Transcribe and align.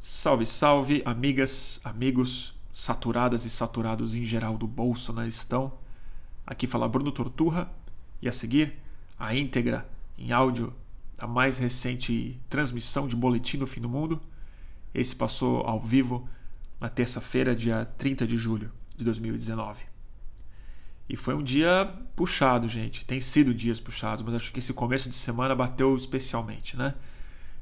Salve, 0.00 0.46
salve, 0.46 1.02
amigas, 1.04 1.80
amigos, 1.82 2.54
saturadas 2.72 3.44
e 3.44 3.50
saturados 3.50 4.14
em 4.14 4.24
geral 4.24 4.56
do 4.56 4.64
Bolsonaristão. 4.64 5.72
Aqui 6.46 6.68
fala 6.68 6.88
Bruno 6.88 7.10
Torturra 7.10 7.68
e 8.22 8.28
a 8.28 8.32
seguir 8.32 8.74
a 9.18 9.34
íntegra 9.34 9.90
em 10.16 10.30
áudio 10.30 10.72
da 11.16 11.26
mais 11.26 11.58
recente 11.58 12.40
transmissão 12.48 13.08
de 13.08 13.16
Boletim 13.16 13.58
do 13.58 13.66
Fim 13.66 13.80
do 13.80 13.88
Mundo. 13.88 14.20
Esse 14.94 15.16
passou 15.16 15.62
ao 15.66 15.80
vivo 15.80 16.28
na 16.78 16.88
terça-feira, 16.88 17.52
dia 17.52 17.84
30 17.98 18.24
de 18.24 18.36
julho 18.36 18.70
de 18.96 19.04
2019. 19.04 19.82
E 21.08 21.16
foi 21.16 21.34
um 21.34 21.42
dia 21.42 21.92
puxado, 22.14 22.68
gente. 22.68 23.04
Tem 23.04 23.20
sido 23.20 23.52
dias 23.52 23.80
puxados, 23.80 24.22
mas 24.22 24.34
acho 24.34 24.52
que 24.52 24.60
esse 24.60 24.72
começo 24.72 25.08
de 25.08 25.16
semana 25.16 25.56
bateu 25.56 25.96
especialmente, 25.96 26.76
né? 26.76 26.94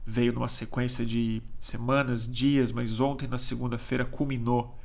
Veio 0.07 0.32
numa 0.32 0.48
sequência 0.48 1.04
de 1.04 1.43
semanas, 1.61 2.30
dias, 2.30 2.70
mas 2.70 3.00
ontem, 3.00 3.27
na 3.27 3.39
segunda-feira, 3.39 4.04
culminou 4.04 4.79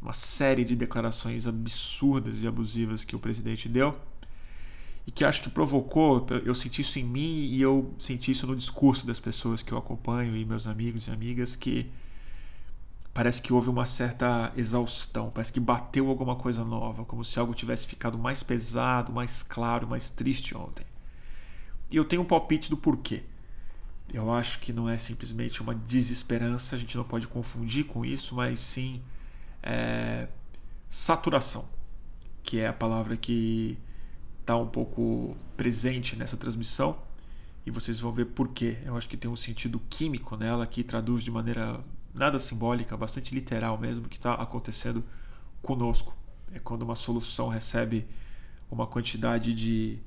uma 0.00 0.12
série 0.12 0.64
de 0.64 0.76
declarações 0.76 1.46
absurdas 1.46 2.42
e 2.42 2.46
abusivas 2.46 3.04
que 3.04 3.16
o 3.16 3.18
presidente 3.18 3.68
deu 3.68 3.98
e 5.08 5.10
que 5.10 5.24
acho 5.24 5.40
que 5.40 5.48
provocou, 5.48 6.26
eu 6.44 6.54
senti 6.54 6.82
isso 6.82 6.98
em 6.98 7.02
mim 7.02 7.46
e 7.46 7.62
eu 7.62 7.94
senti 7.98 8.30
isso 8.30 8.46
no 8.46 8.54
discurso 8.54 9.06
das 9.06 9.18
pessoas 9.18 9.62
que 9.62 9.72
eu 9.72 9.78
acompanho 9.78 10.36
e 10.36 10.44
meus 10.44 10.66
amigos 10.66 11.06
e 11.06 11.10
amigas 11.10 11.56
que 11.56 11.90
parece 13.14 13.40
que 13.40 13.50
houve 13.50 13.70
uma 13.70 13.86
certa 13.86 14.52
exaustão, 14.54 15.30
parece 15.30 15.50
que 15.50 15.60
bateu 15.60 16.10
alguma 16.10 16.36
coisa 16.36 16.62
nova, 16.62 17.06
como 17.06 17.24
se 17.24 17.38
algo 17.38 17.54
tivesse 17.54 17.86
ficado 17.86 18.18
mais 18.18 18.42
pesado, 18.42 19.10
mais 19.10 19.42
claro, 19.42 19.88
mais 19.88 20.10
triste 20.10 20.54
ontem. 20.54 20.84
E 21.90 21.96
eu 21.96 22.04
tenho 22.04 22.20
um 22.20 22.26
palpite 22.26 22.68
do 22.68 22.76
porquê. 22.76 23.22
Eu 24.12 24.32
acho 24.32 24.60
que 24.60 24.72
não 24.72 24.88
é 24.88 24.96
simplesmente 24.96 25.60
uma 25.60 25.74
desesperança, 25.74 26.76
a 26.76 26.78
gente 26.78 26.96
não 26.96 27.04
pode 27.04 27.28
confundir 27.28 27.84
com 27.84 28.04
isso, 28.04 28.34
mas 28.34 28.58
sim 28.58 29.02
é, 29.62 30.28
saturação, 30.88 31.68
que 32.42 32.58
é 32.58 32.68
a 32.68 32.72
palavra 32.72 33.16
que 33.16 33.78
está 34.40 34.56
um 34.56 34.66
pouco 34.66 35.36
presente 35.56 36.16
nessa 36.16 36.36
transmissão 36.36 36.96
e 37.66 37.70
vocês 37.70 38.00
vão 38.00 38.10
ver 38.10 38.24
por 38.26 38.48
quê. 38.48 38.78
Eu 38.82 38.96
acho 38.96 39.06
que 39.06 39.16
tem 39.16 39.30
um 39.30 39.36
sentido 39.36 39.78
químico 39.90 40.36
nela 40.36 40.66
que 40.66 40.82
traduz 40.82 41.22
de 41.22 41.30
maneira 41.30 41.84
nada 42.14 42.38
simbólica, 42.38 42.96
bastante 42.96 43.34
literal 43.34 43.76
mesmo, 43.76 44.08
que 44.08 44.16
está 44.16 44.32
acontecendo 44.34 45.04
conosco. 45.60 46.16
É 46.52 46.58
quando 46.58 46.82
uma 46.82 46.94
solução 46.94 47.48
recebe 47.48 48.06
uma 48.70 48.86
quantidade 48.86 49.52
de 49.52 49.98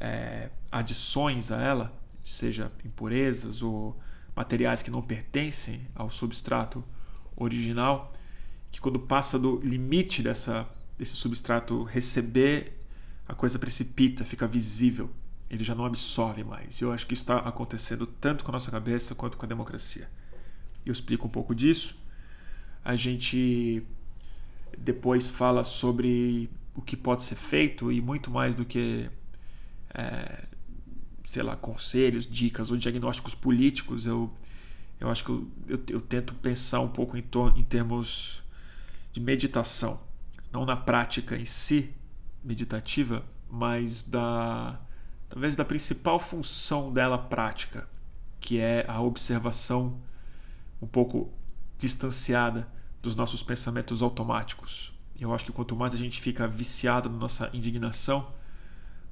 é, 0.00 0.48
adições 0.72 1.52
a 1.52 1.60
ela, 1.60 1.92
seja 2.30 2.72
impurezas 2.84 3.62
ou 3.62 3.98
materiais 4.34 4.82
que 4.82 4.90
não 4.90 5.02
pertencem 5.02 5.86
ao 5.94 6.10
substrato 6.10 6.84
original, 7.36 8.12
que 8.70 8.80
quando 8.80 8.98
passa 8.98 9.38
do 9.38 9.58
limite 9.60 10.22
dessa, 10.22 10.68
desse 10.98 11.16
substrato 11.16 11.82
receber, 11.84 12.76
a 13.28 13.34
coisa 13.34 13.58
precipita, 13.58 14.24
fica 14.24 14.46
visível. 14.46 15.10
Ele 15.48 15.64
já 15.64 15.74
não 15.74 15.84
absorve 15.84 16.42
mais. 16.42 16.80
E 16.80 16.84
eu 16.84 16.92
acho 16.92 17.06
que 17.06 17.14
isso 17.14 17.22
está 17.22 17.38
acontecendo 17.38 18.06
tanto 18.06 18.44
com 18.44 18.50
a 18.50 18.52
nossa 18.52 18.70
cabeça 18.70 19.14
quanto 19.14 19.36
com 19.36 19.46
a 19.46 19.48
democracia. 19.48 20.08
Eu 20.84 20.92
explico 20.92 21.26
um 21.26 21.30
pouco 21.30 21.54
disso. 21.54 21.98
A 22.84 22.94
gente 22.94 23.82
depois 24.76 25.30
fala 25.30 25.64
sobre 25.64 26.50
o 26.74 26.82
que 26.82 26.96
pode 26.96 27.22
ser 27.22 27.36
feito 27.36 27.90
e 27.90 28.00
muito 28.00 28.30
mais 28.30 28.54
do 28.54 28.64
que, 28.64 29.08
é, 29.94 30.44
sei 31.26 31.42
lá, 31.42 31.56
conselhos, 31.56 32.24
dicas 32.24 32.70
ou 32.70 32.76
diagnósticos 32.76 33.34
políticos. 33.34 34.06
Eu, 34.06 34.32
eu 35.00 35.10
acho 35.10 35.24
que 35.24 35.30
eu, 35.30 35.48
eu, 35.66 35.80
eu 35.90 36.00
tento 36.00 36.32
pensar 36.34 36.80
um 36.80 36.88
pouco 36.88 37.16
em, 37.16 37.24
em 37.56 37.62
termos 37.64 38.44
de 39.12 39.20
meditação, 39.20 40.00
não 40.52 40.64
na 40.64 40.76
prática 40.76 41.36
em 41.36 41.44
si 41.44 41.92
meditativa, 42.44 43.24
mas 43.50 44.02
da 44.02 44.80
talvez 45.28 45.56
da 45.56 45.64
principal 45.64 46.20
função 46.20 46.92
dela 46.92 47.18
prática, 47.18 47.88
que 48.40 48.60
é 48.60 48.84
a 48.86 49.00
observação 49.00 50.00
um 50.80 50.86
pouco 50.86 51.32
distanciada 51.76 52.68
dos 53.02 53.16
nossos 53.16 53.42
pensamentos 53.42 54.00
automáticos. 54.00 54.92
Eu 55.18 55.34
acho 55.34 55.44
que 55.44 55.50
quanto 55.50 55.74
mais 55.74 55.92
a 55.92 55.96
gente 55.96 56.20
fica 56.20 56.46
viciado 56.46 57.10
na 57.10 57.16
nossa 57.16 57.50
indignação, 57.52 58.32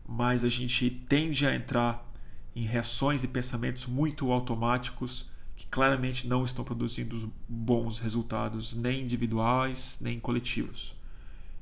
mais 0.07 0.45
a 0.45 0.49
gente 0.49 0.91
tende 1.09 1.47
a 1.47 1.55
entrar 1.55 2.11
em 2.55 2.65
reações 2.65 3.25
e 3.25 3.29
pensamentos 3.29 3.87
muito 3.87 4.31
automáticos 4.31 5.29
que 5.57 5.67
claramente 5.67 6.27
não 6.27 6.45
estão 6.45 6.65
produzindo 6.65 7.33
bons 7.49 7.99
resultados, 7.99 8.75
nem 8.75 9.03
individuais, 9.03 9.99
nem 10.01 10.19
coletivos. 10.19 10.95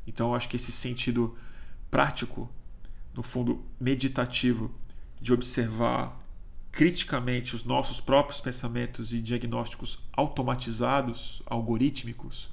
Então, 0.07 0.35
acho 0.35 0.49
que 0.49 0.57
esse 0.57 0.73
sentido 0.73 1.37
prático, 1.91 2.51
no 3.15 3.23
fundo 3.23 3.63
meditativo, 3.79 4.71
de 5.21 5.33
observar 5.33 6.21
criticamente 6.73 7.55
os 7.55 7.65
nossos 7.65 8.01
próprios 8.01 8.41
pensamentos 8.41 9.13
e 9.13 9.21
diagnósticos 9.21 9.99
automatizados, 10.13 11.43
algorítmicos, 11.45 12.51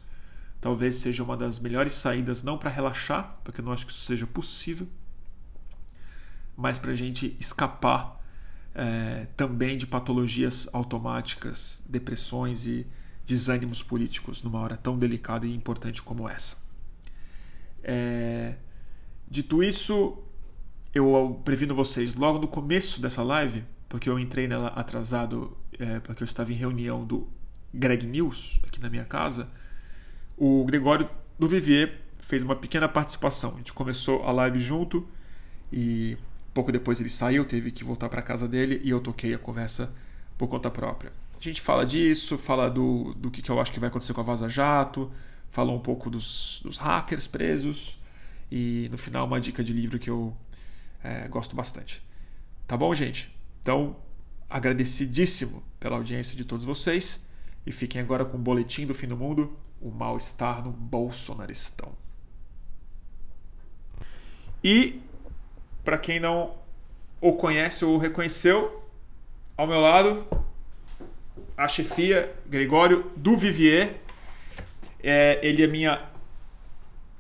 talvez 0.60 0.96
seja 0.96 1.24
uma 1.24 1.38
das 1.38 1.58
melhores 1.60 1.94
saídas, 1.94 2.44
não 2.44 2.58
para 2.58 2.70
relaxar, 2.70 3.40
porque 3.44 3.62
eu 3.62 3.66
não 3.66 3.72
acho 3.72 3.86
que 3.86 3.94
isso 3.94 4.02
seja 4.02 4.28
possível, 4.28 4.88
mas 6.60 6.78
para 6.78 6.92
a 6.92 6.96
gente 6.96 7.36
escapar 7.40 8.22
é, 8.76 9.28
também 9.38 9.78
de 9.78 9.88
patologias 9.88 10.68
automáticas, 10.74 11.82
depressões 11.88 12.68
e 12.68 12.86
desânimos 13.26 13.82
políticos 13.82 14.44
numa 14.44 14.60
hora 14.60 14.76
tão 14.76 14.98
delicada 14.98 15.48
e 15.48 15.54
importante 15.54 16.02
como 16.02 16.28
essa. 16.28 16.58
É, 17.82 18.56
dito 19.30 19.64
isso, 19.64 20.22
eu 20.94 21.42
previno 21.46 21.74
vocês 21.74 22.14
logo 22.14 22.40
no 22.40 22.48
começo 22.48 23.02
dessa 23.02 23.24
live 23.24 23.64
porque 23.90 24.08
eu 24.08 24.20
entrei 24.20 24.48
nela 24.48 24.68
atrasado, 24.68 25.58
é, 25.80 26.00
porque 26.00 26.22
eu 26.22 26.26
estava 26.26 26.54
em 26.54 26.56
reunião 26.56 27.04
do 27.04 27.28
Greg 27.74 28.06
News 28.06 28.62
aqui 28.68 28.80
na 28.80 28.90
minha 28.90 29.04
casa, 29.04 29.50
o 30.38 30.64
Gregório 30.64 31.10
do 31.38 31.48
Vivier 31.48 32.00
fez 32.20 32.44
uma 32.44 32.56
pequena 32.56 32.88
participação. 32.88 33.54
A 33.56 33.58
gente 33.58 33.74
começou 33.74 34.24
a 34.24 34.32
live 34.32 34.60
junto 34.60 35.08
e 35.74 36.18
pouco 36.54 36.72
depois 36.72 37.00
ele 37.00 37.10
saiu, 37.10 37.46
teve 37.46 37.72
que 37.72 37.84
voltar 37.84 38.10
para 38.10 38.22
casa 38.22 38.48
dele 38.48 38.82
e 38.84 38.90
eu 38.90 39.00
toquei 39.00 39.34
a 39.34 39.38
conversa 39.38 39.92
por 40.38 40.48
conta 40.48 40.70
própria. 40.70 41.12
A 41.40 41.42
gente 41.42 41.62
fala 41.62 41.86
disso, 41.86 42.38
fala 42.38 42.70
do, 42.70 43.14
do 43.14 43.32
que, 43.32 43.42
que 43.42 43.50
eu 43.50 43.60
acho 43.60 43.72
que 43.72 43.80
vai 43.80 43.90
acontecer 43.90 44.14
com 44.14 44.22
a 44.22 44.24
Vaza 44.24 44.50
Jato, 44.50 45.12
falou 45.48 45.76
um 45.76 45.80
pouco 45.80 46.10
dos, 46.10 46.60
dos 46.64 46.78
hackers 46.78 47.28
presos 47.28 48.00
e 48.52 48.88
no 48.92 48.98
final 48.98 49.26
uma 49.26 49.40
dica 49.40 49.64
de 49.64 49.72
livro 49.72 49.98
que 49.98 50.10
eu 50.10 50.36
é, 51.04 51.28
gosto 51.28 51.56
bastante. 51.56 52.02
Tá 52.68 52.76
bom, 52.76 52.94
gente? 52.94 53.34
Então, 53.62 53.96
agradecidíssimo 54.50 55.64
pela 55.80 55.96
audiência 55.96 56.36
de 56.36 56.44
todos 56.44 56.66
vocês 56.66 57.26
e 57.66 57.72
fiquem 57.72 58.02
agora 58.02 58.26
com 58.26 58.38
o 58.38 58.40
boletim 58.40 58.86
do 58.86 58.94
fim 58.94 59.08
do 59.08 59.16
mundo, 59.16 59.58
o 59.80 59.90
mal-estar 59.92 60.64
no 60.64 60.72
bolsonaristão. 60.72 61.94
E 64.64 65.02
para 65.84 65.98
quem 65.98 66.20
não 66.20 66.56
o 67.22 67.34
conhece 67.34 67.84
ou 67.84 67.96
o 67.96 67.98
reconheceu, 67.98 68.84
ao 69.58 69.68
meu 69.68 69.80
lado 69.80 70.26
a 71.58 71.68
chefia 71.68 72.34
Gregório 72.48 73.12
do 73.18 73.36
Vivier. 73.36 73.98
É, 75.04 75.40
ele 75.44 75.64
é 75.64 75.68
minha 75.68 76.02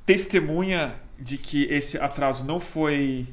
testemunha 0.06 0.94
de 1.20 1.38
que 1.38 1.66
esse 1.66 1.98
atraso 1.98 2.46
não 2.46 2.60
foi 2.60 3.28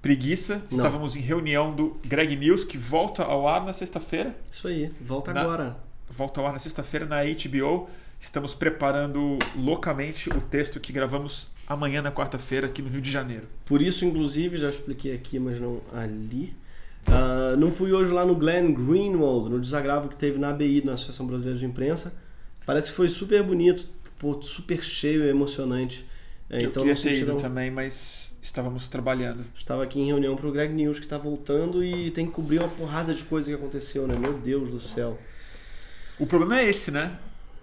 Preguiça. 0.00 0.56
Não. 0.56 0.64
Estávamos 0.70 1.14
em 1.14 1.20
reunião 1.20 1.74
do 1.74 2.00
Greg 2.02 2.34
News, 2.34 2.64
que 2.64 2.78
volta 2.78 3.22
ao 3.22 3.46
ar 3.46 3.64
na 3.66 3.74
sexta-feira. 3.74 4.34
Isso 4.50 4.66
aí, 4.66 4.90
volta 4.98 5.34
na, 5.34 5.42
agora. 5.42 5.76
Volta 6.08 6.40
ao 6.40 6.46
ar 6.46 6.54
na 6.54 6.58
sexta-feira 6.58 7.04
na 7.04 7.18
HBO. 7.22 7.88
Estamos 8.20 8.54
preparando 8.54 9.38
loucamente 9.56 10.28
o 10.28 10.42
texto 10.42 10.78
que 10.78 10.92
gravamos 10.92 11.52
amanhã, 11.66 12.02
na 12.02 12.12
quarta-feira, 12.12 12.66
aqui 12.66 12.82
no 12.82 12.90
Rio 12.90 13.00
de 13.00 13.10
Janeiro. 13.10 13.48
Por 13.64 13.80
isso, 13.80 14.04
inclusive, 14.04 14.58
já 14.58 14.68
expliquei 14.68 15.14
aqui, 15.14 15.38
mas 15.38 15.58
não 15.58 15.80
ali. 15.90 16.54
Uh, 17.08 17.56
não 17.56 17.72
fui 17.72 17.92
hoje 17.92 18.12
lá 18.12 18.26
no 18.26 18.36
Glenn 18.36 18.74
Greenwald, 18.74 19.48
no 19.48 19.58
desagravo 19.58 20.06
que 20.06 20.18
teve 20.18 20.38
na 20.38 20.50
ABI, 20.50 20.84
na 20.84 20.92
Associação 20.92 21.26
Brasileira 21.26 21.58
de 21.58 21.64
Imprensa. 21.64 22.12
Parece 22.66 22.88
que 22.88 22.92
foi 22.92 23.08
super 23.08 23.42
bonito, 23.42 23.88
super 24.42 24.84
cheio 24.84 25.24
e 25.24 25.28
emocionante. 25.28 26.06
É, 26.50 26.58
eu 26.58 26.68
então, 26.68 26.82
queria 26.82 27.00
ter 27.00 27.20
ido 27.20 27.36
também, 27.36 27.70
mas 27.70 28.38
estávamos 28.42 28.86
trabalhando. 28.86 29.46
Estava 29.56 29.82
aqui 29.82 29.98
em 29.98 30.04
reunião 30.04 30.36
para 30.36 30.46
o 30.46 30.52
Greg 30.52 30.74
News, 30.74 30.98
que 30.98 31.06
está 31.06 31.16
voltando 31.16 31.82
e 31.82 32.10
tem 32.10 32.26
que 32.26 32.32
cobrir 32.32 32.58
uma 32.58 32.68
porrada 32.68 33.14
de 33.14 33.24
coisa 33.24 33.48
que 33.48 33.54
aconteceu, 33.54 34.06
né? 34.06 34.14
Meu 34.18 34.34
Deus 34.34 34.68
do 34.68 34.80
céu. 34.80 35.16
O 36.18 36.26
problema 36.26 36.60
é 36.60 36.68
esse, 36.68 36.90
né? 36.90 37.16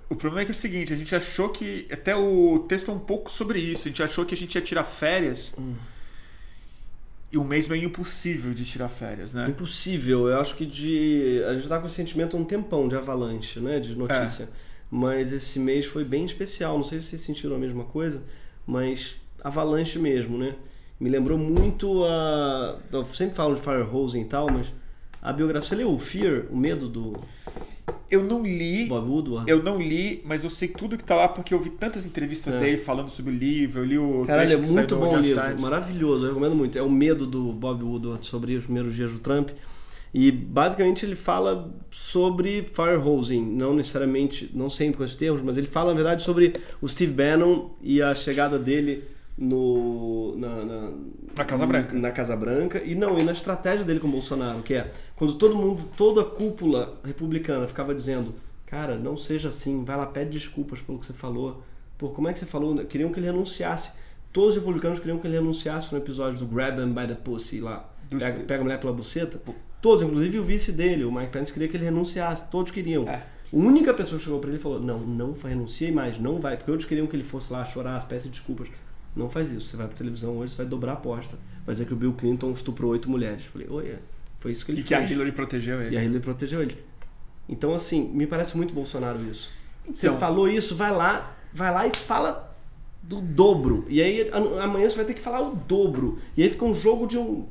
O 0.09 0.15
problema 0.15 0.41
é 0.41 0.45
que 0.45 0.51
é 0.51 0.55
o 0.55 0.57
seguinte, 0.57 0.93
a 0.93 0.95
gente 0.95 1.13
achou 1.13 1.49
que. 1.49 1.87
Até 1.91 2.15
o 2.15 2.59
texto 2.67 2.89
é 2.89 2.93
um 2.93 2.99
pouco 2.99 3.29
sobre 3.29 3.59
isso. 3.59 3.87
A 3.87 3.89
gente 3.89 4.01
achou 4.01 4.25
que 4.25 4.33
a 4.33 4.37
gente 4.37 4.55
ia 4.55 4.61
tirar 4.61 4.83
férias. 4.83 5.55
Hum. 5.57 5.75
e 7.31 7.37
um 7.37 7.43
mês 7.43 7.67
meio 7.67 7.83
impossível 7.85 8.53
de 8.53 8.63
tirar 8.63 8.87
férias, 8.87 9.33
né? 9.33 9.47
Impossível. 9.49 10.27
Eu 10.27 10.39
acho 10.39 10.55
que 10.55 10.65
de. 10.65 11.43
A 11.47 11.55
gente 11.55 11.67
tá 11.67 11.79
com 11.79 11.87
esse 11.87 11.95
sentimento 11.95 12.37
há 12.37 12.39
um 12.39 12.45
tempão 12.45 12.87
de 12.87 12.95
avalanche, 12.95 13.59
né? 13.59 13.79
De 13.79 13.95
notícia. 13.95 14.43
É. 14.43 14.47
Mas 14.89 15.33
esse 15.33 15.59
mês 15.59 15.85
foi 15.85 16.05
bem 16.05 16.25
especial. 16.25 16.77
Não 16.77 16.85
sei 16.85 17.01
se 17.01 17.07
vocês 17.07 17.21
sentiram 17.21 17.57
a 17.57 17.59
mesma 17.59 17.83
coisa, 17.83 18.23
mas 18.65 19.17
avalanche 19.43 19.99
mesmo, 19.99 20.37
né? 20.37 20.55
Me 20.99 21.09
lembrou 21.09 21.37
muito 21.37 22.05
a. 22.05 22.79
Eu 22.91 23.05
sempre 23.05 23.35
falo 23.35 23.55
de 23.55 23.61
Firehose 23.61 24.19
e 24.19 24.25
tal, 24.25 24.49
mas 24.49 24.73
a 25.21 25.33
biografia. 25.33 25.67
Você 25.67 25.75
leu 25.75 25.91
o 25.91 25.99
Fear, 25.99 26.45
o 26.49 26.55
medo 26.55 26.87
do. 26.87 27.11
Eu 28.09 28.23
não 28.23 28.43
li. 28.43 28.85
Bob 28.85 29.09
Woodward? 29.09 29.51
Eu 29.51 29.61
não 29.61 29.81
li, 29.81 30.21
mas 30.25 30.43
eu 30.43 30.49
sei 30.49 30.69
tudo 30.69 30.97
que 30.97 31.03
tá 31.03 31.15
lá 31.15 31.27
porque 31.27 31.53
eu 31.53 31.59
vi 31.59 31.69
tantas 31.69 32.05
entrevistas 32.05 32.53
é. 32.53 32.59
dele 32.59 32.77
falando 32.77 33.09
sobre 33.09 33.31
o 33.31 33.35
livro. 33.35 33.81
Eu 33.81 33.85
li 33.85 33.97
o. 33.97 34.25
Caralho, 34.25 34.53
é 34.53 34.57
muito 34.57 34.95
bom 34.95 35.15
o 35.15 35.19
livro. 35.19 35.43
Times. 35.43 35.61
Maravilhoso, 35.61 36.25
eu 36.25 36.29
recomendo 36.29 36.55
muito. 36.55 36.77
É 36.77 36.81
o 36.81 36.89
medo 36.89 37.25
do 37.25 37.51
Bob 37.51 37.83
Woodward 37.83 38.25
sobre 38.25 38.55
os 38.55 38.65
primeiros 38.65 38.95
dias 38.95 39.11
do 39.11 39.19
Trump. 39.19 39.49
E 40.13 40.31
basicamente 40.31 41.05
ele 41.05 41.15
fala 41.15 41.69
sobre 41.91 42.63
firehosing, 42.63 43.41
não 43.41 43.75
necessariamente, 43.75 44.49
não 44.53 44.69
sempre 44.69 44.97
com 44.97 45.03
esses 45.03 45.15
termos, 45.15 45.41
mas 45.41 45.57
ele 45.57 45.67
fala 45.67 45.89
na 45.89 45.95
verdade 45.95 46.23
sobre 46.23 46.53
o 46.81 46.87
Steve 46.87 47.11
Bannon 47.11 47.71
e 47.81 48.01
a 48.01 48.15
chegada 48.15 48.57
dele 48.57 49.03
no, 49.37 50.35
na, 50.37 50.65
na, 50.65 50.91
na 51.37 51.45
Casa 51.45 51.67
Branca. 51.67 51.93
Na 51.97 52.11
Casa 52.11 52.35
Branca. 52.35 52.83
E 52.83 52.95
não, 52.95 53.19
e 53.19 53.23
na 53.23 53.31
estratégia 53.31 53.85
dele 53.85 53.99
com 53.99 54.07
o 54.07 54.11
Bolsonaro, 54.11 54.63
que 54.63 54.73
é 54.73 54.91
quando 55.15 55.35
todo 55.35 55.55
mundo, 55.55 55.85
toda 55.95 56.21
a 56.21 56.25
cúpula 56.25 56.93
republicana 57.03 57.67
ficava 57.67 57.93
dizendo, 57.93 58.33
cara, 58.65 58.97
não 58.97 59.15
seja 59.15 59.49
assim, 59.49 59.83
vai 59.83 59.95
lá, 59.95 60.07
pede 60.07 60.31
desculpas 60.31 60.79
pelo 60.81 60.97
que 60.97 61.05
você 61.05 61.13
falou. 61.13 61.63
Pô, 61.97 62.09
como 62.09 62.27
é 62.27 62.33
que 62.33 62.39
você 62.39 62.45
falou? 62.45 62.75
Queriam 62.85 63.11
que 63.11 63.19
ele 63.19 63.27
renunciasse. 63.27 63.93
Todos 64.33 64.49
os 64.49 64.55
republicanos 64.55 64.99
queriam 64.99 65.19
que 65.19 65.27
ele 65.27 65.35
renunciasse 65.35 65.91
no 65.91 65.97
episódio 65.97 66.39
do 66.39 66.45
Grab 66.45 66.79
him 66.79 66.93
by 66.93 67.07
the 67.07 67.15
Pussy 67.15 67.59
lá. 67.59 67.89
Pega, 68.09 68.39
pega 68.41 68.61
a 68.61 68.63
mulher 68.63 68.79
pela 68.79 68.93
buceta. 68.93 69.39
Todos, 69.81 70.03
inclusive 70.03 70.39
o 70.39 70.43
vice 70.43 70.71
dele, 70.71 71.03
o 71.05 71.11
Mike 71.11 71.31
Pence, 71.31 71.51
queria 71.51 71.67
que 71.67 71.77
ele 71.77 71.85
renunciasse. 71.85 72.49
Todos 72.49 72.71
queriam. 72.71 73.07
É. 73.07 73.13
A 73.13 73.55
única 73.55 73.93
pessoa 73.93 74.17
que 74.17 74.25
chegou 74.25 74.39
para 74.39 74.49
ele 74.49 74.59
e 74.59 74.61
falou: 74.61 74.79
Não, 74.79 74.99
não 74.99 75.33
renunciei 75.33 75.91
mais, 75.91 76.19
não 76.19 76.39
vai. 76.39 76.57
Porque 76.57 76.69
outros 76.69 76.87
queriam 76.87 77.07
que 77.07 77.15
ele 77.15 77.23
fosse 77.23 77.51
lá 77.51 77.63
chorar 77.65 77.95
as 77.95 78.05
peças 78.05 78.25
de 78.25 78.31
desculpas. 78.31 78.67
Não 79.17 79.29
faz 79.29 79.51
isso. 79.51 79.67
Você 79.67 79.77
vai 79.77 79.87
pra 79.87 79.97
televisão 79.97 80.37
hoje, 80.37 80.53
você 80.53 80.57
vai 80.57 80.65
dobrar 80.65 80.91
a 80.91 80.95
aposta. 80.95 81.37
Vai 81.65 81.73
dizer 81.73 81.85
que 81.85 81.93
o 81.93 81.97
Bill 81.97 82.13
Clinton 82.13 82.51
estuprou 82.51 82.91
oito 82.91 83.09
mulheres. 83.09 83.45
Falei, 83.45 83.67
é. 83.89 83.99
foi 84.39 84.51
isso 84.51 84.65
que 84.65 84.71
ele 84.71 84.81
e 84.81 84.83
fez. 84.83 85.01
E 85.01 85.05
que 85.05 85.11
a 85.11 85.15
Hillary 85.15 85.31
protegeu 85.31 85.81
ele. 85.81 85.95
E 85.95 85.97
a 85.97 86.03
Hillary 86.03 86.21
protegeu 86.21 86.61
ele. 86.61 86.77
Então, 87.49 87.73
assim, 87.73 88.09
me 88.09 88.27
parece 88.27 88.55
muito 88.55 88.73
Bolsonaro 88.73 89.19
isso. 89.29 89.51
Então, 89.83 90.13
você 90.13 90.19
falou 90.19 90.49
isso, 90.49 90.75
vai 90.75 90.91
lá, 90.91 91.35
vai 91.53 91.73
lá 91.73 91.87
e 91.87 91.95
fala 91.95 92.55
do 93.01 93.21
dobro. 93.21 93.85
E 93.87 94.01
aí 94.01 94.29
amanhã 94.61 94.89
você 94.89 94.97
vai 94.97 95.05
ter 95.05 95.13
que 95.13 95.21
falar 95.21 95.41
o 95.41 95.55
dobro. 95.55 96.19
E 96.35 96.43
aí 96.43 96.49
fica 96.49 96.65
um 96.65 96.75
jogo 96.75 97.07
de 97.07 97.17
um, 97.17 97.45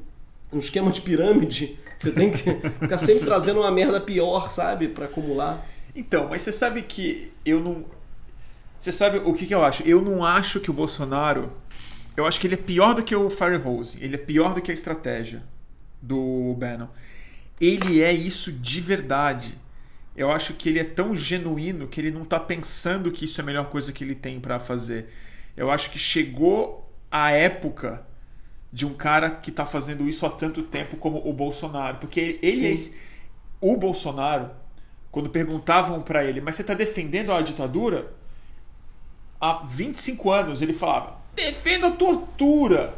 um 0.52 0.58
esquema 0.58 0.90
de 0.90 1.00
pirâmide. 1.00 1.78
Você 1.98 2.12
tem 2.12 2.30
que 2.30 2.54
ficar 2.80 2.98
sempre 2.98 3.24
trazendo 3.24 3.60
uma 3.60 3.70
merda 3.70 4.00
pior, 4.00 4.50
sabe? 4.50 4.88
para 4.88 5.06
acumular. 5.06 5.66
Então, 5.94 6.28
mas 6.28 6.42
você 6.42 6.52
sabe 6.52 6.82
que 6.82 7.32
eu 7.44 7.58
não. 7.60 7.84
Você 8.81 8.93
sabe 8.93 9.19
o 9.19 9.34
que, 9.34 9.46
que 9.46 9.55
eu 9.55 9.64
acho? 9.64 9.82
Eu 9.82 10.00
não 10.00 10.25
acho 10.25 10.61
que 10.61 10.70
o 10.70 10.75
Bolsonaro. 10.75 11.52
Eu 12.17 12.25
acho 12.26 12.40
que 12.40 12.46
ele 12.46 12.55
é 12.55 12.58
pior 12.58 12.94
do 12.94 13.02
que 13.02 13.14
o 13.14 13.28
Firehose. 13.28 13.99
Ele 14.00 14.14
é 14.14 14.19
pior 14.19 14.55
do 14.55 14.62
que 14.62 14.70
a 14.70 14.75
estratégia 14.75 15.43
do 16.00 16.55
Bannon. 16.58 16.88
Ele 17.61 18.02
é 18.02 18.12
isso 18.12 18.52
de 18.52 18.81
verdade. 18.81 19.58
Eu 20.17 20.31
acho 20.31 20.55
que 20.55 20.69
ele 20.69 20.78
é 20.78 20.84
tão 20.84 21.14
genuíno 21.14 21.87
que 21.87 22.00
ele 22.00 22.11
não 22.11 22.23
está 22.23 22.40
pensando 22.40 23.12
que 23.12 23.26
isso 23.26 23.40
é 23.40 23.43
a 23.43 23.46
melhor 23.46 23.69
coisa 23.69 23.93
que 23.93 24.02
ele 24.02 24.14
tem 24.14 24.40
para 24.40 24.58
fazer. 24.58 25.12
Eu 25.56 25.70
acho 25.70 25.90
que 25.90 25.99
chegou 25.99 26.90
a 27.11 27.31
época 27.31 28.06
de 28.73 28.87
um 28.87 28.94
cara 28.94 29.31
que 29.31 29.50
está 29.50 29.64
fazendo 29.64 30.08
isso 30.08 30.25
há 30.26 30.31
tanto 30.31 30.62
tempo 30.62 30.96
como 30.96 31.26
o 31.26 31.32
Bolsonaro. 31.32 31.99
Porque 31.99 32.38
ele 32.43 32.67
é 32.67 32.70
esse, 32.70 32.96
O 33.61 33.76
Bolsonaro, 33.76 34.50
quando 35.11 35.31
perguntavam 35.31 36.02
para 36.02 36.25
ele, 36.25 36.40
mas 36.40 36.56
você 36.56 36.62
está 36.62 36.75
defendendo 36.75 37.32
a 37.32 37.40
ditadura? 37.43 38.12
Há 39.41 39.62
25 39.65 40.31
anos 40.31 40.62
ele 40.62 40.73
falava: 40.73 41.17
defenda 41.35 41.88
a 41.88 41.91
tortura. 41.91 42.94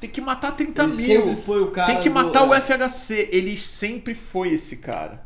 Tem 0.00 0.10
que 0.10 0.20
matar 0.20 0.52
30 0.52 0.82
ele 0.82 0.96
mil. 0.96 1.06
Sempre 1.06 1.36
foi 1.36 1.62
o 1.62 1.70
cara 1.70 1.92
Tem 1.92 2.00
que 2.02 2.10
matar 2.10 2.44
do... 2.44 2.50
o 2.50 2.54
FHC. 2.54 3.30
Ele 3.32 3.56
sempre 3.56 4.14
foi 4.14 4.52
esse 4.52 4.76
cara. 4.76 5.24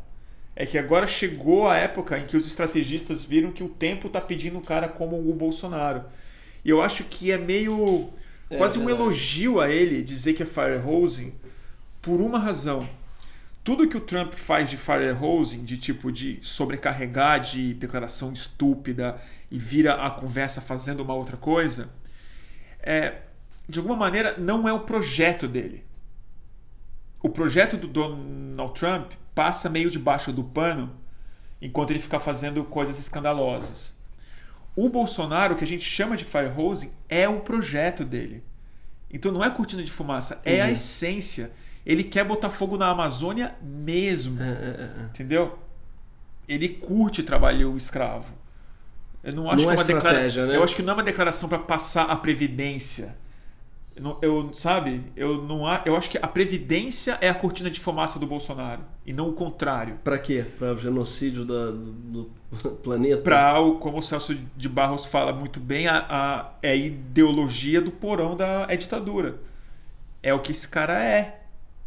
É 0.55 0.65
que 0.65 0.77
agora 0.77 1.07
chegou 1.07 1.67
a 1.67 1.75
época 1.75 2.17
em 2.17 2.25
que 2.25 2.37
os 2.37 2.47
estrategistas 2.47 3.25
viram 3.25 3.51
que 3.51 3.63
o 3.63 3.69
tempo 3.69 4.07
está 4.07 4.21
pedindo 4.21 4.57
um 4.57 4.61
cara 4.61 4.87
como 4.87 5.17
o 5.17 5.33
Bolsonaro. 5.33 6.03
E 6.63 6.69
eu 6.69 6.81
acho 6.81 7.05
que 7.05 7.31
é 7.31 7.37
meio. 7.37 8.09
É, 8.49 8.57
quase 8.57 8.79
um 8.79 8.89
elogio 8.89 9.59
a 9.59 9.69
ele 9.69 10.01
dizer 10.01 10.33
que 10.33 10.43
é 10.43 10.45
firehosing 10.45 11.33
por 12.01 12.19
uma 12.21 12.39
razão. 12.39 12.87
Tudo 13.69 13.87
que 13.87 13.97
o 13.97 14.01
Trump 14.01 14.33
faz 14.33 14.67
de 14.67 14.77
firehosing, 14.77 15.63
de 15.63 15.77
tipo 15.77 16.11
de 16.11 16.39
sobrecarregar 16.41 17.39
de 17.39 17.75
declaração 17.75 18.33
estúpida 18.33 19.21
e 19.51 19.59
vira 19.59 19.93
a 19.93 20.09
conversa 20.09 20.59
fazendo 20.59 21.01
uma 21.01 21.13
outra 21.13 21.37
coisa, 21.37 21.87
é, 22.79 23.17
de 23.67 23.77
alguma 23.77 23.95
maneira 23.95 24.35
não 24.39 24.67
é 24.67 24.73
o 24.73 24.79
projeto 24.79 25.47
dele. 25.47 25.85
O 27.21 27.29
projeto 27.29 27.77
do 27.77 27.87
Donald 27.87 28.73
Trump 28.73 29.11
passa 29.35 29.69
meio 29.69 29.91
debaixo 29.91 30.33
do 30.33 30.43
pano 30.43 30.95
enquanto 31.61 31.91
ele 31.91 31.99
fica 31.99 32.19
fazendo 32.19 32.63
coisas 32.63 32.97
escandalosas. 32.97 33.95
O 34.75 34.89
Bolsonaro, 34.89 35.55
que 35.55 35.63
a 35.63 35.67
gente 35.67 35.85
chama 35.85 36.17
de 36.17 36.25
firehosing, 36.25 36.91
é 37.07 37.29
o 37.29 37.41
projeto 37.41 38.03
dele. 38.03 38.43
Então 39.11 39.31
não 39.31 39.43
é 39.43 39.49
cortina 39.51 39.83
de 39.83 39.91
fumaça, 39.91 40.41
é 40.43 40.55
uhum. 40.55 40.63
a 40.63 40.71
essência. 40.71 41.51
Ele 41.89 42.03
quer 42.03 42.23
botar 42.23 42.51
fogo 42.51 42.77
na 42.77 42.87
Amazônia 42.87 43.55
mesmo. 43.63 44.39
É, 44.39 44.45
é, 44.45 44.49
é. 44.51 45.03
Entendeu? 45.05 45.57
Ele 46.47 46.69
curte 46.69 47.23
trabalhar 47.23 47.67
o 47.67 47.75
escravo. 47.75 48.35
Eu 49.23 49.33
não 49.33 49.49
acho 49.49 49.65
não 49.65 49.73
que 49.73 49.81
é 49.81 49.83
uma 49.83 49.83
declaração. 49.83 50.45
Né? 50.45 50.55
Eu 50.55 50.63
acho 50.63 50.75
que 50.75 50.83
não 50.83 50.91
é 50.91 50.93
uma 50.97 51.03
declaração 51.03 51.49
para 51.49 51.57
passar 51.57 52.03
a 52.03 52.15
previdência. 52.15 53.17
Eu, 53.95 54.19
eu, 54.21 54.51
sabe? 54.53 55.01
Eu 55.15 55.41
não 55.41 55.63
eu 55.83 55.95
acho 55.95 56.11
que 56.11 56.19
a 56.21 56.27
previdência 56.27 57.17
é 57.21 57.27
a 57.27 57.33
cortina 57.33 57.71
de 57.71 57.79
fumaça 57.79 58.19
do 58.19 58.27
Bolsonaro 58.27 58.83
e 59.03 59.11
não 59.11 59.27
o 59.27 59.33
contrário. 59.33 59.99
Para 60.03 60.19
quê? 60.19 60.45
Para 60.59 60.75
o 60.75 60.77
genocídio 60.77 61.43
da, 61.43 61.71
do 61.71 62.29
planeta? 62.83 63.23
Para 63.23 63.55
como 63.79 63.97
o 63.97 64.01
Celso 64.03 64.37
de 64.55 64.69
Barros 64.69 65.07
fala 65.07 65.33
muito 65.33 65.59
bem, 65.59 65.87
a, 65.87 66.05
a, 66.07 66.51
é 66.61 66.69
a 66.69 66.75
ideologia 66.75 67.81
do 67.81 67.91
porão 67.91 68.37
da 68.37 68.67
é 68.69 68.77
ditadura. 68.77 69.39
É 70.21 70.31
o 70.35 70.39
que 70.39 70.51
esse 70.51 70.67
cara 70.67 71.03
é. 71.03 71.38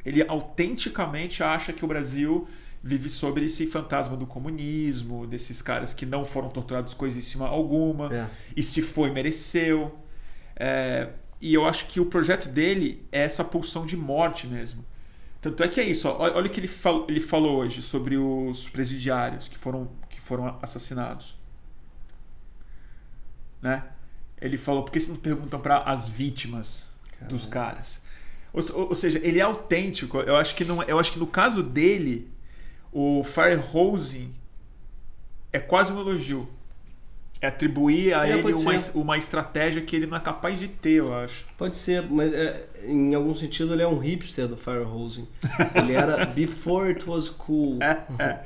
Ele 0.05 0.25
autenticamente 0.27 1.43
acha 1.43 1.73
que 1.73 1.85
o 1.85 1.89
Brasil 1.89 2.49
vive 2.83 3.09
sobre 3.09 3.45
esse 3.45 3.67
fantasma 3.67 4.17
do 4.17 4.27
comunismo, 4.27 5.27
desses 5.27 5.63
caras 5.63 5.95
que 5.95 6.05
não 6.05 6.25
foram 6.25 6.49
torturados 6.49 6.95
coisíssima 6.95 7.47
alguma, 7.47 8.13
é. 8.13 8.29
e 8.57 8.63
se 8.63 8.83
foi, 8.83 9.11
mereceu. 9.11 9.97
É, 10.57 11.11
e 11.41 11.55
eu 11.55 11.67
acho 11.67 11.87
que 11.87 12.01
o 12.01 12.07
projeto 12.07 12.49
dele 12.49 13.07
é 13.13 13.21
essa 13.21 13.45
pulsão 13.45 13.87
de 13.87 13.97
morte 13.97 14.47
mesmo. 14.47 14.85
Tanto 15.41 15.63
é 15.63 15.69
que 15.69 15.81
é 15.81 15.85
isso, 15.85 16.09
ó, 16.09 16.19
olha 16.19 16.47
o 16.47 16.51
que 16.51 16.61
ele, 16.61 16.69
fal, 16.69 17.05
ele 17.09 17.21
falou 17.21 17.57
hoje 17.57 17.83
sobre 17.83 18.17
os 18.17 18.69
presidiários 18.69 19.49
que 19.49 19.59
foram, 19.59 19.91
que 20.09 20.21
foram 20.21 20.57
assassinados. 20.63 21.37
Né? 23.61 23.85
Ele 24.41 24.57
falou, 24.57 24.85
por 24.85 24.93
que 24.93 25.01
vocês 25.01 25.13
não 25.13 25.21
perguntam 25.21 25.61
para 25.61 25.79
as 25.79 26.09
vítimas 26.09 26.89
Caramba. 27.11 27.29
dos 27.29 27.47
caras? 27.47 28.03
Ou, 28.53 28.89
ou, 28.89 28.95
seja, 28.95 29.21
ele 29.23 29.39
é 29.39 29.43
autêntico. 29.43 30.19
Eu 30.19 30.37
acho 30.37 30.55
que, 30.55 30.65
não, 30.65 30.83
eu 30.83 30.99
acho 30.99 31.13
que 31.13 31.19
no 31.19 31.27
caso 31.27 31.63
dele, 31.63 32.29
o 32.93 33.25
firehosing 33.25 34.33
é 35.53 35.59
quase 35.59 35.93
um 35.93 36.01
elogio. 36.01 36.49
É 37.41 37.49
atribuir 37.49 38.15
a 38.15 38.29
é, 38.29 38.39
ele 38.39 38.53
uma, 38.53 38.73
uma 38.95 39.19
estratégia 39.19 39.83
que 39.83 39.97
ele 39.97 40.07
não 40.07 40.17
é 40.17 40.21
capaz 40.21 40.61
de 40.61 40.69
ter, 40.69 41.01
eu 41.01 41.13
acho. 41.13 41.45
Pode 41.59 41.77
ser, 41.77 42.09
mas 42.09 42.33
é, 42.33 42.69
em 42.85 43.15
algum 43.15 43.35
sentido 43.35 43.73
ele 43.73 43.83
é 43.83 43.89
um 43.89 43.99
hipster 43.99 44.47
do 44.47 44.57
firehosing. 44.57 45.27
Ele 45.75 45.93
era 45.93 46.25
before 46.27 46.89
it 46.91 47.09
was 47.09 47.29
cool. 47.29 47.79
É, 47.83 48.05
é 48.23 48.45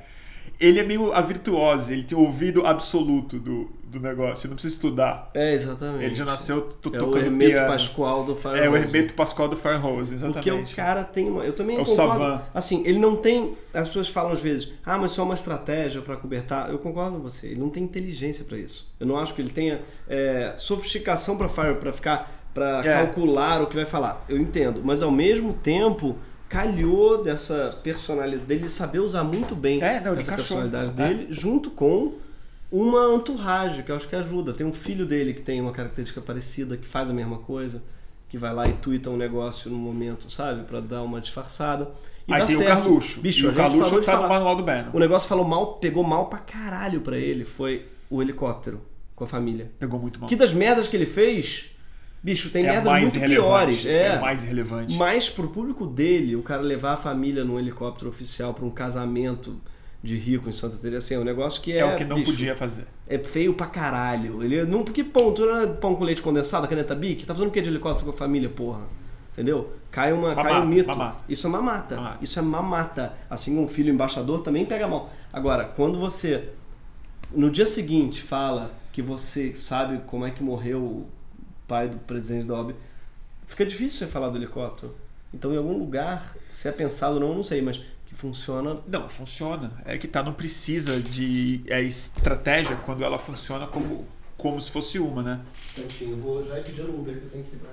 ele 0.58 0.80
é 0.80 0.84
meio 0.84 1.12
a 1.12 1.20
virtuose, 1.20 1.92
ele 1.92 2.02
tem 2.02 2.16
o 2.16 2.22
ouvido 2.22 2.66
absoluto 2.66 3.38
do, 3.38 3.70
do 3.84 4.00
negócio, 4.00 4.46
ele 4.46 4.50
não 4.50 4.56
precisa 4.56 4.74
estudar. 4.74 5.30
É, 5.34 5.52
exatamente. 5.52 6.04
Ele 6.04 6.14
já 6.14 6.24
nasceu 6.24 6.62
tocando 6.62 7.10
piano. 7.10 7.16
É 7.16 7.20
o 7.20 7.24
Hermeto 7.24 7.66
Pascoal 7.66 8.24
do 8.24 8.36
Fire 8.36 8.58
É 8.58 8.68
o 8.68 8.76
Hermeto 8.76 9.14
Pascoal 9.14 9.48
do 9.48 9.56
Fire 9.56 9.76
Rose, 9.76 10.14
exatamente. 10.14 10.50
Porque 10.50 10.72
o 10.72 10.76
cara 10.76 11.04
tem 11.04 11.28
uma... 11.28 11.44
Eu 11.44 11.52
também 11.52 11.76
é 11.76 11.84
concordo. 11.84 12.02
O 12.02 12.18
Savan. 12.18 12.42
Assim, 12.54 12.82
ele 12.86 12.98
não 12.98 13.16
tem... 13.16 13.54
As 13.74 13.88
pessoas 13.88 14.08
falam 14.08 14.32
às 14.32 14.40
vezes, 14.40 14.68
ah, 14.84 14.96
mas 14.98 15.12
só 15.12 15.24
uma 15.24 15.34
estratégia 15.34 16.00
para 16.00 16.16
cobertar. 16.16 16.70
Eu 16.70 16.78
concordo 16.78 17.16
com 17.16 17.22
você, 17.22 17.48
ele 17.48 17.60
não 17.60 17.68
tem 17.68 17.82
inteligência 17.82 18.44
para 18.44 18.56
isso. 18.58 18.90
Eu 18.98 19.06
não 19.06 19.18
acho 19.18 19.34
que 19.34 19.42
ele 19.42 19.50
tenha 19.50 19.82
é, 20.08 20.54
sofisticação 20.56 21.36
para 21.36 21.48
Fire, 21.48 21.74
para 21.74 21.92
ficar... 21.92 22.32
para 22.54 22.80
é. 22.80 22.92
calcular 22.94 23.62
o 23.62 23.66
que 23.66 23.76
vai 23.76 23.84
falar. 23.84 24.24
Eu 24.28 24.38
entendo, 24.38 24.80
mas 24.82 25.02
ao 25.02 25.10
mesmo 25.10 25.52
tempo 25.52 26.16
calhou 26.48 27.22
dessa 27.22 27.78
personalidade 27.82 28.46
dele 28.46 28.70
saber 28.70 29.00
usar 29.00 29.24
muito 29.24 29.54
bem 29.54 29.82
é, 29.82 30.00
não, 30.00 30.14
essa 30.14 30.34
personalidade 30.34 30.90
é. 30.90 30.92
dele, 30.92 31.26
junto 31.30 31.70
com 31.70 32.14
uma 32.70 33.14
entourage, 33.14 33.82
que 33.82 33.90
eu 33.90 33.96
acho 33.96 34.08
que 34.08 34.16
ajuda. 34.16 34.52
Tem 34.52 34.66
um 34.66 34.72
filho 34.72 35.06
dele 35.06 35.32
que 35.32 35.42
tem 35.42 35.60
uma 35.60 35.72
característica 35.72 36.20
parecida, 36.20 36.76
que 36.76 36.86
faz 36.86 37.08
a 37.08 37.12
mesma 37.12 37.38
coisa. 37.38 37.82
que 38.28 38.36
vai 38.36 38.52
lá 38.52 38.66
e 38.68 38.72
tuita 38.72 39.08
um 39.08 39.16
negócio 39.16 39.70
no 39.70 39.76
momento, 39.76 40.30
sabe? 40.30 40.64
Pra 40.64 40.80
dar 40.80 41.02
uma 41.02 41.20
disfarçada. 41.20 41.90
E 42.26 42.32
Aí 42.32 42.44
tem 42.44 42.56
certo. 42.56 42.70
o 42.70 42.82
Carluxo. 42.82 43.20
Bicho, 43.20 43.46
e 43.46 43.48
o 43.48 43.54
Carluxo 43.54 44.02
tá 44.02 44.20
no 44.20 44.28
manual 44.28 44.56
do 44.56 44.64
Bannon. 44.64 44.90
O 44.92 44.98
negócio 44.98 45.28
falou 45.28 45.44
mal, 45.44 45.74
pegou 45.74 46.02
mal 46.02 46.26
pra 46.26 46.40
caralho 46.40 47.00
pra 47.00 47.16
ele. 47.16 47.44
Foi 47.44 47.82
o 48.10 48.20
helicóptero 48.20 48.80
com 49.14 49.22
a 49.22 49.26
família. 49.26 49.70
Pegou 49.78 50.00
muito 50.00 50.18
mal. 50.18 50.28
Que 50.28 50.34
das 50.34 50.52
merdas 50.52 50.88
que 50.88 50.96
ele 50.96 51.06
fez, 51.06 51.70
bicho, 52.22 52.50
tem 52.50 52.64
é 52.66 52.72
merdas 52.72 53.14
muito 53.14 53.26
piores. 53.26 53.86
É. 53.86 54.16
a 54.16 54.20
mais 54.20 54.44
irrelevante. 54.44 54.96
Mas 54.96 55.28
pro 55.28 55.48
público 55.48 55.86
dele, 55.86 56.36
o 56.36 56.42
cara 56.42 56.62
levar 56.62 56.94
a 56.94 56.96
família 56.96 57.44
num 57.44 57.58
helicóptero 57.58 58.10
oficial 58.10 58.52
pra 58.52 58.64
um 58.64 58.70
casamento 58.70 59.60
de 60.02 60.16
rico 60.16 60.48
em 60.48 60.52
Santa 60.52 60.76
Teresa, 60.76 60.98
assim, 60.98 61.14
é 61.14 61.18
um 61.18 61.24
negócio 61.24 61.60
que 61.60 61.72
é. 61.72 61.78
É, 61.78 61.84
o 61.84 61.96
que 61.96 62.04
não 62.04 62.16
bicho, 62.16 62.30
podia 62.30 62.54
fazer. 62.54 62.86
É 63.08 63.18
feio 63.18 63.54
pra 63.54 63.66
caralho. 63.66 64.42
Ele 64.42 64.64
não. 64.64 64.82
Porque 64.82 65.02
pão, 65.02 65.32
tu 65.32 65.44
não 65.44 65.62
é 65.62 65.66
pão 65.66 65.94
com 65.94 66.04
leite 66.04 66.22
condensado, 66.22 66.66
caneta 66.68 66.94
bic? 66.94 67.24
Tá 67.24 67.34
fazendo 67.34 67.48
o 67.48 67.52
que 67.52 67.60
de 67.60 67.68
helicóptero 67.68 68.06
com 68.06 68.12
a 68.12 68.16
família, 68.16 68.48
porra? 68.48 68.82
Entendeu? 69.32 69.70
Cai, 69.90 70.12
uma, 70.12 70.34
cai 70.34 70.44
Mamata, 70.44 70.60
um 70.64 70.68
mito. 70.68 70.88
mamata. 70.88 71.24
Isso 71.28 71.46
é 71.46 71.50
mamata. 71.50 71.96
Mamata. 71.96 72.18
Isso 72.22 72.38
é 72.38 72.42
mamata. 72.42 73.12
Assim 73.28 73.54
como 73.54 73.66
um 73.66 73.68
filho 73.68 73.92
embaixador 73.92 74.42
também 74.42 74.64
pega 74.64 74.88
mal. 74.88 75.12
Agora, 75.32 75.64
quando 75.64 75.98
você 75.98 76.48
no 77.34 77.50
dia 77.50 77.66
seguinte 77.66 78.22
fala 78.22 78.70
que 78.92 79.02
você 79.02 79.54
sabe 79.54 80.00
como 80.06 80.24
é 80.24 80.30
que 80.30 80.42
morreu 80.42 81.06
pai 81.66 81.88
do 81.88 81.98
presidente 81.98 82.46
da 82.46 82.54
OAB, 82.54 82.74
fica 83.46 83.64
difícil 83.66 83.98
você 83.98 84.06
falar 84.06 84.28
do 84.28 84.38
helicóptero. 84.38 84.94
Então, 85.32 85.52
em 85.52 85.56
algum 85.56 85.76
lugar, 85.76 86.36
se 86.52 86.68
é 86.68 86.72
pensado 86.72 87.14
ou 87.14 87.20
não, 87.20 87.34
não 87.34 87.44
sei, 87.44 87.60
mas 87.60 87.80
que 88.06 88.14
funciona. 88.14 88.78
Não, 88.86 89.08
funciona. 89.08 89.72
É 89.84 89.98
que 89.98 90.08
tá, 90.08 90.22
não 90.22 90.32
precisa 90.32 91.00
de 91.00 91.62
é, 91.66 91.82
estratégia 91.82 92.76
quando 92.76 93.04
ela 93.04 93.18
funciona 93.18 93.66
como, 93.66 94.06
como 94.36 94.60
se 94.60 94.70
fosse 94.70 94.98
uma, 94.98 95.22
né? 95.22 95.40
Eu 96.00 96.16
vou 96.16 96.44
já 96.44 96.58
ir 96.58 96.64
pedindo 96.64 96.88
Uber 96.88 97.18
que 97.18 97.24
eu 97.24 97.30
tenho 97.30 97.44
que 97.44 97.56
ir 97.56 97.58
pra 97.58 97.70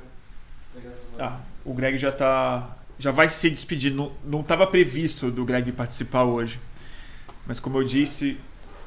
pegar. 0.74 0.94
Ah, 1.20 1.40
o 1.64 1.74
Greg 1.74 1.98
já 1.98 2.12
tá. 2.12 2.78
Já 3.00 3.12
vai 3.12 3.30
se 3.30 3.50
despedir. 3.50 3.94
Não, 3.94 4.12
não 4.24 4.44
tava 4.44 4.68
previsto 4.68 5.32
do 5.32 5.46
Greg 5.46 5.72
participar 5.72 6.24
hoje. 6.24 6.60
Mas 7.46 7.60
como 7.60 7.78
eu 7.78 7.84
disse, 7.84 8.38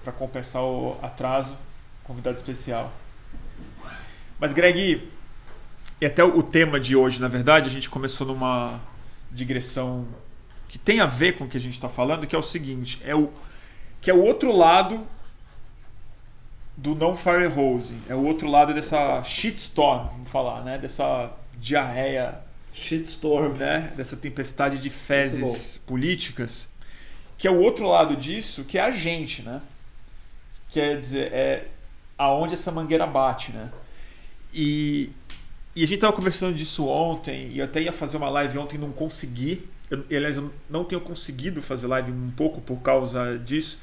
para 0.03 0.13
compensar 0.13 0.63
o 0.63 0.99
atraso, 1.03 1.57
convidado 2.05 2.37
especial. 2.37 2.93
Mas 4.39 4.53
Greg, 4.53 5.09
e 6.01 6.07
até 6.07 6.23
o 6.23 6.43
tema 6.43 6.79
de 6.79 6.95
hoje, 6.95 7.21
na 7.21 7.29
verdade, 7.29 7.69
a 7.69 7.73
gente 7.73 7.89
começou 7.89 8.27
numa 8.27 8.81
digressão 9.33 10.07
que 10.69 10.79
tem 10.79 11.01
a 11.01 11.07
ver 11.07 11.39
com 11.39 11.45
o 11.45 11.49
que 11.49 11.57
a 11.57 11.61
gente 11.61 11.75
está 11.75 11.89
falando, 11.89 12.27
que 12.27 12.35
é 12.35 12.39
o 12.39 12.43
seguinte, 12.43 13.01
é 13.05 13.15
o 13.15 13.33
que 14.01 14.11
é 14.11 14.15
o 14.15 14.23
outro 14.23 14.55
lado 14.55 15.07
do 16.77 16.95
não 16.95 17.17
fire 17.17 17.47
hose, 17.47 17.97
é 18.09 18.15
o 18.15 18.23
outro 18.23 18.49
lado 18.49 18.75
dessa 18.75 19.25
shitstorm, 19.25 20.09
vamos 20.09 20.29
falar, 20.29 20.63
né? 20.63 20.77
Dessa 20.77 21.31
diarreia 21.59 22.39
Shitstorm. 22.75 23.55
né, 23.57 23.93
dessa 23.97 24.17
tempestade 24.17 24.79
de 24.79 24.91
fezes 24.91 25.79
políticas, 25.79 26.69
que 27.39 27.49
é 27.49 27.51
o 27.51 27.59
outro 27.59 27.87
lado 27.87 28.15
disso, 28.15 28.65
que 28.65 28.79
é 28.79 28.83
a 28.83 28.91
gente, 28.91 29.41
né? 29.43 29.63
Quer 30.69 30.99
dizer, 30.99 31.33
é 31.33 31.69
aonde 32.19 32.53
essa 32.53 32.71
mangueira 32.71 33.07
bate, 33.07 33.53
né? 33.53 33.71
E, 34.53 35.11
e 35.75 35.83
a 35.83 35.87
gente 35.87 35.99
tava 35.99 36.13
conversando 36.13 36.55
disso 36.55 36.87
ontem, 36.87 37.51
e 37.51 37.59
eu 37.59 37.65
até 37.65 37.83
ia 37.83 37.93
fazer 37.93 38.17
uma 38.17 38.31
live 38.31 38.59
ontem, 38.59 38.79
não 38.79 38.93
consegui. 38.93 39.69
Eu, 39.91 40.05
aliás, 40.11 40.37
eu 40.37 40.53
não 40.69 40.85
tenho 40.85 41.01
conseguido 41.01 41.63
fazer 41.63 41.87
live 41.87 42.11
um 42.11 42.31
pouco 42.31 42.61
por 42.61 42.79
causa 42.79 43.39
disso. 43.39 43.79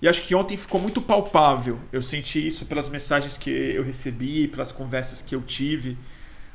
E 0.00 0.08
acho 0.08 0.22
que 0.22 0.34
ontem 0.34 0.56
ficou 0.56 0.80
muito 0.80 1.00
palpável. 1.00 1.78
Eu 1.92 2.02
senti 2.02 2.44
isso 2.46 2.66
pelas 2.66 2.88
mensagens 2.88 3.38
que 3.38 3.50
eu 3.50 3.82
recebi, 3.82 4.48
pelas 4.48 4.72
conversas 4.72 5.22
que 5.22 5.34
eu 5.34 5.42
tive. 5.42 5.96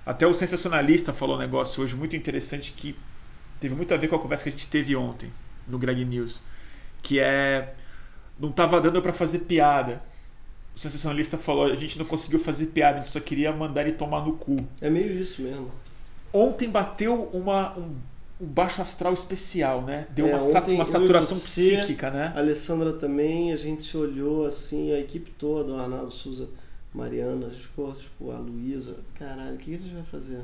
Até 0.05 0.27
o 0.27 0.34
sensacionalista 0.34 1.13
falou 1.13 1.36
um 1.36 1.39
negócio 1.39 1.84
hoje 1.84 1.96
muito 1.96 2.15
interessante 2.15 2.72
que 2.72 2.96
teve 3.60 3.75
muito 3.75 3.93
a 3.93 3.98
ver 3.98 4.08
com 4.08 4.15
a 4.15 4.20
conversa 4.20 4.43
que 4.43 4.50
a 4.50 4.51
gente 4.51 4.67
teve 4.67 4.96
ontem 4.96 5.31
no 5.67 5.77
Greg 5.77 6.03
News, 6.03 6.41
que 7.01 7.20
é 7.20 7.74
não 8.39 8.51
tava 8.51 8.81
dando 8.81 9.01
para 9.01 9.13
fazer 9.13 9.39
piada. 9.39 10.01
O 10.75 10.79
sensacionalista 10.79 11.37
falou, 11.37 11.65
a 11.65 11.75
gente 11.75 11.97
não 11.99 12.05
conseguiu 12.05 12.39
fazer 12.39 12.67
piada, 12.67 12.99
a 12.99 13.01
gente 13.01 13.11
só 13.11 13.19
queria 13.19 13.51
mandar 13.51 13.81
ele 13.81 13.91
tomar 13.93 14.25
no 14.25 14.33
cu. 14.33 14.65
É 14.79 14.89
meio 14.89 15.11
isso 15.19 15.41
mesmo. 15.41 15.69
Ontem 16.33 16.69
bateu 16.69 17.23
uma 17.33 17.77
um, 17.77 17.95
um 18.39 18.45
baixo 18.47 18.81
astral 18.81 19.13
especial, 19.13 19.81
né? 19.83 20.07
Deu 20.11 20.27
É, 20.27 20.35
uma, 20.35 20.43
ontem 20.59 20.75
uma 20.75 20.85
saturação 20.85 21.37
você- 21.37 21.75
psíquica, 21.77 22.09
né? 22.09 22.31
A 22.35 22.39
Alessandra 22.39 22.93
também, 22.93 23.51
a 23.51 23.57
gente 23.57 23.83
se 23.83 23.95
olhou 23.97 24.45
assim, 24.45 24.91
a 24.93 24.99
equipe 24.99 25.29
toda, 25.31 25.73
o 25.73 25.77
Arnaldo 25.77 26.11
Souza, 26.11 26.47
Mariana, 26.93 27.47
a 27.47 27.49
gente 27.49 27.63
ficou, 27.63 27.91
tipo, 27.93 28.31
a 28.31 28.37
Luísa, 28.37 28.95
caralho, 29.19 29.55
o 29.55 29.57
que 29.57 29.75
a 29.75 29.77
gente 29.77 29.93
vai 29.93 30.03
fazer? 30.03 30.39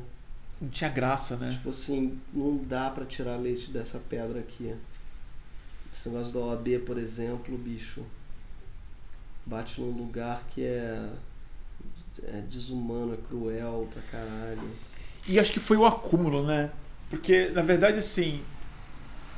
Não 0.59 0.69
tinha 0.69 0.89
graça, 0.89 1.37
né? 1.37 1.51
Tipo 1.51 1.69
assim, 1.69 2.17
não 2.33 2.57
dá 2.57 2.89
pra 2.89 3.05
tirar 3.05 3.37
leite 3.37 3.69
dessa 3.71 3.99
pedra 4.09 4.39
aqui. 4.39 4.73
Esse 5.93 6.09
negócio 6.09 6.33
da 6.33 6.39
OAB, 6.39 6.79
por 6.85 6.97
exemplo, 6.97 7.57
bicho, 7.57 8.01
bate 9.47 9.79
num 9.81 9.91
lugar 9.91 10.43
que 10.49 10.63
é, 10.63 11.09
é 12.23 12.41
desumano, 12.49 13.13
é 13.13 13.17
cruel 13.27 13.87
pra 13.91 14.01
caralho. 14.11 14.69
E 15.27 15.39
acho 15.39 15.51
que 15.51 15.59
foi 15.59 15.77
o 15.77 15.85
acúmulo, 15.85 16.45
né? 16.45 16.69
Porque, 17.09 17.49
na 17.49 17.61
verdade, 17.61 17.97
assim, 17.97 18.41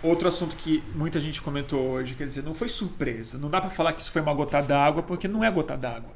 outro 0.01 0.27
assunto 0.27 0.55
que 0.55 0.83
muita 0.95 1.21
gente 1.21 1.41
comentou 1.41 1.79
hoje, 1.79 2.15
quer 2.15 2.25
dizer, 2.25 2.43
não 2.43 2.53
foi 2.53 2.67
surpresa. 2.67 3.37
Não 3.37 3.49
dá 3.49 3.61
pra 3.61 3.69
falar 3.69 3.93
que 3.93 4.01
isso 4.01 4.11
foi 4.11 4.21
uma 4.21 4.33
gota 4.33 4.61
d'água, 4.61 5.03
porque 5.03 5.27
não 5.27 5.43
é 5.43 5.51
gota 5.51 5.77
d'água. 5.77 6.11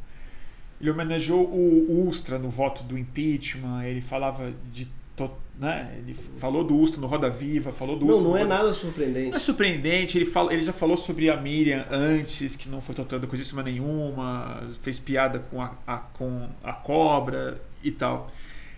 Ele 0.82 0.90
homenageou 0.90 1.48
o 1.48 2.08
Ustra 2.08 2.38
no 2.38 2.50
voto 2.50 2.84
do 2.84 2.98
impeachment, 2.98 3.84
ele 3.86 4.02
falava 4.02 4.52
de. 4.72 4.88
To- 5.16 5.32
Né? 5.60 5.96
Ele 6.00 6.16
falou 6.16 6.64
do 6.64 6.76
Ustra 6.76 7.00
no 7.00 7.06
Roda 7.06 7.30
Viva, 7.30 7.72
falou 7.72 7.96
do 7.96 8.06
Não, 8.06 8.14
Ustra 8.16 8.24
não 8.24 8.32
no 8.32 8.38
é 8.38 8.42
Roda- 8.42 8.54
nada 8.56 8.64
Não 8.66 8.72
é 8.72 8.74
surpreendente. 8.74 9.40
surpreendente, 9.40 10.18
ele, 10.18 10.26
fala, 10.26 10.52
ele 10.52 10.64
já 10.64 10.74
falou 10.74 10.98
sobre 10.98 11.30
a 11.30 11.38
Miriam 11.38 11.86
antes, 11.92 12.56
que 12.56 12.68
não 12.68 12.82
foi 12.82 12.96
tratada 12.96 13.28
coisíssima 13.28 13.62
nenhuma, 13.62 14.64
fez 14.82 15.00
piada 15.00 15.38
com 15.40 15.62
a, 15.62 15.76
a- 15.86 15.98
com 16.00 16.50
a 16.64 16.74
cobra 16.74 17.62
e 17.84 17.92
tal. 17.92 18.32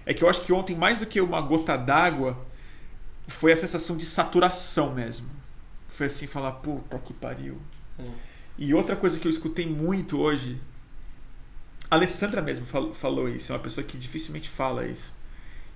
É 0.06 0.14
que 0.14 0.22
eu 0.24 0.30
acho 0.30 0.42
que 0.42 0.52
ontem, 0.52 0.76
mais 0.76 1.00
do 1.00 1.06
que 1.06 1.22
uma 1.22 1.40
gota 1.40 1.78
d'água, 1.78 2.38
foi 3.28 3.54
a 3.54 3.56
sensação 3.56 3.96
de 3.96 4.06
saturação 4.06 4.94
mesmo. 4.94 5.30
Foi 5.88 6.08
assim, 6.08 6.28
falar, 6.28 6.52
puta 6.52 7.00
que 7.00 7.14
pariu. 7.14 7.58
É. 7.98 8.04
E 8.58 8.74
outra 8.74 8.98
coisa 8.98 9.18
que 9.18 9.26
eu 9.26 9.32
escutei 9.32 9.66
muito 9.66 10.20
hoje, 10.20 10.60
a 11.90 11.96
Alessandra 11.96 12.42
mesmo 12.42 12.66
fal- 12.66 12.94
falou 12.94 13.30
isso, 13.30 13.54
é 13.54 13.56
uma 13.56 13.62
pessoa 13.62 13.88
que 13.88 13.98
dificilmente 13.98 14.50
fala 14.50 14.86
isso, 14.86 15.15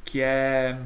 que 0.03 0.21
é 0.21 0.79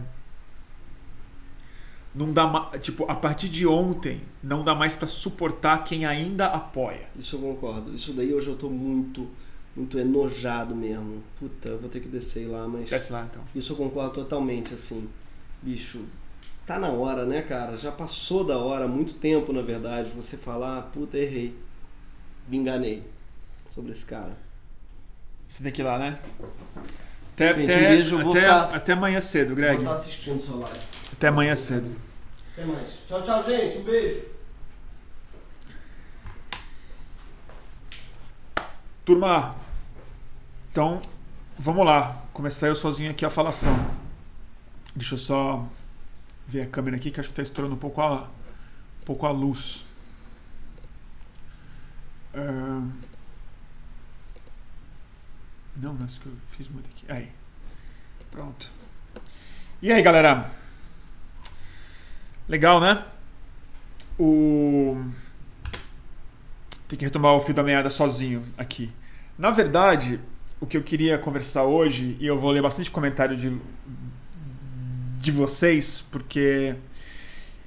não 2.16 2.32
dá 2.32 2.70
tipo 2.80 3.10
a 3.10 3.16
partir 3.16 3.50
de 3.50 3.66
ontem 3.66 4.22
não 4.42 4.64
dá 4.64 4.76
mais 4.76 4.96
pra 4.96 5.08
suportar 5.08 5.84
quem 5.84 6.06
ainda 6.06 6.46
apoia. 6.48 7.10
Isso 7.18 7.38
eu 7.38 7.40
concordo. 7.40 7.96
Isso 7.96 8.14
daí 8.14 8.34
hoje 8.34 8.50
eu 8.50 8.56
tô 8.56 8.70
muito, 8.70 9.28
muito 9.76 9.98
enojado 9.98 10.76
mesmo. 10.76 11.24
Puta, 11.40 11.70
eu 11.70 11.80
vou 11.80 11.90
ter 11.90 12.02
que 12.02 12.08
descer 12.08 12.48
lá, 12.48 12.68
mas. 12.68 12.90
Desce 12.90 13.12
lá 13.12 13.28
então. 13.30 13.42
Isso 13.56 13.74
eu 13.74 13.78
concordo 13.78 14.12
totalmente, 14.14 14.74
assim. 14.74 15.10
Bicho, 15.62 16.02
tá 16.66 16.78
na 16.78 16.90
hora, 16.90 17.26
né, 17.26 17.42
cara? 17.42 17.78
Já 17.78 17.92
passou 17.92 18.44
da 18.44 18.58
hora, 18.58 18.88
muito 18.88 19.16
tempo, 19.16 19.52
na 19.52 19.62
verdade, 19.62 20.10
você 20.10 20.38
falar, 20.38 20.82
puta, 20.92 21.18
errei. 21.18 21.56
Me 22.48 22.58
enganei 22.58 23.04
sobre 23.72 23.92
esse 23.92 24.06
cara. 24.06 24.38
Esse 25.50 25.64
daqui 25.64 25.82
lá, 25.82 25.98
né? 25.98 26.20
Até, 27.34 27.54
Gente, 27.56 27.72
até, 27.72 27.76
um 27.76 27.90
beijo, 27.90 28.18
até, 28.30 28.40
ficar- 28.42 28.76
até 28.76 28.94
amanhã 28.94 29.22
cedo, 29.22 29.56
Greg. 29.56 29.84
Vou 29.84 29.94
estar 29.94 29.94
assistindo 29.94 30.44
sua 30.44 30.58
live. 30.58 30.80
Até 31.14 31.28
amanhã 31.28 31.56
cedo. 31.56 31.96
Até 32.54 32.66
mais. 32.66 32.90
Tchau, 33.08 33.24
tchau, 33.24 33.44
gente. 33.44 33.78
Um 33.80 33.84
beijo. 33.84 34.22
Turma, 39.06 39.56
então 40.72 41.02
vamos 41.58 41.86
lá. 41.86 42.22
Começar 42.32 42.68
eu 42.68 42.76
sozinho 42.76 43.12
aqui 43.12 43.26
a 43.26 43.30
falação. 43.30 43.76
Deixa 44.96 45.16
eu 45.16 45.20
só 45.20 45.66
ver 46.48 46.62
a 46.62 46.68
câmera 46.68 46.96
aqui 46.98 47.12
que 47.12 47.20
acho 47.20 47.30
que 47.30 47.34
está 47.34 47.42
estourando 47.44 47.76
um 47.76 47.80
pouco 47.80 48.02
a, 48.02 48.24
um 48.24 49.06
pouco 49.06 49.26
a 49.26 49.32
luz. 49.32 49.84
Ahn. 52.34 52.90
Não, 55.76 55.94
não, 55.94 56.06
isso 56.06 56.20
que 56.20 56.28
eu 56.28 56.34
fiz 56.48 56.68
muito 56.68 56.90
aqui. 56.90 57.06
Aí. 57.08 57.32
Pronto. 58.30 58.72
E 59.82 59.92
aí, 59.92 60.02
galera? 60.02 60.50
Legal, 62.48 62.80
né? 62.80 63.04
O. 64.20 65.04
Tem 66.88 67.00
que 67.00 67.06
retomar 67.06 67.34
o 67.34 67.42
fio 67.42 67.54
da 67.54 67.64
meada 67.64 67.90
sozinho 67.90 68.44
aqui. 68.58 68.92
Na 69.38 69.50
verdade, 69.50 70.20
o 70.60 70.68
que 70.68 70.78
eu 70.78 70.84
queria 70.84 71.18
conversar 71.18 71.64
hoje, 71.64 72.18
e 72.20 72.28
eu 72.28 72.40
vou 72.40 72.52
ler 72.52 72.62
bastante 72.62 72.92
comentário 72.92 73.36
de, 73.36 73.60
de 75.18 75.32
vocês, 75.32 76.06
porque 76.12 76.76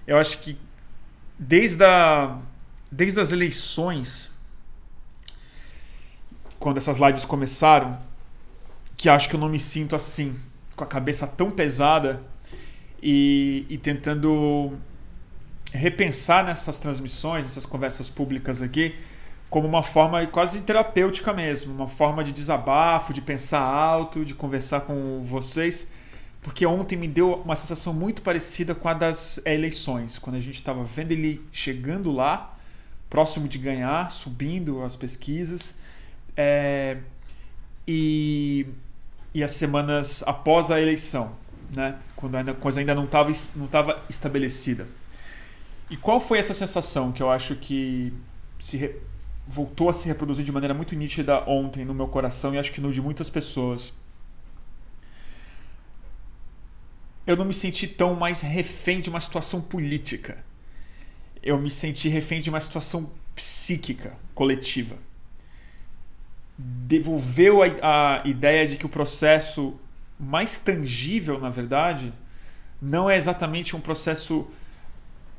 eu 0.06 0.16
acho 0.16 0.38
que 0.38 0.56
desde, 1.38 1.84
a, 1.84 2.38
desde 2.90 3.20
as 3.20 3.32
eleições, 3.32 4.35
quando 6.66 6.78
essas 6.78 6.98
lives 6.98 7.24
começaram, 7.24 7.96
que 8.96 9.08
acho 9.08 9.28
que 9.28 9.36
eu 9.36 9.38
não 9.38 9.48
me 9.48 9.60
sinto 9.60 9.94
assim 9.94 10.34
com 10.74 10.82
a 10.82 10.86
cabeça 10.88 11.24
tão 11.24 11.48
pesada 11.48 12.20
e, 13.00 13.64
e 13.68 13.78
tentando 13.78 14.72
repensar 15.72 16.44
nessas 16.44 16.76
transmissões, 16.80 17.44
nessas 17.44 17.64
conversas 17.64 18.10
públicas 18.10 18.62
aqui, 18.62 18.96
como 19.48 19.68
uma 19.68 19.80
forma 19.80 20.26
quase 20.26 20.60
terapêutica 20.62 21.32
mesmo, 21.32 21.72
uma 21.72 21.86
forma 21.86 22.24
de 22.24 22.32
desabafo, 22.32 23.12
de 23.12 23.20
pensar 23.20 23.60
alto, 23.60 24.24
de 24.24 24.34
conversar 24.34 24.80
com 24.80 25.22
vocês, 25.22 25.86
porque 26.42 26.66
ontem 26.66 26.96
me 26.96 27.06
deu 27.06 27.34
uma 27.44 27.54
sensação 27.54 27.92
muito 27.92 28.22
parecida 28.22 28.74
com 28.74 28.88
a 28.88 28.92
das 28.92 29.40
eleições, 29.46 30.18
quando 30.18 30.34
a 30.34 30.40
gente 30.40 30.56
estava 30.56 30.82
vendo 30.82 31.12
ele 31.12 31.46
chegando 31.52 32.10
lá, 32.10 32.58
próximo 33.08 33.46
de 33.46 33.56
ganhar, 33.56 34.10
subindo 34.10 34.82
as 34.82 34.96
pesquisas, 34.96 35.72
é, 36.36 36.98
e, 37.86 38.66
e 39.32 39.42
as 39.42 39.52
semanas 39.52 40.22
após 40.26 40.70
a 40.70 40.80
eleição, 40.80 41.34
né, 41.74 41.98
quando 42.14 42.36
a 42.36 42.54
coisa 42.54 42.80
ainda 42.80 42.94
não 42.94 43.04
estava 43.04 43.32
não 43.54 43.66
tava 43.66 44.04
estabelecida. 44.08 44.86
E 45.88 45.96
qual 45.96 46.20
foi 46.20 46.38
essa 46.38 46.52
sensação 46.52 47.12
que 47.12 47.22
eu 47.22 47.30
acho 47.30 47.54
que 47.56 48.12
se 48.58 48.76
re... 48.76 48.96
voltou 49.46 49.88
a 49.88 49.94
se 49.94 50.08
reproduzir 50.08 50.44
de 50.44 50.50
maneira 50.50 50.74
muito 50.74 50.94
nítida 50.96 51.48
ontem 51.48 51.84
no 51.84 51.94
meu 51.94 52.08
coração 52.08 52.54
e 52.54 52.58
acho 52.58 52.72
que 52.72 52.80
no 52.80 52.92
de 52.92 53.00
muitas 53.00 53.30
pessoas? 53.30 53.94
Eu 57.26 57.36
não 57.36 57.44
me 57.44 57.54
senti 57.54 57.88
tão 57.88 58.14
mais 58.14 58.40
refém 58.40 59.00
de 59.00 59.08
uma 59.10 59.20
situação 59.20 59.60
política. 59.60 60.44
Eu 61.42 61.58
me 61.58 61.70
senti 61.70 62.08
refém 62.08 62.40
de 62.40 62.50
uma 62.50 62.60
situação 62.60 63.10
psíquica, 63.34 64.16
coletiva. 64.34 64.96
Devolveu 66.58 67.62
a, 67.62 68.22
a 68.22 68.28
ideia 68.28 68.66
de 68.66 68.76
que 68.76 68.86
o 68.86 68.88
processo 68.88 69.78
mais 70.18 70.58
tangível, 70.58 71.38
na 71.38 71.50
verdade, 71.50 72.12
não 72.80 73.08
é 73.08 73.16
exatamente 73.16 73.76
um 73.76 73.80
processo 73.80 74.46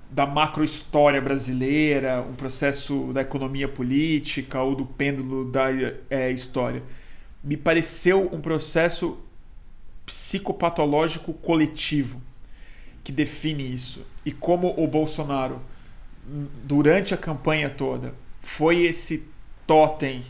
da 0.09 0.25
macrohistória 0.25 1.21
brasileira, 1.21 2.21
um 2.21 2.33
processo 2.33 3.11
da 3.13 3.21
economia 3.21 3.67
política 3.67 4.61
ou 4.61 4.75
do 4.75 4.85
pêndulo 4.85 5.51
da 5.51 5.65
é, 6.09 6.31
história. 6.31 6.81
Me 7.43 7.57
pareceu 7.57 8.29
um 8.33 8.39
processo 8.39 9.17
psicopatológico 10.05 11.33
coletivo 11.33 12.21
que 13.03 13.11
define 13.11 13.73
isso. 13.73 14.05
E 14.25 14.31
como 14.31 14.73
o 14.77 14.87
Bolsonaro, 14.87 15.61
durante 16.63 17.13
a 17.13 17.17
campanha 17.17 17.69
toda, 17.69 18.13
foi 18.41 18.83
esse 18.83 19.27
totem 19.65 20.23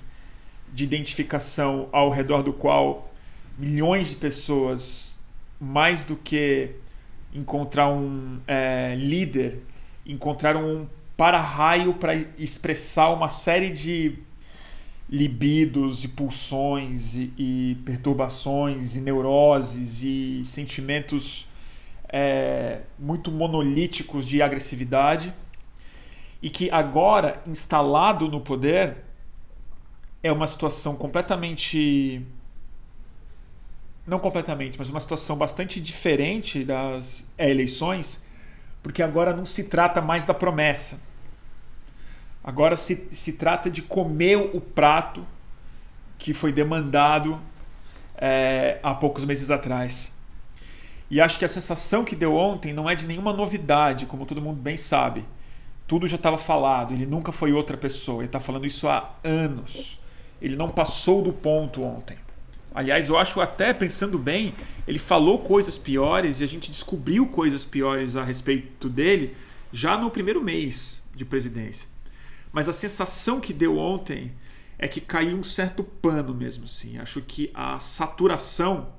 de 0.78 0.84
identificação 0.84 1.90
ao 1.92 2.12
redor 2.12 2.44
do 2.44 2.54
qual 2.54 3.12
milhões 3.58 4.10
de 4.10 4.16
pessoas, 4.16 5.18
mais 5.60 6.04
do 6.04 6.16
que 6.16 6.70
encontrar 7.34 7.90
um 7.90 8.40
é, 8.48 8.94
líder, 8.96 9.64
encontrar 10.06 10.56
um 10.56 10.86
para-raio 11.18 11.96
para 11.96 12.14
expressar 12.38 13.10
uma 13.10 13.28
série 13.28 13.72
de 13.72 14.20
libidos 15.10 16.04
e 16.04 16.10
pulsões 16.10 17.16
e, 17.16 17.34
e 17.36 17.78
perturbações 17.84 18.96
e 18.96 19.02
neuroses 19.02 20.04
e 20.04 20.44
sentimentos 20.46 21.48
é, 22.08 22.82
muito 23.00 23.32
monolíticos 23.32 24.28
de 24.28 24.44
agressividade 24.44 25.34
e 26.40 26.52
que 26.52 26.70
agora 26.70 27.42
instalado 27.48 28.30
no 28.30 28.40
poder 28.40 29.07
é 30.24 30.32
uma 30.32 30.48
situação 30.48 30.96
completamente 30.96 32.26
não 34.08 34.20
completamente, 34.20 34.80
mas 34.80 34.90
uma 34.90 35.02
situação 35.02 35.36
bastante 35.36 35.82
diferente 35.82 36.64
das 36.64 37.26
eleições, 37.38 38.24
porque 38.82 39.04
agora 39.04 39.36
não 39.36 39.46
se 39.46 39.66
trata 39.66 40.02
mais 40.02 40.24
da 40.24 40.34
promessa. 40.34 41.02
Agora 42.42 42.78
se, 42.78 43.08
se 43.12 43.34
trata 43.34 43.70
de 43.70 43.82
comer 43.82 44.38
o 44.38 44.62
prato 44.62 45.28
que 46.18 46.34
foi 46.34 46.54
demandado 46.54 47.40
é, 48.16 48.80
há 48.82 48.96
poucos 48.96 49.26
meses 49.26 49.52
atrás. 49.52 50.16
E 51.12 51.20
acho 51.20 51.38
que 51.38 51.44
a 51.44 51.50
sensação 51.50 52.06
que 52.06 52.16
deu 52.16 52.34
ontem 52.34 52.72
não 52.72 52.90
é 52.90 52.96
de 52.96 53.06
nenhuma 53.06 53.34
novidade, 53.34 54.06
como 54.06 54.26
todo 54.26 54.42
mundo 54.42 54.62
bem 54.62 54.78
sabe. 54.78 55.26
Tudo 55.86 56.08
já 56.08 56.16
estava 56.16 56.38
falado, 56.38 56.94
ele 56.94 57.06
nunca 57.06 57.34
foi 57.34 57.52
outra 57.52 57.76
pessoa, 57.76 58.20
ele 58.20 58.28
está 58.28 58.40
falando 58.40 58.66
isso 58.66 58.88
há 58.88 59.14
anos. 59.24 60.00
Ele 60.42 60.56
não 60.56 60.70
passou 60.70 61.22
do 61.22 61.34
ponto 61.34 61.84
ontem. 61.84 62.18
Aliás, 62.74 63.10
eu 63.10 63.18
acho 63.18 63.42
até, 63.42 63.74
pensando 63.74 64.20
bem, 64.20 64.54
ele 64.88 65.00
falou 65.00 65.40
coisas 65.40 65.78
piores 65.78 66.42
e 66.42 66.44
a 66.44 66.48
gente 66.48 66.70
descobriu 66.70 67.28
coisas 67.28 67.66
piores 67.66 68.16
a 68.16 68.24
respeito 68.24 68.88
dele 68.88 69.36
já 69.72 69.98
no 69.98 70.12
primeiro 70.12 70.44
mês 70.44 71.02
de 71.16 71.26
presidência. 71.26 71.90
Mas 72.52 72.70
a 72.70 72.74
sensação 72.74 73.40
que 73.40 73.52
deu 73.52 73.78
ontem 73.78 74.32
é 74.78 74.88
que 74.88 75.02
caiu 75.02 75.36
um 75.36 75.44
certo 75.44 75.84
pano 75.84 76.34
mesmo, 76.34 76.66
assim. 76.66 76.98
Acho 77.00 77.22
que 77.22 77.50
a 77.54 77.80
saturação, 77.80 78.94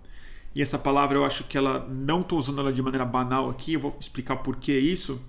e 0.54 0.60
essa 0.60 0.78
palavra 0.78 1.16
eu 1.16 1.24
acho 1.24 1.44
que 1.44 1.56
ela 1.56 1.86
não 1.88 2.20
estou 2.20 2.38
usando 2.38 2.60
ela 2.60 2.72
de 2.72 2.82
maneira 2.82 3.04
banal 3.04 3.48
aqui, 3.48 3.74
eu 3.74 3.80
vou 3.80 3.96
explicar 4.00 4.36
por 4.36 4.56
que 4.56 4.76
isso. 4.76 5.20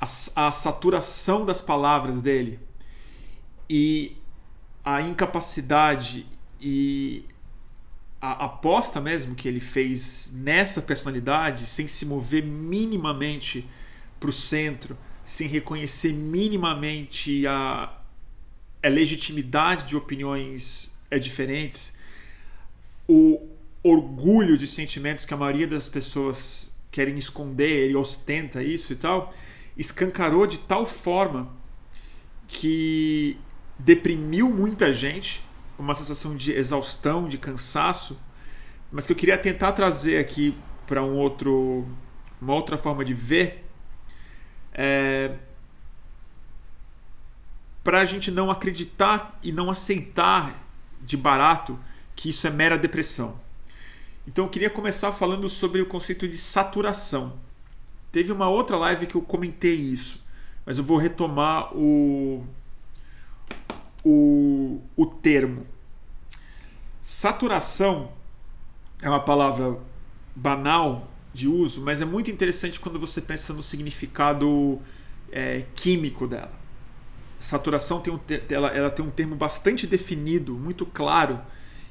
A, 0.00 0.46
a 0.48 0.52
saturação 0.52 1.46
das 1.46 1.62
palavras 1.62 2.20
dele 2.20 2.58
e 3.70 4.16
a 4.84 5.00
incapacidade 5.00 6.26
e 6.60 7.24
a 8.20 8.46
aposta 8.46 9.00
mesmo 9.00 9.34
que 9.34 9.46
ele 9.46 9.60
fez 9.60 10.30
nessa 10.34 10.80
personalidade, 10.80 11.66
sem 11.66 11.86
se 11.86 12.06
mover 12.06 12.42
minimamente 12.42 13.68
para 14.18 14.30
o 14.30 14.32
centro, 14.32 14.96
sem 15.24 15.46
reconhecer 15.46 16.12
minimamente 16.12 17.46
a, 17.46 17.92
a 18.82 18.88
legitimidade 18.88 19.84
de 19.84 19.96
opiniões 19.96 20.90
é, 21.10 21.18
diferentes, 21.18 21.94
o 23.06 23.46
orgulho 23.82 24.56
de 24.56 24.66
sentimentos 24.66 25.26
que 25.26 25.34
a 25.34 25.36
maioria 25.36 25.66
das 25.66 25.88
pessoas 25.88 26.74
querem 26.90 27.16
esconder, 27.16 27.68
ele 27.70 27.96
ostenta 27.96 28.62
isso 28.62 28.92
e 28.92 28.96
tal, 28.96 29.34
escancarou 29.76 30.46
de 30.46 30.58
tal 30.58 30.86
forma 30.86 31.54
que 32.46 33.36
deprimiu 33.78 34.50
muita 34.50 34.92
gente 34.92 35.44
uma 35.78 35.94
sensação 35.94 36.36
de 36.36 36.52
exaustão, 36.52 37.28
de 37.28 37.38
cansaço, 37.38 38.18
mas 38.90 39.06
que 39.06 39.12
eu 39.12 39.16
queria 39.16 39.36
tentar 39.36 39.72
trazer 39.72 40.18
aqui 40.18 40.56
para 40.86 41.02
um 41.02 41.16
outro, 41.16 41.86
uma 42.40 42.54
outra 42.54 42.76
forma 42.78 43.04
de 43.04 43.12
ver, 43.12 43.64
é, 44.72 45.36
para 47.82 48.00
a 48.00 48.04
gente 48.04 48.30
não 48.30 48.50
acreditar 48.50 49.38
e 49.42 49.52
não 49.52 49.70
aceitar 49.70 50.54
de 51.02 51.16
barato 51.16 51.78
que 52.14 52.30
isso 52.30 52.46
é 52.46 52.50
mera 52.50 52.78
depressão. 52.78 53.38
Então 54.26 54.46
eu 54.46 54.50
queria 54.50 54.70
começar 54.70 55.12
falando 55.12 55.48
sobre 55.48 55.82
o 55.82 55.86
conceito 55.86 56.26
de 56.26 56.36
saturação. 56.38 57.38
Teve 58.10 58.32
uma 58.32 58.48
outra 58.48 58.76
live 58.76 59.06
que 59.06 59.16
eu 59.16 59.22
comentei 59.22 59.74
isso, 59.74 60.24
mas 60.64 60.78
eu 60.78 60.84
vou 60.84 60.96
retomar 60.96 61.76
o, 61.76 62.46
o, 64.04 64.80
o 64.96 65.06
termo. 65.06 65.66
Saturação 67.02 68.12
é 69.00 69.08
uma 69.08 69.20
palavra 69.20 69.78
banal 70.34 71.10
de 71.32 71.48
uso, 71.48 71.82
mas 71.82 72.00
é 72.00 72.04
muito 72.04 72.30
interessante 72.30 72.78
quando 72.78 72.98
você 72.98 73.20
pensa 73.20 73.52
no 73.52 73.62
significado 73.62 74.80
é, 75.32 75.64
químico 75.74 76.26
dela. 76.26 76.52
Saturação 77.38 78.00
tem 78.00 78.12
um, 78.14 78.20
ela, 78.48 78.68
ela 78.68 78.90
tem 78.90 79.04
um 79.04 79.10
termo 79.10 79.34
bastante 79.34 79.86
definido, 79.86 80.54
muito 80.54 80.86
claro 80.86 81.40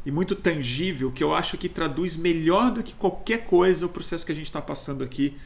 e 0.05 0.11
muito 0.11 0.35
tangível, 0.35 1.11
que 1.11 1.23
eu 1.23 1.33
acho 1.33 1.57
que 1.57 1.69
traduz 1.69 2.15
melhor 2.15 2.71
do 2.71 2.81
que 2.81 2.93
qualquer 2.93 3.45
coisa 3.45 3.85
o 3.85 3.89
processo 3.89 4.25
que 4.25 4.31
a 4.31 4.35
gente 4.35 4.45
está 4.45 4.61
passando 4.61 5.03
aqui 5.03 5.37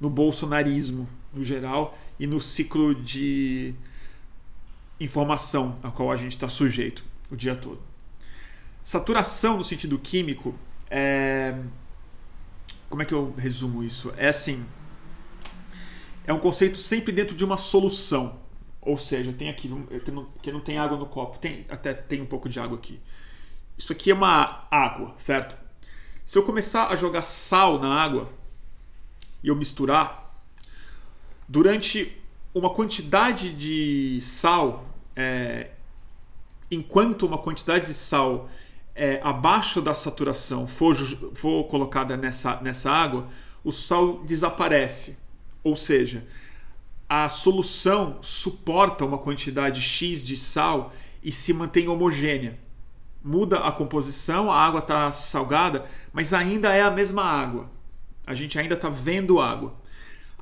no 0.00 0.10
bolsonarismo 0.10 1.08
no 1.32 1.42
geral 1.42 1.96
e 2.18 2.26
no 2.26 2.40
ciclo 2.40 2.94
de 2.94 3.74
informação 5.00 5.78
a 5.82 5.90
qual 5.90 6.10
a 6.10 6.16
gente 6.16 6.32
está 6.32 6.48
sujeito 6.48 7.04
o 7.30 7.36
dia 7.36 7.56
todo. 7.56 7.82
Saturação 8.82 9.56
no 9.56 9.64
sentido 9.64 9.98
químico 9.98 10.54
é. 10.90 11.58
Como 12.88 13.02
é 13.02 13.04
que 13.04 13.14
eu 13.14 13.34
resumo 13.36 13.82
isso? 13.82 14.12
É 14.16 14.28
assim. 14.28 14.64
É 16.26 16.32
um 16.32 16.38
conceito 16.38 16.78
sempre 16.78 17.12
dentro 17.12 17.34
de 17.34 17.44
uma 17.44 17.56
solução. 17.56 18.38
Ou 18.80 18.98
seja, 18.98 19.32
tem 19.32 19.48
aqui, 19.48 19.68
que 20.04 20.10
não, 20.10 20.24
que 20.42 20.52
não 20.52 20.60
tem 20.60 20.78
água 20.78 20.96
no 20.96 21.06
copo. 21.06 21.38
Tem, 21.38 21.64
até 21.68 21.94
tem 21.94 22.20
um 22.20 22.26
pouco 22.26 22.48
de 22.48 22.60
água 22.60 22.76
aqui. 22.76 23.00
Isso 23.76 23.92
aqui 23.92 24.10
é 24.10 24.14
uma 24.14 24.66
água, 24.70 25.14
certo? 25.18 25.56
Se 26.24 26.38
eu 26.38 26.42
começar 26.42 26.88
a 26.88 26.96
jogar 26.96 27.22
sal 27.22 27.78
na 27.78 27.88
água 27.88 28.30
e 29.42 29.48
eu 29.48 29.56
misturar, 29.56 30.32
durante 31.48 32.16
uma 32.54 32.70
quantidade 32.70 33.50
de 33.50 34.20
sal, 34.22 34.86
é, 35.16 35.70
enquanto 36.70 37.26
uma 37.26 37.36
quantidade 37.36 37.86
de 37.86 37.94
sal 37.94 38.48
é, 38.94 39.20
abaixo 39.24 39.82
da 39.82 39.94
saturação 39.94 40.66
for, 40.66 40.94
for 41.34 41.64
colocada 41.64 42.16
nessa, 42.16 42.60
nessa 42.60 42.90
água, 42.90 43.26
o 43.64 43.72
sal 43.72 44.22
desaparece. 44.24 45.18
Ou 45.64 45.74
seja, 45.74 46.24
a 47.08 47.28
solução 47.28 48.18
suporta 48.22 49.04
uma 49.04 49.18
quantidade 49.18 49.80
X 49.80 50.24
de 50.24 50.36
sal 50.36 50.92
e 51.22 51.32
se 51.32 51.52
mantém 51.52 51.88
homogênea. 51.88 52.58
Muda 53.22 53.58
a 53.60 53.72
composição, 53.72 54.52
a 54.52 54.56
água 54.56 54.80
está 54.80 55.10
salgada, 55.10 55.86
mas 56.12 56.32
ainda 56.32 56.74
é 56.74 56.82
a 56.82 56.90
mesma 56.90 57.24
água. 57.24 57.70
A 58.26 58.34
gente 58.34 58.58
ainda 58.58 58.74
está 58.74 58.88
vendo 58.88 59.40
água. 59.40 59.74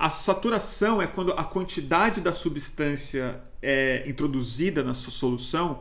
A 0.03 0.11
saturação 0.11 1.01
é 1.01 1.07
quando 1.07 1.33
a 1.35 1.45
quantidade 1.45 2.21
da 2.21 2.33
substância 2.33 3.41
é 3.63 4.03
introduzida 4.09 4.83
na 4.83 4.95
sua 4.95 5.13
solução 5.13 5.79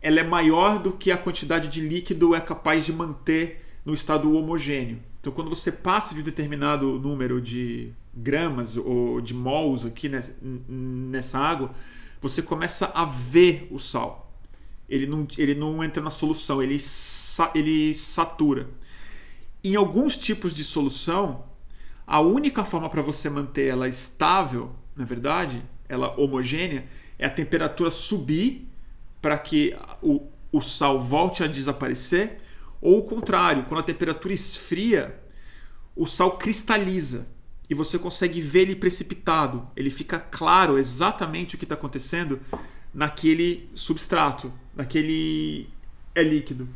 ela 0.00 0.18
é 0.18 0.22
maior 0.22 0.78
do 0.78 0.92
que 0.92 1.10
a 1.10 1.16
quantidade 1.18 1.68
de 1.68 1.80
líquido 1.80 2.34
é 2.34 2.40
capaz 2.40 2.86
de 2.86 2.92
manter 2.92 3.62
no 3.84 3.92
estado 3.92 4.34
homogêneo. 4.34 4.98
Então, 5.20 5.30
quando 5.30 5.50
você 5.50 5.70
passa 5.70 6.14
de 6.14 6.22
um 6.22 6.24
determinado 6.24 6.98
número 6.98 7.38
de 7.38 7.92
gramas 8.14 8.78
ou 8.78 9.20
de 9.20 9.34
mols 9.34 9.84
aqui 9.84 10.10
nessa 10.68 11.38
água, 11.38 11.70
você 12.22 12.40
começa 12.40 12.92
a 12.94 13.04
ver 13.04 13.68
o 13.70 13.78
sal. 13.78 14.30
Ele 14.88 15.06
não, 15.06 15.26
ele 15.36 15.54
não 15.54 15.84
entra 15.84 16.02
na 16.02 16.10
solução, 16.10 16.62
ele, 16.62 16.78
ele 17.54 17.92
satura. 17.92 18.68
Em 19.62 19.74
alguns 19.74 20.16
tipos 20.16 20.54
de 20.54 20.64
solução, 20.64 21.44
a 22.06 22.20
única 22.20 22.64
forma 22.64 22.88
para 22.88 23.02
você 23.02 23.30
manter 23.30 23.66
ela 23.66 23.88
estável, 23.88 24.72
na 24.96 25.04
verdade, 25.04 25.62
ela 25.88 26.18
homogênea, 26.18 26.84
é 27.18 27.26
a 27.26 27.30
temperatura 27.30 27.90
subir 27.90 28.68
para 29.22 29.38
que 29.38 29.74
o, 30.02 30.26
o 30.52 30.60
sal 30.60 31.00
volte 31.00 31.42
a 31.42 31.46
desaparecer, 31.46 32.38
ou 32.80 32.98
o 32.98 33.02
contrário, 33.02 33.64
quando 33.64 33.80
a 33.80 33.84
temperatura 33.84 34.34
esfria, 34.34 35.18
o 35.96 36.06
sal 36.06 36.36
cristaliza 36.36 37.26
e 37.68 37.74
você 37.74 37.98
consegue 37.98 38.40
ver 38.40 38.60
ele 38.60 38.76
precipitado. 38.76 39.66
Ele 39.74 39.90
fica 39.90 40.18
claro 40.18 40.78
exatamente 40.78 41.54
o 41.54 41.58
que 41.58 41.64
está 41.64 41.74
acontecendo 41.74 42.40
naquele 42.92 43.70
substrato, 43.74 44.52
naquele 44.74 45.68
é 46.14 46.22
líquido. 46.22 46.68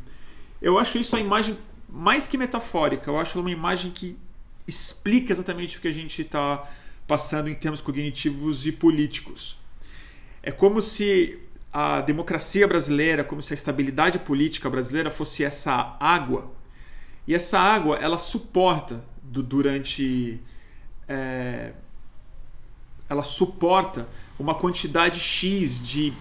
Eu 0.61 0.77
acho 0.77 0.97
isso 0.97 1.15
a 1.15 1.19
imagem 1.19 1.57
mais 1.87 2.27
que 2.27 2.37
metafórica. 2.37 3.09
Eu 3.09 3.17
acho 3.17 3.39
uma 3.39 3.51
imagem 3.51 3.91
que 3.91 4.17
explica 4.69 5.33
exatamente 5.33 5.77
o 5.77 5.81
que 5.81 5.87
a 5.87 5.93
gente 5.93 6.21
está 6.21 6.63
passando 7.07 7.49
em 7.49 7.55
termos 7.55 7.81
cognitivos 7.81 8.65
e 8.67 8.71
políticos. 8.71 9.57
É 10.41 10.51
como 10.51 10.81
se 10.81 11.39
a 11.71 12.01
democracia 12.01 12.67
brasileira, 12.67 13.23
como 13.23 13.41
se 13.41 13.53
a 13.53 13.55
estabilidade 13.55 14.19
política 14.19 14.69
brasileira 14.69 15.09
fosse 15.11 15.43
essa 15.43 15.97
água. 15.99 16.51
E 17.27 17.35
essa 17.35 17.59
água, 17.59 17.97
ela 17.97 18.17
suporta 18.17 19.03
do, 19.21 19.43
durante. 19.43 20.39
É, 21.07 21.73
ela 23.09 23.23
suporta 23.23 24.07
uma 24.37 24.55
quantidade 24.55 25.19
X 25.19 25.81
de 25.81 26.13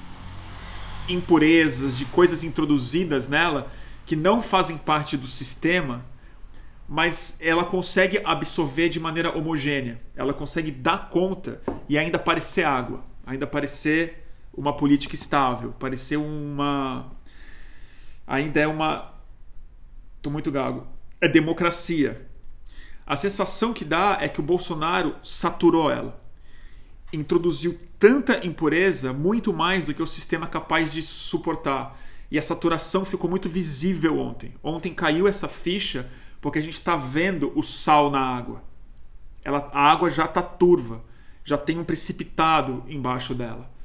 impurezas, 1.08 1.96
de 1.98 2.04
coisas 2.06 2.42
introduzidas 2.44 3.28
nela 3.28 3.70
que 4.04 4.16
não 4.16 4.40
fazem 4.40 4.78
parte 4.78 5.18
do 5.18 5.26
sistema, 5.26 6.04
mas 6.88 7.36
ela 7.38 7.66
consegue 7.66 8.18
absorver 8.24 8.88
de 8.88 8.98
maneira 8.98 9.36
homogênea. 9.36 10.00
Ela 10.16 10.32
consegue 10.32 10.70
dar 10.70 11.10
conta 11.10 11.60
e 11.86 11.98
ainda 11.98 12.18
parecer 12.18 12.64
água, 12.64 13.04
ainda 13.26 13.46
parecer 13.46 14.26
uma 14.56 14.74
política 14.74 15.14
estável, 15.14 15.72
parecer 15.78 16.16
uma. 16.16 17.12
Ainda 18.26 18.58
é 18.58 18.66
uma. 18.66 19.12
Tô 20.22 20.30
muito 20.30 20.50
gago. 20.50 20.86
É 21.20 21.28
democracia. 21.28 22.26
A 23.06 23.16
sensação 23.16 23.74
que 23.74 23.84
dá 23.84 24.16
é 24.20 24.28
que 24.28 24.40
o 24.40 24.42
Bolsonaro 24.42 25.14
saturou 25.22 25.90
ela. 25.90 26.18
Introduziu 27.12 27.78
tanta 27.98 28.46
impureza, 28.46 29.12
muito 29.12 29.52
mais 29.52 29.84
do 29.84 29.92
que 29.92 30.02
o 30.02 30.06
sistema 30.06 30.46
é 30.46 30.48
capaz 30.48 30.92
de 30.92 31.02
suportar. 31.02 31.98
E 32.30 32.38
a 32.38 32.42
saturação 32.42 33.04
ficou 33.04 33.28
muito 33.28 33.48
visível 33.48 34.18
ontem. 34.18 34.54
Ontem 34.62 34.92
caiu 34.92 35.26
essa 35.26 35.48
ficha 35.48 36.08
porque 36.40 36.58
a 36.58 36.62
gente 36.62 36.74
está 36.74 36.96
vendo 36.96 37.52
o 37.54 37.62
sal 37.62 38.10
na 38.10 38.20
água. 38.20 38.62
Ela, 39.44 39.70
a 39.72 39.90
água 39.90 40.10
já 40.10 40.24
está 40.24 40.42
turva, 40.42 41.02
já 41.44 41.56
tem 41.56 41.78
um 41.78 41.84
precipitado 41.84 42.84
embaixo 42.88 43.34
dela 43.34 43.78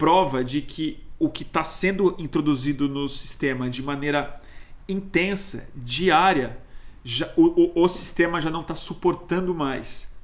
prova 0.00 0.42
de 0.42 0.62
que 0.62 1.04
o 1.18 1.28
que 1.28 1.42
está 1.42 1.62
sendo 1.62 2.16
introduzido 2.18 2.88
no 2.88 3.06
sistema 3.06 3.68
de 3.68 3.82
maneira 3.82 4.40
intensa, 4.88 5.68
diária, 5.76 6.58
já, 7.04 7.30
o, 7.36 7.64
o, 7.78 7.84
o 7.84 7.88
sistema 7.88 8.40
já 8.40 8.48
não 8.48 8.62
está 8.62 8.74
suportando 8.74 9.54
mais. 9.54 10.16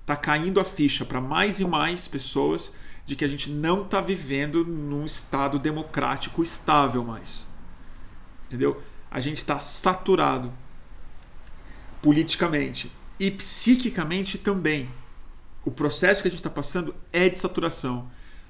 Está 0.00 0.16
caindo 0.16 0.58
a 0.58 0.64
ficha 0.64 1.04
para 1.04 1.20
mais 1.20 1.60
e 1.60 1.66
mais 1.66 2.08
pessoas 2.08 2.72
de 3.04 3.14
que 3.14 3.22
a 3.22 3.28
gente 3.28 3.50
não 3.50 3.82
está 3.82 4.00
vivendo 4.00 4.64
num 4.64 5.04
estado 5.04 5.58
democrático 5.58 6.42
estável 6.42 7.04
mais. 7.04 7.46
Entendeu? 8.46 8.82
A 9.10 9.20
gente 9.20 9.36
está 9.36 9.60
saturado 9.60 10.50
politicamente 12.08 12.90
e 13.20 13.30
psiquicamente 13.30 14.38
também. 14.38 14.88
O 15.64 15.70
processo 15.70 16.22
que 16.22 16.28
a 16.28 16.30
gente 16.30 16.40
está 16.40 16.50
passando 16.50 16.94
é 17.12 17.28
de 17.28 17.36
saturação 17.36 18.08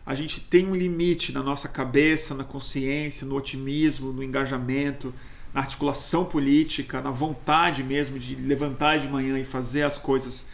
a 0.09 0.14
gente 0.14 0.40
tem 0.40 0.66
um 0.66 0.75
limite 0.75 1.33
na 1.33 1.42
nossa 1.42 1.68
cabeça, 1.68 2.35
na 2.35 2.42
consciência, 2.42 3.27
no 3.27 3.37
otimismo, 3.37 4.11
no 4.11 4.23
engajamento, 4.23 5.12
na 5.53 5.61
articulação 5.61 6.25
política, 6.25 7.03
na 7.03 7.11
vontade 7.11 7.83
mesmo 7.83 8.18
de 8.18 8.35
levantar 8.35 9.01
de 9.01 9.07
manhã 9.07 9.38
e 9.38 9.44
fazer 9.44 9.83
as 9.83 9.99
coisas 9.99 10.47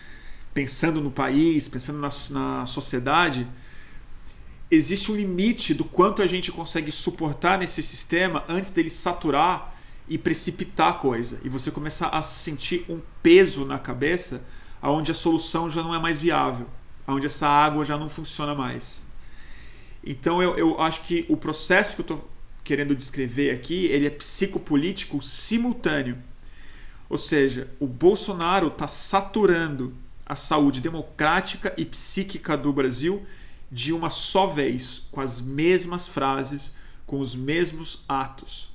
pensando 0.52 1.00
no 1.00 1.08
país, 1.08 1.68
pensando 1.68 2.00
na, 2.00 2.08
na 2.30 2.66
sociedade. 2.66 3.46
Existe 4.68 5.12
um 5.12 5.14
limite 5.14 5.72
do 5.72 5.84
quanto 5.84 6.20
a 6.20 6.26
gente 6.26 6.50
consegue 6.50 6.90
suportar 6.90 7.56
nesse 7.56 7.80
sistema 7.80 8.42
antes 8.48 8.72
dele 8.72 8.90
saturar 8.90 9.72
e 10.08 10.18
precipitar 10.18 10.90
a 10.90 10.94
coisa 10.94 11.40
e 11.42 11.48
você 11.48 11.70
começar 11.70 12.08
a 12.08 12.20
sentir 12.20 12.84
um 12.88 13.00
peso 13.22 13.64
na 13.64 13.78
cabeça 13.78 14.44
aonde 14.80 15.10
a 15.10 15.14
solução 15.14 15.70
já 15.70 15.82
não 15.82 15.94
é 15.94 15.98
mais 15.98 16.20
viável, 16.20 16.66
aonde 17.06 17.26
essa 17.26 17.48
água 17.48 17.84
já 17.84 17.96
não 17.96 18.08
funciona 18.08 18.54
mais. 18.54 19.02
Então 20.04 20.42
eu, 20.42 20.58
eu 20.58 20.80
acho 20.80 21.02
que 21.02 21.24
o 21.28 21.36
processo 21.36 21.94
que 21.94 22.00
eu 22.02 22.04
estou 22.04 22.30
querendo 22.62 22.94
descrever 22.94 23.50
aqui, 23.50 23.86
ele 23.86 24.06
é 24.06 24.10
psicopolítico 24.10 25.22
simultâneo. 25.22 26.18
Ou 27.08 27.18
seja, 27.18 27.70
o 27.78 27.86
Bolsonaro 27.86 28.68
está 28.68 28.88
saturando 28.88 29.94
a 30.26 30.34
saúde 30.34 30.80
democrática 30.80 31.74
e 31.76 31.84
psíquica 31.84 32.56
do 32.56 32.72
Brasil 32.72 33.22
de 33.70 33.92
uma 33.92 34.08
só 34.08 34.46
vez, 34.46 35.06
com 35.10 35.20
as 35.20 35.40
mesmas 35.40 36.08
frases, 36.08 36.72
com 37.06 37.20
os 37.20 37.34
mesmos 37.34 38.02
atos. 38.08 38.73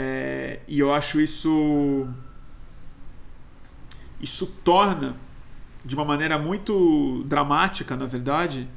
É, 0.00 0.60
e 0.68 0.78
eu 0.78 0.94
acho 0.94 1.20
isso. 1.20 2.06
Isso 4.20 4.46
torna, 4.62 5.16
de 5.84 5.96
uma 5.96 6.04
maneira 6.04 6.38
muito 6.38 7.24
dramática, 7.24 7.96
na 7.96 8.06
verdade, 8.06 8.68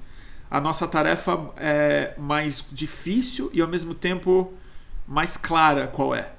a 0.49 0.59
nossa 0.59 0.87
tarefa 0.87 1.51
é 1.57 2.15
mais 2.17 2.65
difícil 2.71 3.51
e 3.53 3.61
ao 3.61 3.67
mesmo 3.67 3.93
tempo 3.93 4.51
mais 5.07 5.37
clara 5.37 5.87
qual 5.87 6.15
é. 6.15 6.33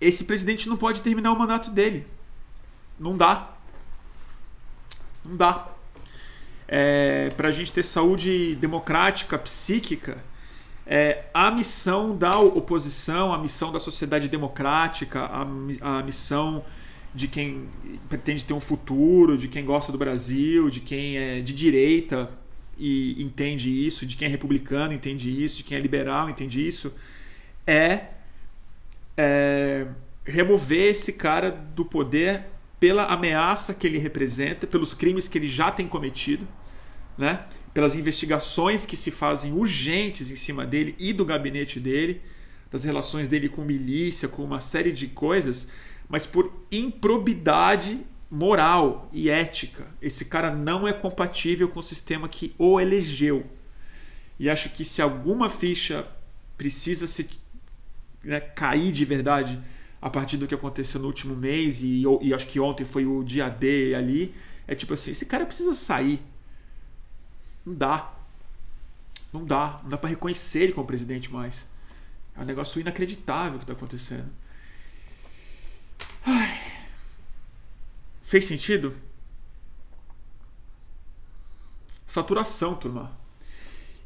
Esse 0.00 0.24
presidente 0.24 0.66
não 0.66 0.78
pode 0.78 1.02
terminar 1.02 1.32
o 1.32 1.38
mandato 1.38 1.70
dele. 1.70 2.06
Não 2.98 3.14
dá. 3.14 3.50
Não 5.22 5.36
dá. 5.36 5.68
É, 6.66 7.28
Para 7.36 7.48
a 7.48 7.52
gente 7.52 7.70
ter 7.72 7.82
saúde 7.82 8.54
democrática, 8.56 9.38
psíquica, 9.38 10.22
é, 10.86 11.24
a 11.32 11.50
missão 11.50 12.16
da 12.16 12.38
oposição, 12.38 13.32
a 13.32 13.38
missão 13.38 13.72
da 13.72 13.80
sociedade 13.80 14.28
democrática, 14.28 15.20
a, 15.20 15.42
a 15.98 16.02
missão 16.02 16.64
de 17.14 17.28
quem 17.28 17.68
pretende 18.08 18.44
ter 18.44 18.52
um 18.52 18.60
futuro, 18.60 19.38
de 19.38 19.48
quem 19.48 19.64
gosta 19.64 19.92
do 19.92 19.96
Brasil, 19.96 20.68
de 20.68 20.80
quem 20.80 21.16
é 21.16 21.40
de 21.40 21.54
direita 21.54 22.30
e 22.76 23.22
entende 23.22 23.70
isso, 23.70 24.04
de 24.04 24.16
quem 24.16 24.26
é 24.26 24.30
republicano 24.30 24.92
entende 24.92 25.30
isso, 25.44 25.58
de 25.58 25.64
quem 25.64 25.78
é 25.78 25.80
liberal 25.80 26.28
entende 26.28 26.66
isso, 26.66 26.94
é, 27.66 28.06
é 29.16 29.86
remover 30.24 30.90
esse 30.90 31.12
cara 31.12 31.50
do 31.50 31.84
poder 31.84 32.46
pela 32.80 33.04
ameaça 33.04 33.72
que 33.72 33.86
ele 33.86 33.98
representa, 33.98 34.66
pelos 34.66 34.92
crimes 34.92 35.28
que 35.28 35.38
ele 35.38 35.48
já 35.48 35.70
tem 35.70 35.86
cometido, 35.86 36.46
né? 37.16 37.44
Pelas 37.74 37.94
investigações 37.94 38.86
que 38.86 38.96
se 38.96 39.10
fazem 39.10 39.52
urgentes 39.52 40.30
em 40.30 40.36
cima 40.36 40.64
dele 40.64 40.94
e 40.98 41.12
do 41.12 41.24
gabinete 41.24 41.78
dele, 41.78 42.22
das 42.70 42.84
relações 42.84 43.28
dele 43.28 43.48
com 43.48 43.62
milícia, 43.62 44.28
com 44.28 44.42
uma 44.42 44.60
série 44.60 44.92
de 44.92 45.08
coisas 45.08 45.68
mas 46.08 46.26
por 46.26 46.52
improbidade 46.70 48.00
moral 48.30 49.08
e 49.12 49.30
ética. 49.30 49.86
Esse 50.00 50.26
cara 50.26 50.54
não 50.54 50.86
é 50.86 50.92
compatível 50.92 51.68
com 51.68 51.80
o 51.80 51.82
sistema 51.82 52.28
que 52.28 52.54
o 52.58 52.80
elegeu. 52.80 53.46
E 54.38 54.50
acho 54.50 54.70
que 54.70 54.84
se 54.84 55.00
alguma 55.00 55.48
ficha 55.48 56.06
precisa 56.56 57.06
se 57.06 57.28
né, 58.22 58.40
cair 58.40 58.92
de 58.92 59.04
verdade 59.04 59.60
a 60.00 60.10
partir 60.10 60.36
do 60.36 60.46
que 60.46 60.54
aconteceu 60.54 61.00
no 61.00 61.06
último 61.06 61.34
mês 61.34 61.82
e, 61.82 62.02
e 62.20 62.34
acho 62.34 62.46
que 62.48 62.60
ontem 62.60 62.84
foi 62.84 63.06
o 63.06 63.22
dia 63.22 63.48
D 63.48 63.94
ali. 63.94 64.34
É 64.66 64.74
tipo 64.74 64.94
assim, 64.94 65.12
esse 65.12 65.26
cara 65.26 65.46
precisa 65.46 65.74
sair. 65.74 66.20
Não 67.64 67.74
dá. 67.74 68.12
Não 69.32 69.44
dá. 69.44 69.80
Não 69.82 69.90
dá 69.90 69.98
para 69.98 70.10
reconhecer 70.10 70.64
ele 70.64 70.72
como 70.72 70.86
presidente 70.86 71.32
mais. 71.32 71.68
É 72.36 72.40
um 72.40 72.44
negócio 72.44 72.80
inacreditável 72.80 73.58
que 73.58 73.64
está 73.64 73.72
acontecendo. 73.72 74.30
Ai. 76.26 76.60
Fez 78.22 78.46
sentido? 78.46 78.94
Saturação, 82.06 82.74
turma. 82.74 83.16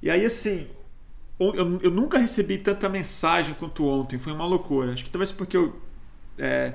E 0.03 0.11
aí, 0.11 0.25
assim, 0.25 0.69
eu, 1.39 1.81
eu 1.81 1.91
nunca 1.91 2.19
recebi 2.19 2.59
tanta 2.59 2.89
mensagem 2.89 3.55
quanto 3.55 3.87
ontem. 3.87 4.19
Foi 4.19 4.33
uma 4.33 4.45
loucura. 4.45 4.93
Acho 4.93 5.05
que 5.05 5.11
talvez 5.11 5.31
porque 5.31 5.57
eu 5.57 5.81
é, 6.37 6.75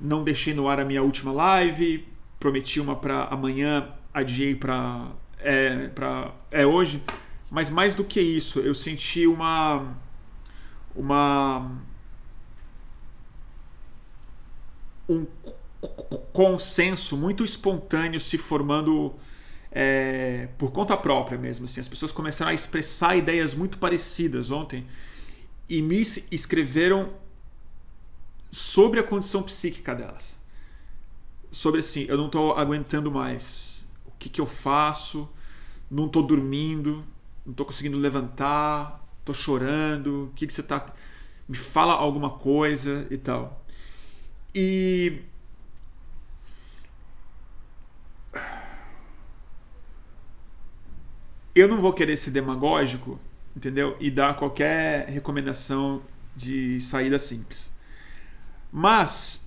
não 0.00 0.24
deixei 0.24 0.54
no 0.54 0.68
ar 0.68 0.80
a 0.80 0.84
minha 0.84 1.02
última 1.02 1.32
live, 1.32 2.06
prometi 2.38 2.80
uma 2.80 2.96
para 2.96 3.24
amanhã, 3.24 3.88
adiei 4.12 4.54
para 4.54 5.08
é, 5.42 5.88
pra, 5.88 6.34
é 6.50 6.66
hoje. 6.66 7.02
Mas 7.50 7.70
mais 7.70 7.94
do 7.94 8.04
que 8.04 8.20
isso, 8.20 8.60
eu 8.60 8.74
senti 8.74 9.26
uma 9.26 9.94
uma 10.94 11.70
um 15.08 15.26
consenso 16.32 17.16
muito 17.16 17.44
espontâneo 17.44 18.20
se 18.20 18.38
formando 18.38 19.14
é, 19.70 20.48
por 20.58 20.70
conta 20.70 20.96
própria 20.96 21.38
mesmo. 21.38 21.64
Assim. 21.64 21.80
As 21.80 21.88
pessoas 21.88 22.12
começaram 22.12 22.50
a 22.50 22.54
expressar 22.54 23.16
ideias 23.16 23.54
muito 23.54 23.78
parecidas 23.78 24.50
ontem 24.50 24.86
e 25.68 25.80
me 25.80 26.00
escreveram 26.30 27.12
sobre 28.50 29.00
a 29.00 29.02
condição 29.02 29.42
psíquica 29.42 29.94
delas. 29.94 30.38
Sobre 31.50 31.80
assim, 31.80 32.04
eu 32.08 32.16
não 32.16 32.26
estou 32.26 32.52
aguentando 32.52 33.10
mais. 33.10 33.71
Que, 34.22 34.28
que 34.28 34.40
eu 34.40 34.46
faço? 34.46 35.28
Não 35.90 36.06
estou 36.06 36.22
dormindo, 36.22 37.04
não 37.44 37.50
estou 37.50 37.66
conseguindo 37.66 37.98
levantar, 37.98 39.04
estou 39.18 39.34
chorando. 39.34 40.26
O 40.26 40.32
que, 40.36 40.46
que 40.46 40.52
você 40.52 40.60
está. 40.60 40.86
Me 41.48 41.56
fala 41.56 41.92
alguma 41.94 42.30
coisa 42.30 43.04
e 43.10 43.16
tal. 43.16 43.66
E 44.54 45.22
eu 51.52 51.66
não 51.66 51.80
vou 51.80 51.92
querer 51.92 52.16
ser 52.16 52.30
demagógico, 52.30 53.18
entendeu? 53.56 53.96
E 53.98 54.08
dar 54.08 54.36
qualquer 54.36 55.08
recomendação 55.08 56.00
de 56.36 56.78
saída 56.78 57.18
simples. 57.18 57.72
Mas 58.70 59.44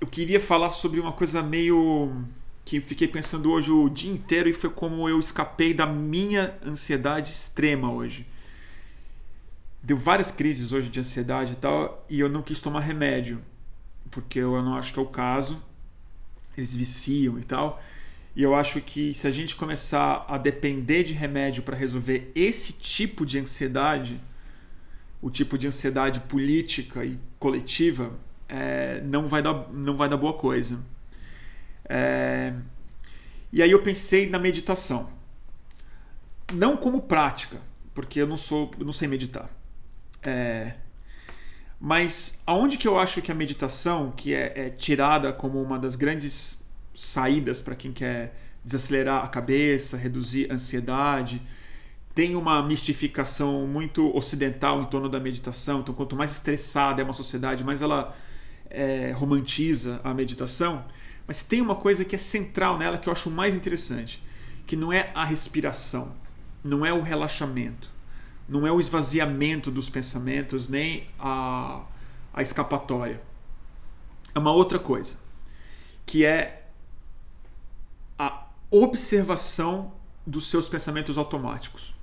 eu 0.00 0.08
queria 0.08 0.40
falar 0.40 0.70
sobre 0.70 0.98
uma 0.98 1.12
coisa 1.12 1.40
meio 1.40 2.24
que 2.70 2.80
fiquei 2.80 3.08
pensando 3.08 3.50
hoje 3.50 3.68
o 3.68 3.88
dia 3.88 4.12
inteiro 4.12 4.48
e 4.48 4.52
foi 4.52 4.70
como 4.70 5.08
eu 5.08 5.18
escapei 5.18 5.74
da 5.74 5.86
minha 5.86 6.56
ansiedade 6.64 7.28
extrema 7.28 7.92
hoje. 7.92 8.24
Deu 9.82 9.98
várias 9.98 10.30
crises 10.30 10.72
hoje 10.72 10.88
de 10.88 11.00
ansiedade 11.00 11.54
e 11.54 11.56
tal, 11.56 12.06
e 12.08 12.20
eu 12.20 12.28
não 12.28 12.42
quis 12.42 12.60
tomar 12.60 12.78
remédio, 12.78 13.42
porque 14.08 14.38
eu 14.38 14.62
não 14.62 14.76
acho 14.76 14.92
que 14.92 15.00
é 15.00 15.02
o 15.02 15.06
caso. 15.06 15.60
Eles 16.56 16.76
viciam 16.76 17.40
e 17.40 17.42
tal. 17.42 17.82
E 18.36 18.42
eu 18.44 18.54
acho 18.54 18.80
que 18.80 19.12
se 19.14 19.26
a 19.26 19.32
gente 19.32 19.56
começar 19.56 20.24
a 20.28 20.38
depender 20.38 21.02
de 21.02 21.12
remédio 21.12 21.64
para 21.64 21.76
resolver 21.76 22.30
esse 22.36 22.74
tipo 22.74 23.26
de 23.26 23.40
ansiedade, 23.40 24.20
o 25.20 25.28
tipo 25.28 25.58
de 25.58 25.66
ansiedade 25.66 26.20
política 26.20 27.04
e 27.04 27.18
coletiva, 27.36 28.12
é, 28.48 29.00
não, 29.00 29.26
vai 29.26 29.42
dar, 29.42 29.68
não 29.72 29.96
vai 29.96 30.08
dar 30.08 30.16
boa 30.16 30.34
coisa. 30.34 30.78
É, 31.92 32.54
e 33.52 33.60
aí 33.60 33.70
eu 33.72 33.82
pensei 33.82 34.30
na 34.30 34.38
meditação. 34.38 35.10
Não 36.52 36.76
como 36.76 37.02
prática, 37.02 37.60
porque 37.92 38.20
eu 38.20 38.28
não 38.28 38.36
sou, 38.36 38.70
eu 38.78 38.84
não 38.84 38.92
sei 38.92 39.08
meditar. 39.08 39.50
É, 40.22 40.74
mas 41.80 42.40
aonde 42.46 42.78
que 42.78 42.86
eu 42.86 42.96
acho 42.96 43.20
que 43.20 43.32
a 43.32 43.34
meditação, 43.34 44.12
que 44.12 44.32
é, 44.32 44.52
é 44.54 44.70
tirada 44.70 45.32
como 45.32 45.60
uma 45.60 45.80
das 45.80 45.96
grandes 45.96 46.62
saídas 46.94 47.60
para 47.60 47.74
quem 47.74 47.92
quer 47.92 48.36
desacelerar 48.64 49.24
a 49.24 49.28
cabeça, 49.28 49.96
reduzir 49.96 50.50
a 50.50 50.54
ansiedade. 50.54 51.42
Tem 52.14 52.36
uma 52.36 52.62
mistificação 52.62 53.66
muito 53.66 54.14
ocidental 54.16 54.80
em 54.80 54.84
torno 54.84 55.08
da 55.08 55.18
meditação. 55.18 55.80
Então, 55.80 55.94
quanto 55.94 56.14
mais 56.14 56.30
estressada 56.30 57.00
é 57.00 57.04
uma 57.04 57.12
sociedade, 57.12 57.64
mais 57.64 57.82
ela 57.82 58.16
é, 58.68 59.12
romantiza 59.12 60.00
a 60.04 60.12
meditação. 60.12 60.84
Mas 61.30 61.44
tem 61.44 61.60
uma 61.60 61.76
coisa 61.76 62.04
que 62.04 62.16
é 62.16 62.18
central 62.18 62.76
nela 62.76 62.98
que 62.98 63.08
eu 63.08 63.12
acho 63.12 63.30
mais 63.30 63.54
interessante, 63.54 64.20
que 64.66 64.74
não 64.74 64.92
é 64.92 65.12
a 65.14 65.24
respiração, 65.24 66.12
não 66.64 66.84
é 66.84 66.92
o 66.92 67.02
relaxamento, 67.02 67.88
não 68.48 68.66
é 68.66 68.72
o 68.72 68.80
esvaziamento 68.80 69.70
dos 69.70 69.88
pensamentos, 69.88 70.66
nem 70.66 71.06
a, 71.20 71.84
a 72.34 72.42
escapatória. 72.42 73.22
É 74.34 74.40
uma 74.40 74.50
outra 74.50 74.76
coisa, 74.76 75.18
que 76.04 76.24
é 76.24 76.64
observação 78.68 79.92
dos 80.26 80.50
seus 80.50 80.68
pensamentos 80.68 81.16
automáticos. 81.16 81.94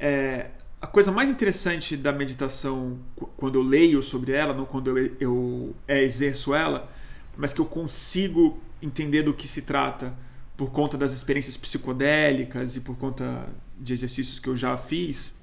É, 0.00 0.48
a 0.80 0.86
coisa 0.86 1.12
mais 1.12 1.28
interessante 1.28 1.94
da 1.94 2.10
meditação, 2.10 2.98
quando 3.36 3.56
eu 3.56 3.62
leio 3.62 4.00
sobre 4.00 4.32
ela, 4.32 4.54
não 4.54 4.64
quando 4.64 4.96
eu, 4.96 5.14
eu 5.20 5.76
é, 5.86 6.02
exerço 6.02 6.54
ela, 6.54 6.90
mas 7.36 7.52
que 7.52 7.60
eu 7.60 7.66
consigo 7.66 8.60
entender 8.80 9.22
do 9.22 9.34
que 9.34 9.46
se 9.46 9.62
trata 9.62 10.14
por 10.56 10.70
conta 10.70 10.98
das 10.98 11.12
experiências 11.12 11.56
psicodélicas 11.56 12.76
e 12.76 12.80
por 12.80 12.96
conta 12.96 13.48
de 13.78 13.92
exercícios 13.92 14.38
que 14.38 14.48
eu 14.48 14.56
já 14.56 14.76
fiz, 14.76 15.34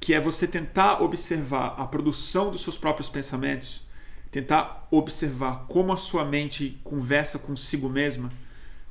que 0.00 0.14
é 0.14 0.20
você 0.20 0.46
tentar 0.46 1.02
observar 1.02 1.74
a 1.76 1.86
produção 1.86 2.50
dos 2.50 2.62
seus 2.62 2.78
próprios 2.78 3.08
pensamentos, 3.08 3.82
tentar 4.30 4.86
observar 4.90 5.66
como 5.68 5.92
a 5.92 5.96
sua 5.96 6.24
mente 6.24 6.78
conversa 6.84 7.38
consigo 7.38 7.88
mesma 7.88 8.30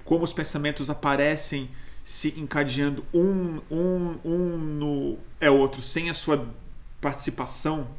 como 0.08 0.24
os 0.24 0.32
pensamentos 0.32 0.90
aparecem 0.90 1.70
se 2.02 2.34
encadeando 2.38 3.06
um, 3.14 3.60
um, 3.70 4.16
um 4.24 4.58
no 4.58 5.18
é 5.42 5.52
outro, 5.52 5.82
sem 5.82 6.10
a 6.10 6.14
sua 6.14 6.50
participação 7.02 7.90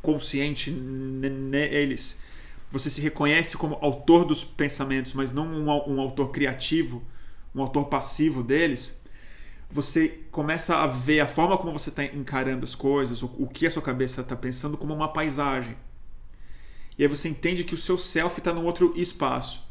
consciente 0.00 0.70
neles. 0.70 2.18
Você 2.70 2.88
se 2.88 3.00
reconhece 3.00 3.56
como 3.56 3.78
autor 3.80 4.24
dos 4.24 4.44
pensamentos, 4.44 5.12
mas 5.12 5.32
não 5.32 5.46
um, 5.46 5.94
um 5.94 6.00
autor 6.00 6.30
criativo, 6.30 7.04
um 7.54 7.60
autor 7.60 7.86
passivo 7.86 8.42
deles. 8.44 9.00
Você 9.70 10.20
começa 10.30 10.76
a 10.76 10.86
ver 10.86 11.20
a 11.20 11.26
forma 11.26 11.58
como 11.58 11.72
você 11.72 11.90
está 11.90 12.04
encarando 12.04 12.64
as 12.64 12.74
coisas, 12.74 13.22
o, 13.22 13.26
o 13.38 13.48
que 13.48 13.66
a 13.66 13.70
sua 13.70 13.82
cabeça 13.82 14.20
está 14.20 14.36
pensando, 14.36 14.78
como 14.78 14.94
uma 14.94 15.12
paisagem. 15.12 15.76
E 16.96 17.02
aí 17.02 17.08
você 17.08 17.28
entende 17.28 17.64
que 17.64 17.74
o 17.74 17.78
seu 17.78 17.98
self 17.98 18.38
está 18.38 18.52
num 18.52 18.64
outro 18.64 18.92
espaço. 18.96 19.68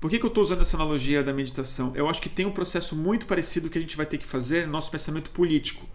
Por 0.00 0.10
que, 0.10 0.18
que 0.18 0.24
eu 0.24 0.28
estou 0.28 0.42
usando 0.42 0.62
essa 0.62 0.76
analogia 0.76 1.22
da 1.22 1.32
meditação? 1.32 1.92
Eu 1.94 2.08
acho 2.08 2.22
que 2.22 2.28
tem 2.28 2.46
um 2.46 2.52
processo 2.52 2.96
muito 2.96 3.26
parecido 3.26 3.68
que 3.68 3.76
a 3.76 3.80
gente 3.80 3.96
vai 3.96 4.06
ter 4.06 4.18
que 4.18 4.24
fazer 4.26 4.66
no 4.66 4.72
nosso 4.72 4.90
pensamento 4.90 5.30
político. 5.30 5.86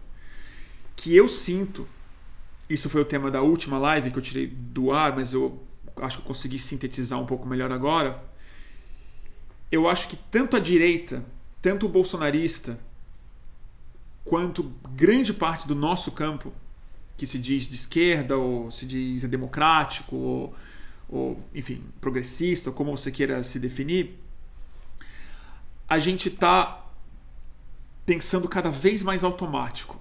Que 0.94 1.14
eu 1.14 1.28
sinto, 1.28 1.88
isso 2.70 2.88
foi 2.88 3.00
o 3.02 3.04
tema 3.04 3.30
da 3.30 3.42
última 3.42 3.78
live 3.78 4.10
que 4.10 4.18
eu 4.18 4.22
tirei 4.22 4.46
do 4.46 4.92
ar, 4.92 5.14
mas 5.14 5.32
eu 5.32 5.65
acho 6.00 6.18
que 6.18 6.22
eu 6.22 6.26
consegui 6.26 6.58
sintetizar 6.58 7.20
um 7.20 7.26
pouco 7.26 7.46
melhor 7.46 7.72
agora. 7.72 8.22
Eu 9.70 9.88
acho 9.88 10.08
que 10.08 10.16
tanto 10.16 10.56
a 10.56 10.60
direita, 10.60 11.24
tanto 11.60 11.86
o 11.86 11.88
bolsonarista, 11.88 12.78
quanto 14.24 14.72
grande 14.94 15.32
parte 15.32 15.66
do 15.66 15.74
nosso 15.74 16.12
campo, 16.12 16.52
que 17.16 17.26
se 17.26 17.38
diz 17.38 17.68
de 17.68 17.74
esquerda, 17.74 18.36
ou 18.36 18.70
se 18.70 18.86
diz 18.86 19.22
democrático, 19.24 20.16
ou 20.16 20.54
ou 21.08 21.40
enfim, 21.54 21.82
progressista, 22.00 22.70
como 22.70 22.96
você 22.96 23.10
queira 23.10 23.42
se 23.42 23.58
definir, 23.58 24.18
a 25.88 25.98
gente 25.98 26.28
está 26.28 26.84
pensando 28.04 28.48
cada 28.48 28.70
vez 28.70 29.02
mais 29.02 29.22
automático. 29.22 30.00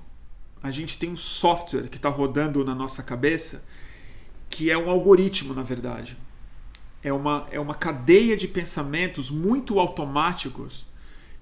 A 0.64 0.72
gente 0.72 0.98
tem 0.98 1.12
um 1.12 1.16
software 1.16 1.90
que 1.90 1.98
está 1.98 2.10
rodando 2.10 2.64
na 2.66 2.74
nossa 2.74 3.04
cabeça 3.04 3.64
que 4.50 4.70
é 4.70 4.78
um 4.78 4.90
algoritmo, 4.90 5.54
na 5.54 5.64
verdade. 5.64 6.18
É 7.04 7.14
uma, 7.14 7.48
é 7.52 7.60
uma 7.60 7.76
cadeia 7.76 8.36
de 8.36 8.48
pensamentos 8.48 9.30
muito 9.30 9.80
automáticos 9.80 10.88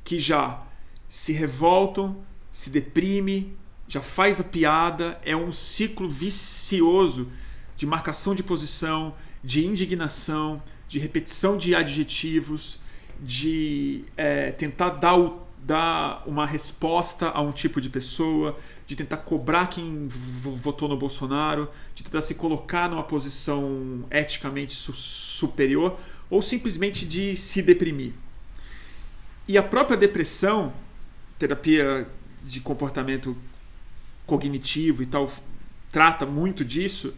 que 0.03 0.19
já 0.19 0.61
se 1.07 1.31
revoltam, 1.31 2.23
se 2.51 2.69
deprime, 2.69 3.55
já 3.87 4.01
faz 4.01 4.39
a 4.39 4.43
piada, 4.43 5.19
é 5.23 5.35
um 5.35 5.51
ciclo 5.51 6.09
vicioso 6.09 7.29
de 7.75 7.85
marcação 7.85 8.35
de 8.35 8.43
posição, 8.43 9.13
de 9.43 9.65
indignação, 9.65 10.61
de 10.87 10.99
repetição 10.99 11.57
de 11.57 11.75
adjetivos, 11.75 12.79
de 13.21 14.03
é, 14.17 14.51
tentar 14.51 14.89
dar 14.91 15.13
dar 15.65 16.23
uma 16.25 16.45
resposta 16.45 17.29
a 17.29 17.41
um 17.41 17.51
tipo 17.51 17.79
de 17.79 17.89
pessoa, 17.89 18.57
de 18.85 18.95
tentar 18.95 19.17
cobrar 19.17 19.67
quem 19.67 20.07
votou 20.07 20.89
no 20.89 20.97
Bolsonaro, 20.97 21.69
de 21.95 22.03
tentar 22.03 22.21
se 22.21 22.35
colocar 22.35 22.89
numa 22.89 23.03
posição 23.03 24.05
eticamente 24.11 24.73
su 24.73 24.93
superior 24.93 25.97
ou 26.29 26.41
simplesmente 26.41 27.05
de 27.05 27.37
se 27.37 27.61
deprimir. 27.61 28.13
E 29.47 29.57
a 29.57 29.63
própria 29.63 29.97
depressão, 29.97 30.73
terapia 31.39 32.07
de 32.43 32.59
comportamento 32.59 33.35
cognitivo 34.25 35.03
e 35.03 35.05
tal, 35.05 35.31
trata 35.91 36.25
muito 36.25 36.63
disso, 36.65 37.13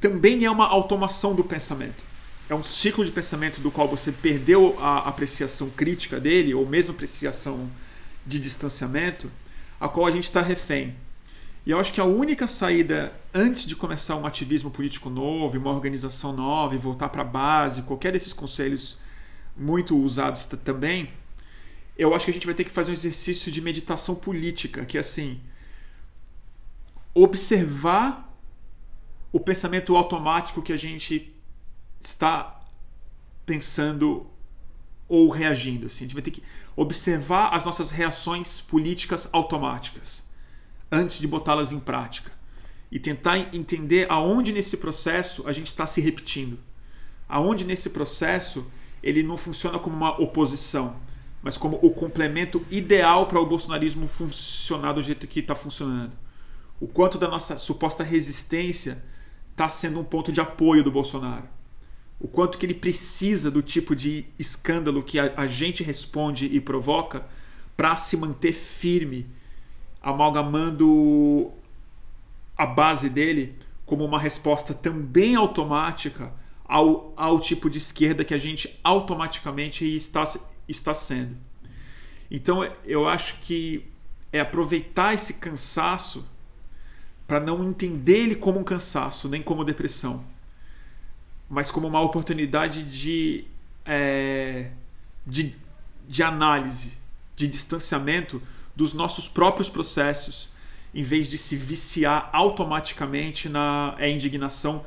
também 0.00 0.44
é 0.44 0.50
uma 0.50 0.66
automação 0.66 1.34
do 1.34 1.44
pensamento. 1.44 2.02
É 2.48 2.54
um 2.54 2.62
ciclo 2.62 3.04
de 3.04 3.12
pensamento 3.12 3.60
do 3.60 3.70
qual 3.70 3.88
você 3.88 4.10
perdeu 4.10 4.76
a 4.80 5.08
apreciação 5.08 5.70
crítica 5.70 6.18
dele, 6.18 6.54
ou 6.54 6.66
mesmo 6.66 6.92
apreciação 6.92 7.70
de 8.26 8.38
distanciamento, 8.38 9.30
a 9.82 9.88
qual 9.88 10.06
a 10.06 10.12
gente 10.12 10.22
está 10.22 10.40
refém. 10.40 10.94
E 11.66 11.72
eu 11.72 11.80
acho 11.80 11.92
que 11.92 12.00
a 12.00 12.04
única 12.04 12.46
saída 12.46 13.12
antes 13.34 13.66
de 13.66 13.74
começar 13.74 14.14
um 14.14 14.24
ativismo 14.24 14.70
político 14.70 15.10
novo, 15.10 15.58
uma 15.58 15.72
organização 15.72 16.32
nova, 16.32 16.76
e 16.76 16.78
voltar 16.78 17.08
para 17.08 17.22
a 17.22 17.24
base, 17.24 17.82
qualquer 17.82 18.12
desses 18.12 18.32
conselhos 18.32 18.96
muito 19.56 19.98
usados 19.98 20.44
também, 20.44 21.10
eu 21.98 22.14
acho 22.14 22.26
que 22.26 22.30
a 22.30 22.34
gente 22.34 22.46
vai 22.46 22.54
ter 22.54 22.62
que 22.62 22.70
fazer 22.70 22.92
um 22.92 22.94
exercício 22.94 23.50
de 23.50 23.60
meditação 23.60 24.14
política, 24.14 24.84
que 24.84 24.96
é 24.96 25.00
assim, 25.00 25.40
observar 27.12 28.32
o 29.32 29.40
pensamento 29.40 29.96
automático 29.96 30.62
que 30.62 30.72
a 30.72 30.76
gente 30.76 31.34
está 32.00 32.60
pensando 33.44 34.30
ou 35.12 35.28
reagindo. 35.28 35.86
Assim. 35.86 36.04
A 36.04 36.06
gente 36.06 36.14
vai 36.14 36.22
ter 36.22 36.30
que 36.30 36.42
observar 36.74 37.50
as 37.54 37.66
nossas 37.66 37.90
reações 37.90 38.62
políticas 38.62 39.28
automáticas 39.30 40.24
antes 40.90 41.18
de 41.18 41.28
botá-las 41.28 41.70
em 41.70 41.78
prática 41.78 42.32
e 42.90 42.98
tentar 42.98 43.54
entender 43.54 44.06
aonde 44.08 44.54
nesse 44.54 44.78
processo 44.78 45.46
a 45.46 45.52
gente 45.52 45.66
está 45.66 45.86
se 45.86 46.00
repetindo, 46.00 46.58
aonde 47.28 47.62
nesse 47.62 47.90
processo 47.90 48.66
ele 49.02 49.22
não 49.22 49.36
funciona 49.36 49.78
como 49.78 49.94
uma 49.94 50.18
oposição, 50.18 50.96
mas 51.42 51.58
como 51.58 51.78
o 51.82 51.90
complemento 51.90 52.64
ideal 52.70 53.26
para 53.26 53.38
o 53.40 53.44
bolsonarismo 53.44 54.08
funcionar 54.08 54.94
do 54.94 55.02
jeito 55.02 55.26
que 55.26 55.40
está 55.40 55.54
funcionando. 55.54 56.16
O 56.80 56.86
quanto 56.86 57.18
da 57.18 57.28
nossa 57.28 57.58
suposta 57.58 58.02
resistência 58.02 59.04
está 59.50 59.68
sendo 59.68 60.00
um 60.00 60.04
ponto 60.04 60.32
de 60.32 60.40
apoio 60.40 60.82
do 60.82 60.90
Bolsonaro. 60.90 61.48
O 62.22 62.28
quanto 62.28 62.56
que 62.56 62.64
ele 62.64 62.74
precisa 62.74 63.50
do 63.50 63.60
tipo 63.60 63.96
de 63.96 64.24
escândalo 64.38 65.02
que 65.02 65.18
a, 65.18 65.34
a 65.36 65.48
gente 65.48 65.82
responde 65.82 66.46
e 66.46 66.60
provoca 66.60 67.26
para 67.76 67.96
se 67.96 68.16
manter 68.16 68.52
firme, 68.52 69.26
amalgamando 70.00 71.50
a 72.56 72.64
base 72.64 73.08
dele 73.10 73.58
como 73.84 74.04
uma 74.04 74.20
resposta 74.20 74.72
também 74.72 75.34
automática 75.34 76.32
ao, 76.64 77.12
ao 77.16 77.40
tipo 77.40 77.68
de 77.68 77.78
esquerda 77.78 78.24
que 78.24 78.34
a 78.34 78.38
gente 78.38 78.78
automaticamente 78.84 79.84
está, 79.84 80.22
está 80.68 80.94
sendo. 80.94 81.36
Então 82.30 82.64
eu 82.84 83.08
acho 83.08 83.40
que 83.40 83.84
é 84.32 84.38
aproveitar 84.38 85.12
esse 85.12 85.34
cansaço 85.34 86.24
para 87.26 87.40
não 87.40 87.68
entender 87.68 88.18
ele 88.18 88.36
como 88.36 88.60
um 88.60 88.64
cansaço, 88.64 89.28
nem 89.28 89.42
como 89.42 89.64
depressão, 89.64 90.24
mas 91.52 91.70
como 91.70 91.86
uma 91.86 92.00
oportunidade 92.00 92.82
de, 92.82 93.44
é, 93.84 94.70
de, 95.26 95.54
de 96.08 96.22
análise, 96.22 96.94
de 97.36 97.46
distanciamento 97.46 98.40
dos 98.74 98.94
nossos 98.94 99.28
próprios 99.28 99.68
processos, 99.68 100.48
em 100.94 101.02
vez 101.02 101.28
de 101.28 101.36
se 101.36 101.54
viciar 101.54 102.30
automaticamente 102.32 103.50
na 103.50 103.94
é, 103.98 104.08
indignação 104.08 104.82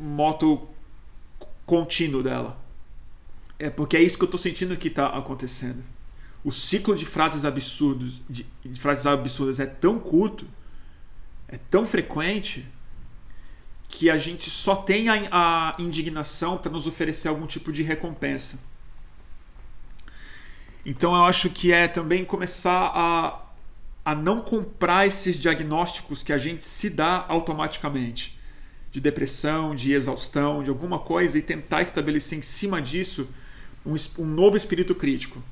moto 0.00 0.66
contínuo 1.66 2.22
dela. 2.22 2.58
É 3.58 3.68
porque 3.68 3.98
é 3.98 4.02
isso 4.02 4.16
que 4.16 4.24
eu 4.24 4.28
estou 4.28 4.40
sentindo 4.40 4.74
que 4.78 4.88
está 4.88 5.08
acontecendo. 5.08 5.84
O 6.42 6.50
ciclo 6.50 6.96
de 6.96 7.04
frases 7.04 7.44
absurdas, 7.44 8.22
de, 8.30 8.46
de 8.64 8.80
frases 8.80 9.04
absurdas 9.04 9.60
é 9.60 9.66
tão 9.66 9.98
curto 9.98 10.46
é 11.48 11.58
tão 11.70 11.86
frequente 11.86 12.66
que 13.92 14.08
a 14.08 14.16
gente 14.16 14.48
só 14.48 14.74
tem 14.74 15.10
a, 15.10 15.28
a 15.30 15.76
indignação 15.78 16.56
para 16.56 16.72
nos 16.72 16.86
oferecer 16.86 17.28
algum 17.28 17.46
tipo 17.46 17.70
de 17.70 17.82
recompensa. 17.82 18.58
Então 20.84 21.14
eu 21.14 21.24
acho 21.26 21.50
que 21.50 21.70
é 21.70 21.86
também 21.86 22.24
começar 22.24 22.90
a, 22.94 23.42
a 24.02 24.14
não 24.14 24.40
comprar 24.40 25.06
esses 25.06 25.38
diagnósticos 25.38 26.22
que 26.22 26.32
a 26.32 26.38
gente 26.38 26.64
se 26.64 26.88
dá 26.88 27.26
automaticamente 27.28 28.40
de 28.90 28.98
depressão, 28.98 29.74
de 29.74 29.92
exaustão, 29.92 30.62
de 30.62 30.70
alguma 30.70 30.98
coisa 30.98 31.36
e 31.36 31.42
tentar 31.42 31.82
estabelecer 31.82 32.38
em 32.38 32.42
cima 32.42 32.80
disso 32.80 33.28
um, 33.84 33.94
um 34.18 34.26
novo 34.26 34.56
espírito 34.56 34.94
crítico. 34.94 35.42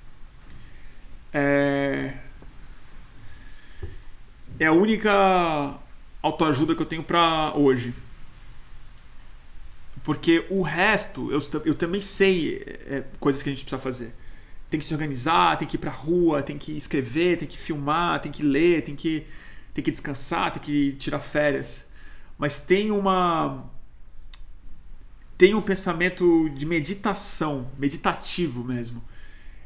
É, 1.31 2.14
é 4.59 4.64
a 4.64 4.72
única 4.72 5.79
autoajuda 6.22 6.74
que 6.74 6.81
eu 6.81 6.87
tenho 6.87 7.03
para 7.03 7.53
hoje. 7.55 7.92
Porque 10.02 10.46
o 10.50 10.62
resto, 10.62 11.30
eu, 11.30 11.40
eu 11.64 11.74
também 11.74 12.00
sei 12.00 12.62
é, 12.86 13.04
coisas 13.18 13.42
que 13.42 13.50
a 13.50 13.52
gente 13.52 13.64
precisa 13.64 13.80
fazer. 13.80 14.14
Tem 14.70 14.78
que 14.78 14.86
se 14.86 14.94
organizar, 14.94 15.58
tem 15.58 15.66
que 15.68 15.76
ir 15.76 15.78
pra 15.78 15.90
rua, 15.90 16.42
tem 16.42 16.56
que 16.56 16.76
escrever, 16.76 17.38
tem 17.38 17.48
que 17.48 17.58
filmar, 17.58 18.20
tem 18.20 18.32
que 18.32 18.42
ler, 18.42 18.82
tem 18.82 18.96
que, 18.96 19.26
tem 19.74 19.84
que 19.84 19.90
descansar, 19.90 20.52
tem 20.52 20.62
que 20.62 20.92
tirar 20.92 21.20
férias. 21.20 21.86
Mas 22.38 22.60
tem 22.60 22.90
uma. 22.90 23.68
Tem 25.36 25.54
um 25.54 25.62
pensamento 25.62 26.50
de 26.50 26.66
meditação, 26.66 27.70
meditativo 27.78 28.62
mesmo, 28.62 29.02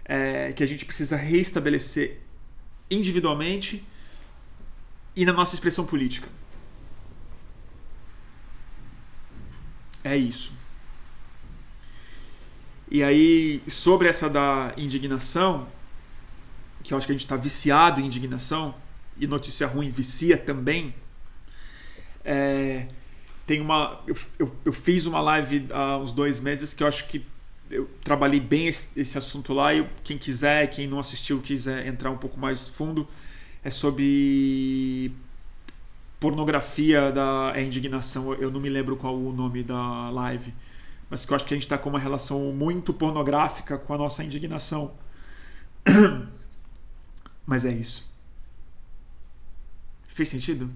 é, 0.04 0.52
que 0.52 0.62
a 0.62 0.66
gente 0.66 0.84
precisa 0.84 1.16
reestabelecer 1.16 2.20
individualmente 2.88 3.84
e 5.16 5.24
na 5.24 5.32
nossa 5.32 5.54
expressão 5.54 5.84
política. 5.84 6.28
É 10.04 10.16
isso. 10.16 10.52
E 12.90 13.02
aí, 13.02 13.62
sobre 13.66 14.06
essa 14.06 14.28
da 14.28 14.72
indignação, 14.76 15.66
que 16.82 16.92
eu 16.92 16.98
acho 16.98 17.06
que 17.06 17.12
a 17.12 17.14
gente 17.14 17.24
está 17.24 17.36
viciado 17.36 18.00
em 18.00 18.04
indignação, 18.04 18.74
e 19.18 19.26
notícia 19.26 19.66
ruim 19.66 19.90
vicia 19.90 20.36
também. 20.36 20.94
É, 22.24 22.86
tem 23.46 23.60
uma. 23.60 24.02
Eu, 24.06 24.16
eu, 24.38 24.56
eu, 24.66 24.72
fiz 24.72 25.06
uma 25.06 25.20
live 25.20 25.66
há 25.70 25.98
uns 25.98 26.12
dois 26.12 26.40
meses 26.40 26.74
que 26.74 26.82
eu 26.82 26.86
acho 26.86 27.06
que 27.08 27.24
eu 27.70 27.88
trabalhei 28.02 28.40
bem 28.40 28.66
esse, 28.66 28.88
esse 28.96 29.16
assunto 29.16 29.52
lá. 29.52 29.74
E 29.74 29.88
quem 30.02 30.18
quiser, 30.18 30.66
quem 30.68 30.86
não 30.86 30.98
assistiu, 30.98 31.40
quiser 31.40 31.86
entrar 31.86 32.10
um 32.10 32.18
pouco 32.18 32.38
mais 32.38 32.68
fundo, 32.68 33.08
é 33.62 33.70
sobre 33.70 35.12
pornografia 36.20 37.12
da 37.12 37.52
é 37.54 37.62
indignação, 37.62 38.34
eu 38.34 38.50
não 38.50 38.60
me 38.60 38.68
lembro 38.68 38.96
qual 38.96 39.16
o 39.16 39.32
nome 39.32 39.62
da 39.62 40.10
live, 40.10 40.54
mas 41.10 41.24
que 41.24 41.32
eu 41.32 41.36
acho 41.36 41.44
que 41.44 41.54
a 41.54 41.56
gente 41.56 41.64
está 41.64 41.78
com 41.78 41.90
uma 41.90 41.98
relação 41.98 42.52
muito 42.52 42.92
pornográfica 42.94 43.78
com 43.78 43.94
a 43.94 43.98
nossa 43.98 44.24
indignação. 44.24 44.92
Mas 47.46 47.66
é 47.66 47.72
isso. 47.72 48.10
Fez 50.06 50.30
sentido? 50.30 50.70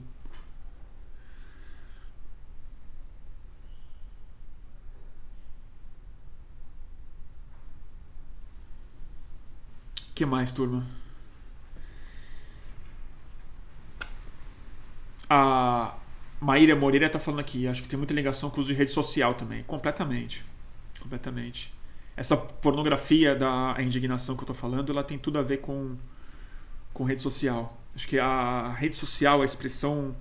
que 10.19 10.27
mais, 10.27 10.51
turma? 10.51 10.85
A 15.29 15.97
Maíra 16.41 16.75
Moreira 16.77 17.07
está 17.07 17.19
falando 17.19 17.41
aqui, 17.41 17.67
acho 17.67 17.83
que 17.83 17.89
tem 17.89 17.97
muita 17.97 18.15
ligação 18.15 18.49
com 18.49 18.59
o 18.59 18.61
uso 18.61 18.69
de 18.69 18.75
rede 18.75 18.91
social 18.91 19.35
também. 19.35 19.63
Completamente. 19.65 20.45
Completamente. 21.01 21.73
Essa 22.17 22.37
pornografia 22.37 23.35
da 23.35 23.77
indignação 23.79 24.35
que 24.35 24.41
eu 24.41 24.45
estou 24.45 24.57
falando, 24.57 24.91
ela 24.91 25.05
tem 25.05 25.19
tudo 25.19 25.39
a 25.39 25.43
ver 25.43 25.59
com, 25.59 25.97
com 26.93 27.05
rede 27.05 27.23
social. 27.23 27.79
Acho 27.95 28.09
que 28.09 28.19
a 28.19 28.73
rede 28.73 28.97
social, 28.97 29.43
a 29.43 29.45
expressão 29.45 30.17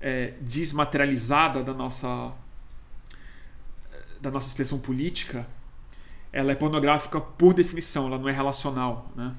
é, 0.00 0.34
desmaterializada 0.40 1.62
da 1.62 1.74
nossa, 1.74 2.32
da 4.20 4.30
nossa 4.30 4.48
expressão 4.48 4.78
política, 4.78 5.46
ela 6.32 6.52
é 6.52 6.54
pornográfica 6.54 7.20
por 7.20 7.54
definição, 7.54 8.06
ela 8.06 8.18
não 8.18 8.28
é 8.28 8.32
relacional. 8.32 9.10
Né? 9.14 9.34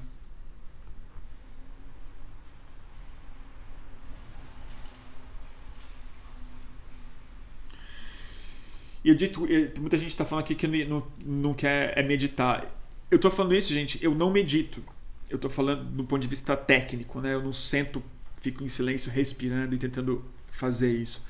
E 9.04 9.08
eu 9.08 9.14
dito, 9.14 9.40
muita 9.80 9.98
gente 9.98 10.10
está 10.10 10.24
falando 10.24 10.44
aqui 10.44 10.54
que 10.54 10.66
não, 10.86 11.06
não 11.24 11.54
quer 11.54 11.92
é 11.98 12.02
meditar. 12.02 12.66
eu 13.10 13.18
tô 13.18 13.30
falando 13.30 13.54
isso, 13.54 13.72
gente, 13.72 14.02
eu 14.02 14.14
não 14.14 14.30
medito. 14.30 14.82
Eu 15.28 15.38
tô 15.38 15.48
falando 15.48 15.84
do 15.84 16.04
ponto 16.04 16.20
de 16.20 16.28
vista 16.28 16.56
técnico, 16.56 17.20
né? 17.20 17.34
Eu 17.34 17.42
não 17.42 17.52
sento, 17.52 18.02
fico 18.40 18.62
em 18.62 18.68
silêncio, 18.68 19.10
respirando 19.10 19.74
e 19.74 19.78
tentando 19.78 20.24
fazer 20.50 20.92
isso. 20.92 21.22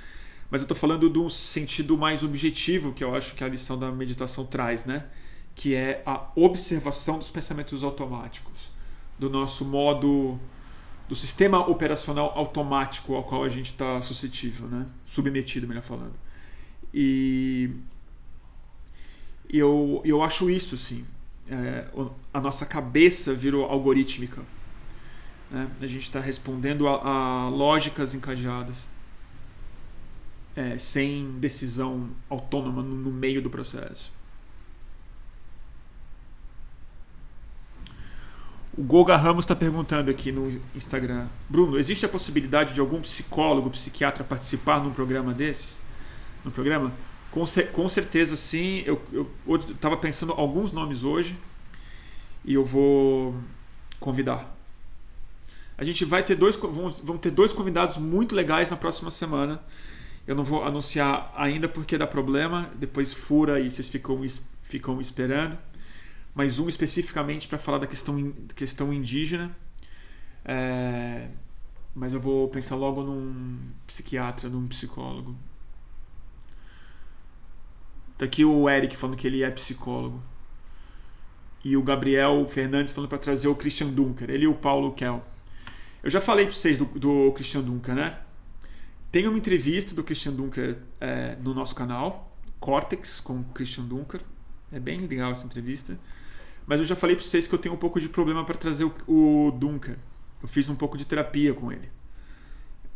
Mas 0.50 0.60
eu 0.60 0.68
tô 0.68 0.74
falando 0.74 1.08
de 1.08 1.18
um 1.18 1.28
sentido 1.28 1.96
mais 1.96 2.22
objetivo 2.22 2.92
que 2.92 3.02
eu 3.02 3.14
acho 3.14 3.34
que 3.34 3.42
a 3.42 3.48
lição 3.48 3.78
da 3.78 3.90
meditação 3.90 4.44
traz, 4.44 4.84
né? 4.84 5.06
Que 5.54 5.74
é 5.74 6.02
a 6.04 6.30
observação 6.36 7.16
dos 7.16 7.30
pensamentos 7.30 7.82
automáticos, 7.82 8.70
do 9.18 9.30
nosso 9.30 9.64
modo 9.64 10.38
do 11.08 11.14
sistema 11.14 11.58
operacional 11.68 12.32
automático 12.36 13.14
ao 13.14 13.24
qual 13.24 13.44
a 13.44 13.48
gente 13.48 13.72
está 13.72 14.00
suscetível, 14.02 14.66
né? 14.66 14.86
submetido, 15.06 15.66
melhor 15.66 15.82
falando. 15.82 16.14
E 16.92 17.70
eu, 19.48 20.00
eu 20.04 20.22
acho 20.22 20.48
isso, 20.48 20.76
sim. 20.76 21.04
É, 21.50 21.86
a 22.32 22.40
nossa 22.40 22.64
cabeça 22.64 23.34
virou 23.34 23.64
algorítmica. 23.64 24.42
Né? 25.50 25.68
A 25.80 25.86
gente 25.86 26.02
está 26.02 26.20
respondendo 26.20 26.88
a, 26.88 26.94
a, 26.94 27.48
lógicas 27.50 28.14
encadeadas, 28.14 28.86
é, 30.56 30.78
sem 30.78 31.32
decisão 31.38 32.10
autônoma 32.28 32.82
no, 32.82 32.94
no 32.94 33.10
meio 33.10 33.42
do 33.42 33.50
processo. 33.50 34.10
O 38.74 38.82
Goga 38.82 39.14
Ramos 39.16 39.44
está 39.44 39.54
perguntando 39.54 40.10
aqui 40.10 40.32
no 40.32 40.48
Instagram: 40.74 41.26
Bruno, 41.46 41.78
existe 41.78 42.06
a 42.06 42.08
possibilidade 42.08 42.72
de 42.72 42.80
algum 42.80 43.02
psicólogo, 43.02 43.68
psiquiatra 43.68 44.24
participar 44.24 44.82
num 44.82 44.92
programa 44.92 45.34
desses? 45.34 45.78
No 46.44 46.50
programa? 46.50 46.92
Com, 47.30 47.44
com 47.72 47.88
certeza 47.88 48.36
sim. 48.36 48.84
Eu 48.86 49.00
estava 49.56 49.96
pensando 49.96 50.32
alguns 50.32 50.72
nomes 50.72 51.04
hoje 51.04 51.38
e 52.44 52.54
eu 52.54 52.64
vou 52.64 53.34
convidar. 53.98 54.56
A 55.76 55.84
gente 55.84 56.04
vai 56.04 56.22
ter 56.22 56.34
dois, 56.34 56.56
vamos 56.56 57.00
ter 57.20 57.30
dois 57.30 57.52
convidados 57.52 57.96
muito 57.98 58.34
legais 58.34 58.70
na 58.70 58.76
próxima 58.76 59.10
semana. 59.10 59.62
Eu 60.26 60.36
não 60.36 60.44
vou 60.44 60.62
anunciar 60.62 61.32
ainda 61.36 61.68
porque 61.68 61.98
dá 61.98 62.06
problema, 62.06 62.70
depois 62.76 63.12
fura 63.12 63.58
e 63.58 63.70
vocês 63.70 63.88
ficam, 63.88 64.20
ficam 64.62 65.00
esperando 65.00 65.58
mas 66.34 66.58
um 66.58 66.68
especificamente 66.68 67.46
para 67.46 67.58
falar 67.58 67.78
da 67.78 67.86
questão, 67.86 68.32
questão 68.54 68.92
indígena. 68.92 69.54
É, 70.44 71.28
mas 71.94 72.12
eu 72.14 72.20
vou 72.20 72.48
pensar 72.48 72.76
logo 72.76 73.02
num 73.02 73.58
psiquiatra, 73.86 74.48
num 74.48 74.66
psicólogo. 74.66 75.36
Tá 78.18 78.24
aqui 78.24 78.44
o 78.44 78.68
Eric 78.68 78.96
falando 78.96 79.16
que 79.16 79.26
ele 79.26 79.42
é 79.42 79.50
psicólogo. 79.50 80.22
E 81.64 81.76
o 81.76 81.82
Gabriel 81.82 82.46
Fernandes 82.48 82.92
falando 82.92 83.08
para 83.08 83.18
trazer 83.18 83.48
o 83.48 83.54
Christian 83.54 83.88
Dunker. 83.88 84.30
Ele 84.30 84.44
e 84.44 84.48
o 84.48 84.54
Paulo 84.54 84.92
Kell. 84.92 85.22
Eu 86.02 86.10
já 86.10 86.20
falei 86.20 86.46
para 86.46 86.54
vocês 86.54 86.76
do, 86.76 86.84
do, 86.84 87.32
Christian 87.32 87.62
Dunker, 87.62 87.94
né? 87.94 88.18
Tem 89.10 89.26
uma 89.28 89.38
entrevista 89.38 89.94
do 89.94 90.02
Christian 90.02 90.32
Dunker 90.32 90.78
é, 91.00 91.36
no 91.40 91.54
nosso 91.54 91.74
canal, 91.74 92.36
Cortex, 92.58 93.20
com 93.20 93.40
o 93.40 93.44
Christian 93.54 93.84
Dunker. 93.84 94.20
É 94.72 94.80
bem 94.80 95.06
legal 95.06 95.30
essa 95.30 95.46
entrevista. 95.46 95.98
Mas 96.66 96.80
eu 96.80 96.86
já 96.86 96.96
falei 96.96 97.14
para 97.14 97.24
vocês 97.24 97.46
que 97.46 97.54
eu 97.54 97.58
tenho 97.58 97.74
um 97.74 97.78
pouco 97.78 98.00
de 98.00 98.08
problema 98.08 98.44
para 98.44 98.56
trazer 98.56 98.84
o, 98.84 98.92
o 99.06 99.50
Duncan. 99.52 99.96
Eu 100.42 100.48
fiz 100.48 100.68
um 100.68 100.74
pouco 100.74 100.96
de 100.96 101.04
terapia 101.04 101.54
com 101.54 101.70
ele 101.70 101.88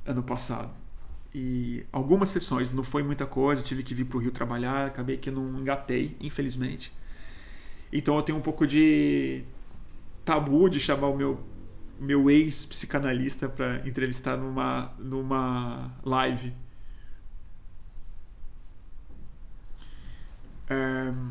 ano 0.06 0.22
passado. 0.22 0.72
E 1.38 1.84
algumas 1.92 2.30
sessões, 2.30 2.72
não 2.72 2.82
foi 2.82 3.02
muita 3.02 3.26
coisa, 3.26 3.62
tive 3.62 3.82
que 3.82 3.94
vir 3.94 4.06
para 4.06 4.16
o 4.16 4.20
Rio 4.20 4.32
trabalhar, 4.32 4.86
acabei 4.86 5.18
que 5.18 5.30
não 5.30 5.60
engatei, 5.60 6.16
infelizmente. 6.18 6.90
Então 7.92 8.16
eu 8.16 8.22
tenho 8.22 8.38
um 8.38 8.40
pouco 8.40 8.66
de 8.66 9.44
tabu 10.24 10.66
de 10.70 10.80
chamar 10.80 11.08
o 11.08 11.16
meu 11.16 11.38
meu 12.00 12.30
ex-psicanalista 12.30 13.50
para 13.50 13.86
entrevistar 13.86 14.36
numa, 14.38 14.94
numa 14.98 15.94
live. 16.04 16.54
Um, 20.70 21.30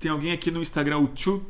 Tem 0.00 0.10
alguém 0.10 0.32
aqui 0.32 0.50
no 0.50 0.62
Instagram, 0.62 0.98
o 0.98 1.08
Two 1.08 1.44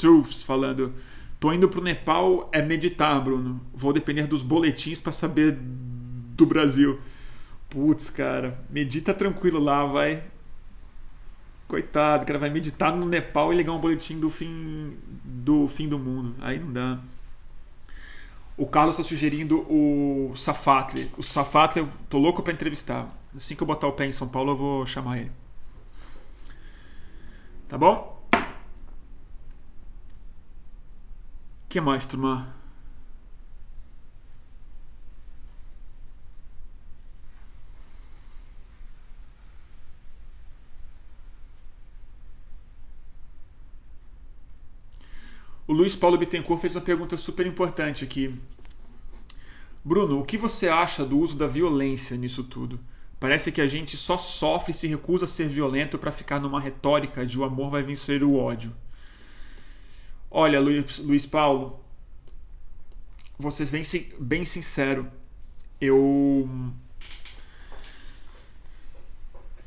Truths, 0.00 0.42
falando: 0.42 0.94
Tô 1.38 1.52
indo 1.52 1.68
pro 1.68 1.82
Nepal, 1.82 2.48
é 2.52 2.62
meditar, 2.62 3.20
Bruno. 3.20 3.60
Vou 3.74 3.92
depender 3.92 4.26
dos 4.26 4.42
boletins 4.42 5.00
para 5.00 5.12
saber 5.12 5.56
do 5.60 6.46
Brasil. 6.46 6.98
Putz, 7.68 8.08
cara, 8.08 8.58
medita 8.70 9.12
tranquilo 9.12 9.60
lá, 9.60 9.84
vai. 9.84 10.24
Coitado, 11.68 12.26
cara, 12.26 12.38
vai 12.38 12.50
meditar 12.50 12.96
no 12.96 13.06
Nepal 13.06 13.52
e 13.52 13.56
ligar 13.56 13.72
um 13.72 13.78
boletim 13.78 14.18
do 14.18 14.28
fim 14.28 14.96
do 15.22 15.68
fim 15.68 15.88
do 15.88 15.98
mundo. 15.98 16.34
Aí 16.40 16.58
não 16.58 16.72
dá. 16.72 16.98
O 18.56 18.66
Carlos 18.66 18.98
está 18.98 19.08
sugerindo 19.08 19.60
o 19.70 20.34
Safatli. 20.34 21.10
O 21.16 21.22
Safatli, 21.22 21.82
eu 21.82 21.88
tô 22.08 22.18
louco 22.18 22.42
para 22.42 22.52
entrevistar. 22.52 23.08
Assim 23.34 23.54
que 23.54 23.62
eu 23.62 23.66
botar 23.66 23.86
o 23.86 23.92
pé 23.92 24.06
em 24.06 24.12
São 24.12 24.28
Paulo, 24.28 24.52
eu 24.52 24.56
vou 24.56 24.86
chamar 24.86 25.18
ele. 25.18 25.32
Tá 27.68 27.78
bom? 27.78 28.19
Que 31.70 31.80
mais, 31.80 32.04
turma? 32.04 32.52
O 45.68 45.72
Luiz 45.72 45.94
Paulo 45.94 46.18
Bittencourt 46.18 46.60
fez 46.60 46.74
uma 46.74 46.82
pergunta 46.82 47.16
super 47.16 47.46
importante 47.46 48.02
aqui. 48.02 48.34
Bruno, 49.84 50.18
o 50.18 50.24
que 50.24 50.36
você 50.36 50.66
acha 50.68 51.04
do 51.04 51.16
uso 51.16 51.36
da 51.36 51.46
violência 51.46 52.16
nisso 52.16 52.42
tudo? 52.42 52.80
Parece 53.20 53.52
que 53.52 53.60
a 53.60 53.66
gente 53.68 53.96
só 53.96 54.18
sofre 54.18 54.72
e 54.72 54.74
se 54.74 54.88
recusa 54.88 55.24
a 55.24 55.28
ser 55.28 55.46
violento 55.46 55.96
para 55.98 56.10
ficar 56.10 56.40
numa 56.40 56.60
retórica 56.60 57.24
de 57.24 57.38
o 57.38 57.44
amor 57.44 57.70
vai 57.70 57.84
vencer 57.84 58.24
o 58.24 58.34
ódio. 58.34 58.74
Olha, 60.30 60.60
Luiz, 60.60 60.98
Luiz 60.98 61.26
Paulo, 61.26 61.80
vocês 63.38 63.70
bem, 63.70 63.82
bem 64.18 64.44
sincero, 64.44 65.10
eu. 65.80 66.48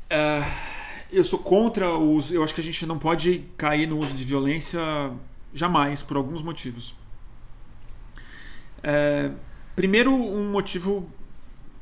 É, 0.08 0.42
eu 1.12 1.22
sou 1.22 1.38
contra 1.38 1.92
o 1.94 2.12
uso. 2.12 2.34
Eu 2.34 2.42
acho 2.42 2.54
que 2.54 2.60
a 2.60 2.64
gente 2.64 2.86
não 2.86 2.98
pode 2.98 3.44
cair 3.56 3.86
no 3.86 3.98
uso 3.98 4.14
de 4.14 4.24
violência 4.24 4.80
jamais, 5.52 6.02
por 6.02 6.16
alguns 6.16 6.40
motivos. 6.40 6.94
É, 8.82 9.30
primeiro, 9.76 10.12
um 10.12 10.50
motivo 10.50 11.10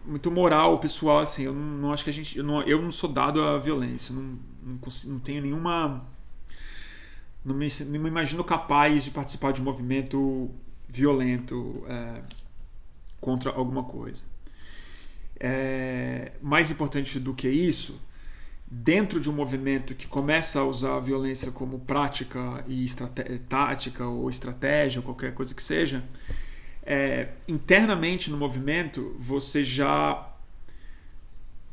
muito 0.05 0.31
moral, 0.31 0.79
pessoal, 0.79 1.21
assim. 1.21 1.45
Eu 1.45 1.53
não, 1.53 1.79
não, 1.79 1.93
acho 1.93 2.05
que 2.05 2.11
a 2.11 2.13
gente. 2.13 2.39
Eu 2.39 2.45
não, 2.45 2.63
eu 2.63 2.83
não 2.83 2.91
sou 2.91 3.11
dado 3.11 3.43
à 3.43 3.59
violência. 3.59 4.15
Não, 4.15 4.39
não, 4.63 4.79
consigo, 4.79 5.13
não 5.13 5.21
tenho 5.21 5.43
nenhuma. 5.43 6.05
Não 7.45 7.55
me, 7.55 7.69
não 7.87 8.01
me 8.01 8.09
imagino 8.09 8.45
capaz 8.45 9.05
de 9.05 9.11
participar 9.11 9.53
de 9.53 9.61
um 9.61 9.65
movimento 9.65 10.51
violento 10.89 11.85
é, 11.89 12.23
contra 13.21 13.51
alguma 13.51 13.85
coisa. 13.85 14.23
É, 15.39 16.33
mais 16.41 16.71
importante 16.71 17.19
do 17.19 17.35
que 17.35 17.49
isso, 17.49 18.01
dentro 18.71 19.21
de 19.21 19.29
um 19.29 19.33
movimento 19.33 19.95
que 19.95 20.07
começa 20.07 20.61
a 20.61 20.65
usar 20.65 20.97
a 20.97 21.01
violência 21.01 21.51
como 21.51 21.81
prática 21.81 22.65
e 22.69 22.87
tática 23.49 24.07
ou 24.07 24.31
estratégia, 24.31 25.03
qualquer 25.03 25.35
coisa 25.35 25.55
que 25.55 25.63
seja, 25.63 26.05
é, 26.83 27.29
internamente 27.47 28.31
no 28.31 28.37
movimento 28.37 29.15
você 29.19 29.63
já 29.63 30.32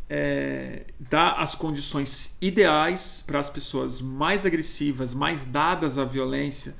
é, 0.09 0.85
dá 0.99 1.33
as 1.33 1.53
condições 1.53 2.35
ideais 2.41 3.23
para 3.25 3.39
as 3.39 3.49
pessoas 3.49 4.01
mais 4.01 4.45
agressivas, 4.45 5.13
mais 5.13 5.45
dadas 5.45 5.97
à 5.97 6.03
violência, 6.03 6.75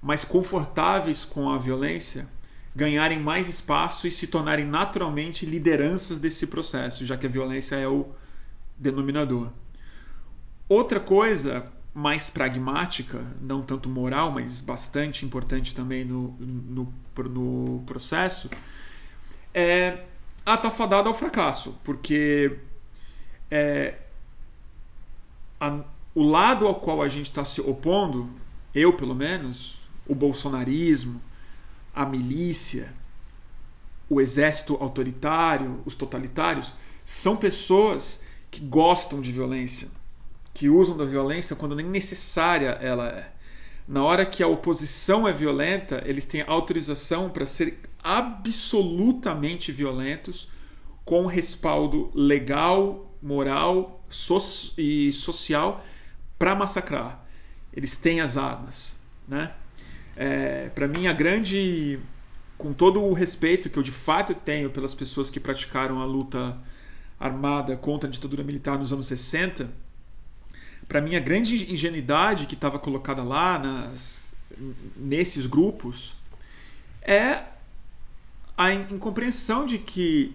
mais 0.00 0.24
confortáveis 0.24 1.24
com 1.24 1.50
a 1.50 1.58
violência, 1.58 2.26
ganharem 2.74 3.20
mais 3.20 3.48
espaço 3.48 4.06
e 4.06 4.10
se 4.10 4.26
tornarem 4.26 4.64
naturalmente 4.64 5.44
lideranças 5.44 6.18
desse 6.18 6.46
processo, 6.46 7.04
já 7.04 7.16
que 7.16 7.26
a 7.26 7.28
violência 7.28 7.76
é 7.76 7.86
o 7.86 8.08
denominador. 8.78 9.50
Outra 10.66 10.98
coisa 10.98 11.70
mais 11.92 12.30
pragmática, 12.30 13.22
não 13.38 13.60
tanto 13.60 13.90
moral, 13.90 14.32
mas 14.32 14.62
bastante 14.62 15.26
importante 15.26 15.74
também 15.74 16.06
no, 16.06 16.34
no, 16.40 16.94
no 17.28 17.82
processo, 17.84 18.48
é 19.52 20.04
a 20.44 20.56
tá 20.56 20.70
fadada 20.70 21.08
ao 21.08 21.14
fracasso, 21.14 21.78
porque 21.84 22.58
é, 23.50 23.96
a, 25.60 25.80
o 26.14 26.22
lado 26.22 26.66
ao 26.66 26.74
qual 26.76 27.00
a 27.00 27.08
gente 27.08 27.26
está 27.26 27.44
se 27.44 27.60
opondo, 27.60 28.28
eu 28.74 28.92
pelo 28.92 29.14
menos, 29.14 29.78
o 30.06 30.14
bolsonarismo, 30.14 31.20
a 31.94 32.04
milícia, 32.04 32.92
o 34.08 34.20
exército 34.20 34.76
autoritário, 34.80 35.82
os 35.86 35.94
totalitários, 35.94 36.74
são 37.04 37.36
pessoas 37.36 38.24
que 38.50 38.60
gostam 38.60 39.20
de 39.20 39.32
violência, 39.32 39.88
que 40.52 40.68
usam 40.68 40.96
da 40.96 41.04
violência 41.04 41.56
quando 41.56 41.76
nem 41.76 41.86
necessária 41.86 42.70
ela 42.80 43.08
é. 43.08 43.32
Na 43.86 44.04
hora 44.04 44.24
que 44.24 44.42
a 44.42 44.46
oposição 44.46 45.26
é 45.26 45.32
violenta, 45.32 46.02
eles 46.06 46.24
têm 46.24 46.42
autorização 46.46 47.30
para 47.30 47.46
ser 47.46 47.78
absolutamente 48.02 49.70
violentos 49.72 50.48
com 51.04 51.26
respaldo 51.26 52.10
legal, 52.14 53.14
moral 53.22 54.04
so 54.08 54.38
e 54.76 55.12
social 55.12 55.84
para 56.38 56.54
massacrar. 56.54 57.24
Eles 57.72 57.96
têm 57.96 58.20
as 58.20 58.36
armas, 58.36 58.94
né? 59.26 59.52
É, 60.14 60.68
para 60.74 60.86
mim 60.86 61.06
a 61.06 61.12
grande 61.12 61.98
com 62.58 62.72
todo 62.72 63.02
o 63.02 63.12
respeito 63.12 63.70
que 63.70 63.78
eu 63.78 63.82
de 63.82 63.90
fato 63.90 64.34
tenho 64.34 64.70
pelas 64.70 64.94
pessoas 64.94 65.30
que 65.30 65.40
praticaram 65.40 66.00
a 66.00 66.04
luta 66.04 66.56
armada 67.18 67.76
contra 67.76 68.08
a 68.08 68.12
ditadura 68.12 68.44
militar 68.44 68.78
nos 68.78 68.92
anos 68.92 69.06
60, 69.06 69.70
para 70.86 71.00
mim 71.00 71.16
a 71.16 71.20
grande 71.20 71.72
ingenuidade 71.72 72.46
que 72.46 72.54
estava 72.54 72.78
colocada 72.78 73.22
lá 73.22 73.58
nas, 73.58 74.30
nesses 74.96 75.46
grupos 75.46 76.14
é 77.00 77.44
a 78.56 78.72
incompreensão 78.72 79.64
de 79.64 79.78
que 79.78 80.34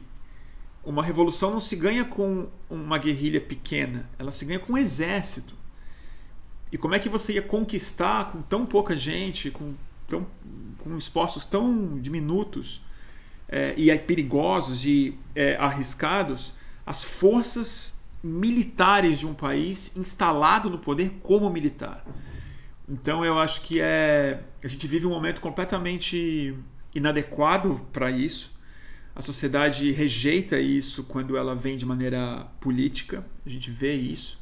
uma 0.84 1.04
revolução 1.04 1.52
não 1.52 1.60
se 1.60 1.76
ganha 1.76 2.06
com 2.06 2.48
uma 2.70 2.98
guerrilha 2.98 3.42
pequena, 3.42 4.10
ela 4.18 4.32
se 4.32 4.46
ganha 4.46 4.60
com 4.60 4.74
um 4.74 4.78
exército. 4.78 5.56
E 6.72 6.78
como 6.78 6.96
é 6.96 7.00
que 7.00 7.10
você 7.10 7.34
ia 7.34 7.42
conquistar 7.42 8.32
com 8.32 8.42
tão 8.42 8.66
pouca 8.66 8.96
gente, 8.96 9.52
com, 9.52 9.74
tão, 10.08 10.26
com 10.78 10.98
esforços 10.98 11.46
tão 11.46 12.00
diminutos 12.00 12.82
é, 13.48 13.74
e 13.78 13.96
perigosos 14.00 14.86
e 14.86 15.18
é, 15.36 15.56
arriscados, 15.58 16.54
as 16.86 17.04
forças 17.04 18.00
militares 18.24 19.20
de 19.20 19.28
um 19.28 19.34
país 19.34 19.96
instalado 19.96 20.70
no 20.70 20.80
poder 20.80 21.18
como 21.22 21.50
militar? 21.50 22.06
Então 22.88 23.26
eu 23.26 23.38
acho 23.38 23.62
que 23.62 23.82
é 23.82 24.42
a 24.64 24.68
gente 24.68 24.88
vive 24.88 25.06
um 25.06 25.10
momento 25.10 25.42
completamente 25.42 26.58
inadequado 26.94 27.88
para 27.92 28.10
isso 28.10 28.58
a 29.18 29.22
sociedade 29.24 29.92
rejeita 29.92 30.60
isso 30.60 31.06
quando 31.06 31.36
ela 31.36 31.56
vem 31.56 31.76
de 31.76 31.88
maneira 31.88 32.46
política, 32.60 33.26
a 33.44 33.50
gente 33.50 33.72
vê 33.72 33.96
isso. 33.96 34.40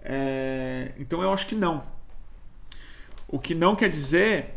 É, 0.00 0.92
então 1.00 1.20
eu 1.20 1.32
acho 1.32 1.48
que 1.48 1.56
não. 1.56 1.82
O 3.26 3.40
que 3.40 3.56
não 3.56 3.74
quer 3.74 3.88
dizer 3.88 4.54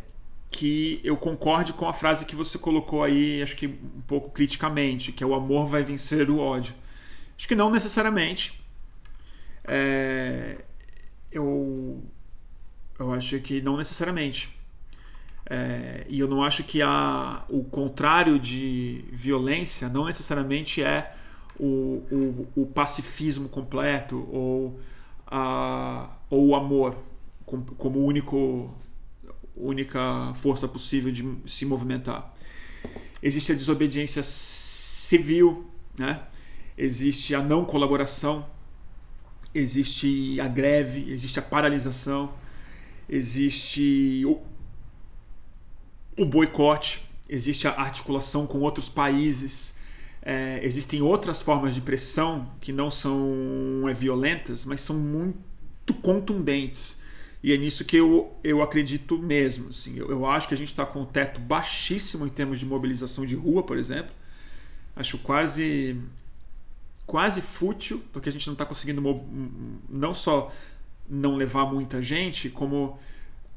que 0.48 1.00
eu 1.02 1.16
concorde 1.16 1.72
com 1.72 1.88
a 1.88 1.92
frase 1.92 2.24
que 2.24 2.36
você 2.36 2.56
colocou 2.56 3.02
aí, 3.02 3.42
acho 3.42 3.56
que 3.56 3.66
um 3.66 4.02
pouco 4.06 4.30
criticamente, 4.30 5.10
que 5.10 5.24
é 5.24 5.26
o 5.26 5.34
amor 5.34 5.66
vai 5.66 5.82
vencer 5.82 6.30
o 6.30 6.38
ódio. 6.38 6.72
Acho 7.36 7.48
que 7.48 7.56
não 7.56 7.68
necessariamente. 7.68 8.64
É, 9.64 10.58
eu, 11.32 12.00
eu 12.96 13.12
acho 13.12 13.40
que 13.40 13.60
não 13.60 13.76
necessariamente. 13.76 14.56
É, 15.54 16.06
e 16.08 16.18
eu 16.18 16.26
não 16.26 16.42
acho 16.42 16.64
que 16.64 16.80
a, 16.80 17.44
o 17.50 17.62
contrário 17.62 18.38
de 18.38 19.04
violência 19.12 19.86
não 19.86 20.06
necessariamente 20.06 20.82
é 20.82 21.14
o, 21.60 21.66
o, 22.10 22.48
o 22.62 22.66
pacifismo 22.66 23.50
completo 23.50 24.26
ou, 24.32 24.80
a, 25.26 26.08
ou 26.30 26.46
o 26.46 26.54
amor 26.54 26.96
como, 27.44 28.02
único, 28.02 28.74
única 29.54 30.32
força 30.36 30.66
possível 30.66 31.12
de 31.12 31.22
se 31.44 31.66
movimentar. 31.66 32.34
Existe 33.22 33.52
a 33.52 33.54
desobediência 33.54 34.22
civil, 34.22 35.66
né? 35.98 36.22
existe 36.78 37.34
a 37.34 37.42
não 37.42 37.66
colaboração, 37.66 38.46
existe 39.54 40.40
a 40.40 40.48
greve, 40.48 41.12
existe 41.12 41.38
a 41.38 41.42
paralisação, 41.42 42.32
existe 43.06 44.24
o 46.18 46.24
boicote, 46.24 47.02
existe 47.28 47.66
a 47.66 47.72
articulação 47.72 48.46
com 48.46 48.60
outros 48.60 48.88
países, 48.88 49.74
é, 50.20 50.60
existem 50.62 51.02
outras 51.02 51.42
formas 51.42 51.74
de 51.74 51.80
pressão 51.80 52.50
que 52.60 52.72
não 52.72 52.90
são 52.90 53.88
é, 53.88 53.92
violentas, 53.92 54.64
mas 54.64 54.80
são 54.80 54.96
muito 54.96 55.94
contundentes. 56.00 57.00
E 57.42 57.52
é 57.52 57.56
nisso 57.56 57.84
que 57.84 57.96
eu, 57.96 58.36
eu 58.44 58.62
acredito 58.62 59.18
mesmo. 59.18 59.70
Assim. 59.70 59.98
Eu, 59.98 60.10
eu 60.10 60.26
acho 60.26 60.46
que 60.46 60.54
a 60.54 60.56
gente 60.56 60.68
está 60.68 60.86
com 60.86 61.00
um 61.00 61.04
teto 61.04 61.40
baixíssimo 61.40 62.24
em 62.24 62.28
termos 62.28 62.60
de 62.60 62.66
mobilização 62.66 63.26
de 63.26 63.34
rua, 63.34 63.64
por 63.64 63.76
exemplo. 63.76 64.14
Acho 64.94 65.18
quase 65.18 65.96
quase 67.04 67.42
fútil, 67.42 68.02
porque 68.12 68.28
a 68.28 68.32
gente 68.32 68.46
não 68.46 68.54
está 68.54 68.64
conseguindo 68.64 69.02
não 69.88 70.14
só 70.14 70.52
não 71.08 71.36
levar 71.36 71.66
muita 71.66 72.00
gente, 72.00 72.48
como 72.48 72.98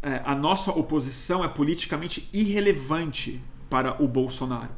é, 0.06 0.22
a 0.24 0.36
nossa 0.36 0.70
oposição 0.70 1.43
é 1.43 1.47
politicamente 1.47 2.30
irrelevante 2.32 3.41
para 3.68 3.99
o 3.99 4.08
Bolsonaro. 4.08 4.70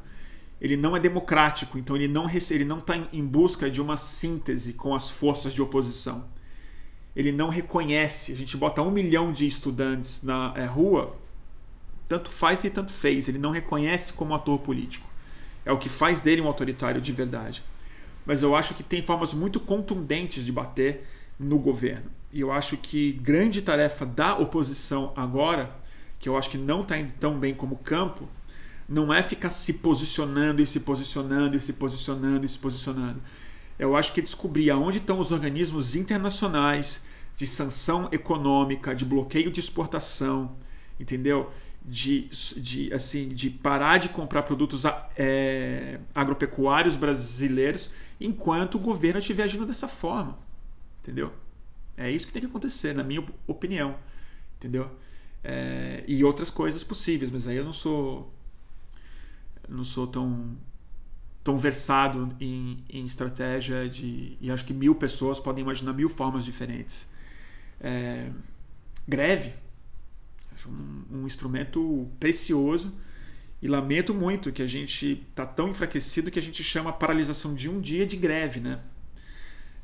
Ele 0.62 0.78
não 0.78 0.96
é 0.96 1.02
democrático, 1.02 1.78
então 1.78 1.98
ele 1.98 2.08
não 2.08 2.32
ele 2.50 2.64
não 2.64 2.78
está 2.78 2.96
em 3.12 3.26
busca 3.26 3.70
de 3.70 3.82
uma 3.82 3.98
síntese 3.98 4.72
com 4.72 4.96
as 4.96 5.10
forças 5.10 5.54
de 5.54 5.62
oposição. 5.62 6.26
Ele 7.14 7.34
não 7.34 7.50
reconhece. 7.50 8.32
A 8.32 8.36
gente 8.38 8.56
bota 8.56 8.82
um 8.82 8.90
milhão 8.90 9.34
de 9.34 9.46
estudantes 9.46 10.24
na 10.24 10.54
é, 10.56 10.64
rua, 10.64 11.18
tanto 12.08 12.30
faz 12.30 12.64
e 12.64 12.70
tanto 12.70 12.94
fez. 12.94 13.28
Ele 13.28 13.38
não 13.38 13.52
reconhece 13.52 14.14
como 14.14 14.34
ator 14.34 14.58
político. 14.60 15.10
É 15.66 15.74
o 15.74 15.78
que 15.78 15.90
faz 15.90 16.22
dele 16.22 16.42
um 16.42 16.48
autoritário 16.48 17.02
de 17.02 17.12
verdade. 17.12 17.62
Mas 18.26 18.42
eu 18.42 18.56
acho 18.56 18.74
que 18.74 18.84
tem 18.84 19.02
formas 19.02 19.34
muito 19.34 19.60
contundentes 19.60 20.46
de 20.46 20.54
bater 20.54 21.06
no 21.38 21.60
governo. 21.60 22.17
E 22.32 22.42
eu 22.42 22.52
acho 22.52 22.78
que 22.78 23.14
grande 23.14 23.62
tarefa 23.62 24.06
da 24.06 24.38
oposição 24.38 25.14
agora, 25.16 25.76
que 26.20 26.28
eu 26.28 26.38
acho 26.38 26.50
que 26.50 26.58
não 26.58 26.82
está 26.82 26.98
indo 26.98 27.14
tão 27.20 27.40
bem 27.40 27.54
como 27.54 27.78
campo, 27.78 28.28
não 28.88 29.14
é 29.14 29.22
ficar 29.22 29.50
se 29.50 29.74
posicionando 29.74 30.62
e 30.62 30.68
se 30.68 30.80
posicionando 30.80 31.56
e 31.56 31.60
se 31.60 31.74
posicionando 31.74 32.46
e 32.46 32.50
se 32.50 32.58
posicionando. 32.58 33.22
Eu 33.78 33.96
acho 33.96 34.14
que 34.14 34.22
descobrir 34.22 34.70
aonde 34.72 34.98
estão 34.98 35.20
os 35.20 35.32
organismos 35.32 35.96
internacionais 35.96 37.04
de 37.36 37.46
sanção 37.46 38.10
econômica, 38.12 38.96
de 38.96 39.06
bloqueio 39.06 39.52
de 39.52 39.60
exportação, 39.60 40.56
entendeu? 41.00 41.52
De, 41.86 42.28
de, 42.58 42.92
assim, 42.94 43.30
de 43.30 43.50
parar 43.50 43.98
de 43.98 44.10
comprar 44.10 44.44
produtos 44.44 44.84
é, 45.16 46.00
agropecuários 46.14 46.98
brasileiros 46.98 47.92
enquanto 48.20 48.76
o 48.76 48.80
governo 48.80 49.20
estiver 49.20 49.44
agindo 49.44 49.66
dessa 49.66 49.88
forma. 49.88 50.38
Entendeu? 51.00 51.32
É 51.98 52.10
isso 52.12 52.28
que 52.28 52.32
tem 52.32 52.42
que 52.42 52.48
acontecer, 52.48 52.94
na 52.94 53.04
minha 53.04 53.26
opinião. 53.48 53.98
Entendeu? 54.56 54.90
É, 55.44 56.04
e 56.08 56.24
outras 56.24 56.50
coisas 56.50 56.84
possíveis, 56.84 57.30
mas 57.30 57.48
aí 57.48 57.58
eu 57.58 57.66
não 57.66 57.74
sou 57.74 58.34
não 59.68 59.84
sou 59.84 60.08
tão 60.08 60.58
tão 61.44 61.58
versado 61.58 62.36
em, 62.40 62.84
em 62.90 63.06
estratégia 63.06 63.88
de 63.88 64.38
e 64.42 64.52
acho 64.52 64.66
que 64.66 64.74
mil 64.74 64.94
pessoas 64.96 65.40
podem 65.40 65.64
imaginar 65.64 65.94
mil 65.94 66.10
formas 66.10 66.44
diferentes. 66.44 67.10
É, 67.80 68.30
greve, 69.08 69.54
acho 70.54 70.70
um, 70.70 71.06
um 71.12 71.26
instrumento 71.26 72.10
precioso 72.20 72.94
e 73.62 73.68
lamento 73.68 74.14
muito 74.14 74.52
que 74.52 74.62
a 74.62 74.68
gente 74.68 75.26
está 75.30 75.46
tão 75.46 75.70
enfraquecido 75.70 76.30
que 76.30 76.40
a 76.40 76.42
gente 76.42 76.64
chama 76.64 76.90
a 76.90 76.94
paralisação 76.94 77.56
de 77.56 77.70
um 77.70 77.80
dia 77.80 78.06
de 78.06 78.18
greve, 78.18 78.60
né? 78.60 78.82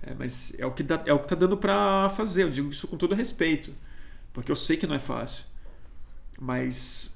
É, 0.06 0.14
mas 0.14 0.54
é 0.60 0.66
o 0.66 0.72
que 0.72 0.84
dá, 0.84 1.02
é 1.06 1.14
o 1.14 1.20
que 1.20 1.26
está 1.26 1.36
dando 1.36 1.58
para 1.58 2.10
fazer. 2.10 2.44
Eu 2.44 2.50
digo 2.50 2.70
isso 2.70 2.88
com 2.88 2.98
todo 2.98 3.16
respeito, 3.16 3.74
porque 4.34 4.52
eu 4.52 4.56
sei 4.56 4.76
que 4.76 4.86
não 4.86 4.96
é 4.96 5.00
fácil. 5.00 5.46
Mas 6.40 7.16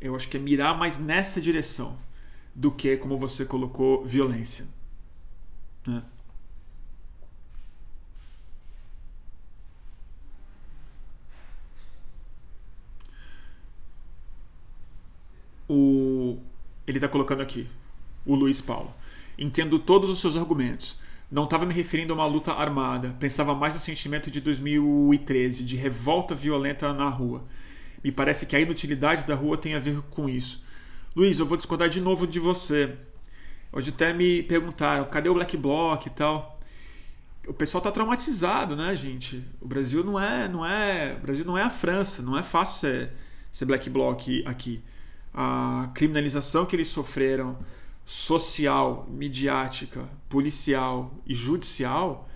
eu 0.00 0.14
acho 0.14 0.28
que 0.28 0.36
é 0.36 0.40
mirar 0.40 0.76
mais 0.78 0.98
nessa 0.98 1.40
direção 1.40 1.98
do 2.54 2.70
que, 2.70 2.96
como 2.96 3.18
você 3.18 3.44
colocou, 3.44 4.04
violência. 4.04 4.66
Né? 5.86 6.02
O, 15.68 16.38
ele 16.86 16.98
está 16.98 17.08
colocando 17.08 17.42
aqui, 17.42 17.68
o 18.24 18.34
Luiz 18.34 18.60
Paulo. 18.60 18.94
Entendo 19.36 19.78
todos 19.78 20.08
os 20.08 20.20
seus 20.20 20.36
argumentos 20.36 20.98
não 21.30 21.44
estava 21.44 21.66
me 21.66 21.74
referindo 21.74 22.12
a 22.12 22.16
uma 22.16 22.26
luta 22.26 22.52
armada, 22.52 23.14
pensava 23.20 23.54
mais 23.54 23.74
no 23.74 23.80
sentimento 23.80 24.30
de 24.30 24.40
2013, 24.40 25.62
de 25.62 25.76
revolta 25.76 26.34
violenta 26.34 26.92
na 26.94 27.08
rua. 27.08 27.44
Me 28.02 28.10
parece 28.10 28.46
que 28.46 28.56
a 28.56 28.60
inutilidade 28.60 29.26
da 29.26 29.34
rua 29.34 29.56
tem 29.56 29.74
a 29.74 29.78
ver 29.78 30.00
com 30.10 30.28
isso. 30.28 30.64
Luiz, 31.14 31.38
eu 31.38 31.46
vou 31.46 31.56
discordar 31.56 31.88
de 31.88 32.00
novo 32.00 32.26
de 32.26 32.38
você. 32.38 32.96
Hoje 33.70 33.90
até 33.90 34.12
me 34.14 34.42
perguntaram, 34.42 35.04
cadê 35.06 35.28
o 35.28 35.34
Black 35.34 35.56
Bloc 35.56 36.06
e 36.06 36.10
tal? 36.10 36.58
O 37.46 37.52
pessoal 37.52 37.80
está 37.80 37.90
traumatizado, 37.90 38.76
né, 38.76 38.94
gente? 38.94 39.44
O 39.60 39.66
Brasil 39.66 40.02
não 40.04 40.18
é, 40.18 40.48
não 40.48 40.64
é, 40.64 41.14
Brasil 41.16 41.44
não 41.44 41.58
é 41.58 41.62
a 41.62 41.70
França, 41.70 42.22
não 42.22 42.38
é 42.38 42.42
fácil 42.42 42.76
ser, 42.78 43.12
ser 43.52 43.64
Black 43.66 43.90
Bloc 43.90 44.22
aqui. 44.46 44.82
A 45.34 45.90
criminalização 45.94 46.64
que 46.64 46.76
eles 46.76 46.88
sofreram 46.88 47.58
social, 48.10 49.06
midiática, 49.10 50.08
policial 50.30 51.12
e 51.26 51.34
judicial, 51.34 52.26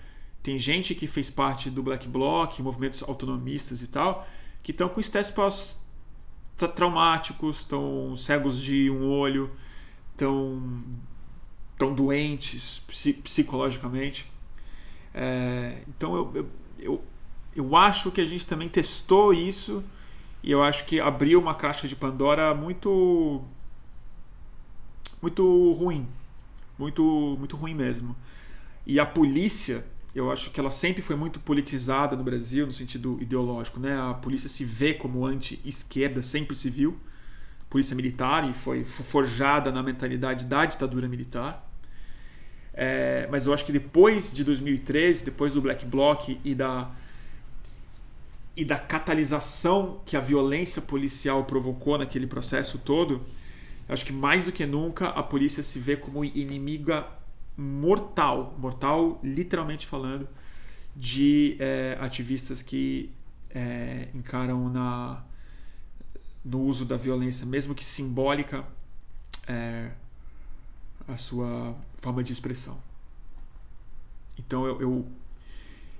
tem 0.43 0.59
gente 0.59 0.93
que 0.93 1.07
fez 1.07 1.31
parte 1.31 1.67
do 1.67 1.81
Black 1.81 2.07
Bloc, 2.07 2.59
movimentos 2.59 3.01
autonomistas 3.01 3.81
e 3.81 3.87
tal, 3.87 4.23
que 4.61 4.69
estão 4.69 4.87
com 4.87 4.99
estresse 4.99 5.33
pós 5.33 5.79
traumáticos, 6.75 7.57
estão 7.57 8.15
cegos 8.15 8.61
de 8.61 8.87
um 8.91 9.09
olho, 9.09 9.49
estão 10.11 10.83
tão 11.75 11.91
doentes 11.91 12.83
psicologicamente. 13.23 14.31
É, 15.11 15.81
então 15.87 16.15
eu, 16.15 16.31
eu, 16.35 16.49
eu, 16.77 17.03
eu 17.55 17.75
acho 17.75 18.11
que 18.11 18.21
a 18.21 18.25
gente 18.25 18.45
também 18.45 18.69
testou 18.69 19.33
isso 19.33 19.83
e 20.43 20.51
eu 20.51 20.61
acho 20.61 20.85
que 20.85 20.99
abriu 20.99 21.39
uma 21.39 21.55
caixa 21.55 21.87
de 21.87 21.95
Pandora 21.95 22.53
muito 22.53 23.43
muito 25.23 25.71
ruim, 25.71 26.05
muito 26.77 27.01
muito 27.39 27.55
ruim 27.55 27.73
mesmo. 27.73 28.13
E 28.85 28.99
a 28.99 29.05
polícia, 29.05 29.85
eu 30.13 30.29
acho 30.29 30.51
que 30.51 30.59
ela 30.59 30.69
sempre 30.69 31.01
foi 31.01 31.15
muito 31.15 31.39
politizada 31.39 32.13
no 32.17 32.23
Brasil 32.23 32.65
no 32.65 32.73
sentido 32.73 33.17
ideológico, 33.21 33.79
né? 33.79 33.97
A 33.97 34.13
polícia 34.13 34.49
se 34.49 34.65
vê 34.65 34.93
como 34.93 35.25
anti-esquerda, 35.25 36.21
sempre 36.21 36.53
se 36.53 36.69
viu. 36.69 36.99
Polícia 37.69 37.95
militar 37.95 38.47
e 38.47 38.53
foi 38.53 38.83
forjada 38.83 39.71
na 39.71 39.81
mentalidade 39.81 40.43
da 40.43 40.65
ditadura 40.65 41.07
militar. 41.07 41.71
É, 42.73 43.25
mas 43.31 43.47
eu 43.47 43.53
acho 43.53 43.65
que 43.65 43.71
depois 43.71 44.33
de 44.33 44.43
2013, 44.43 45.23
depois 45.23 45.53
do 45.53 45.61
Black 45.61 45.85
Bloc 45.85 46.37
e 46.43 46.53
da 46.53 46.91
e 48.55 48.63
da 48.63 48.77
catalisação 48.77 50.01
que 50.05 50.15
a 50.15 50.19
violência 50.19 50.79
policial 50.81 51.43
provocou 51.45 51.97
naquele 51.97 52.27
processo 52.27 52.77
todo, 52.77 53.25
acho 53.87 54.05
que 54.05 54.13
mais 54.13 54.45
do 54.45 54.51
que 54.51 54.65
nunca 54.65 55.09
a 55.09 55.23
polícia 55.23 55.61
se 55.61 55.79
vê 55.79 55.97
como 55.97 56.23
inimiga 56.23 57.07
mortal, 57.57 58.55
mortal 58.57 59.19
literalmente 59.23 59.85
falando, 59.85 60.27
de 60.95 61.57
é, 61.59 61.97
ativistas 61.99 62.61
que 62.61 63.11
é, 63.49 64.07
encaram 64.13 64.69
na, 64.69 65.23
no 66.43 66.61
uso 66.61 66.85
da 66.85 66.97
violência, 66.97 67.45
mesmo 67.45 67.75
que 67.75 67.83
simbólica, 67.83 68.65
é, 69.47 69.91
a 71.07 71.17
sua 71.17 71.75
forma 71.97 72.23
de 72.23 72.31
expressão. 72.31 72.81
Então 74.37 74.65
eu, 74.65 74.81
eu, 74.81 75.07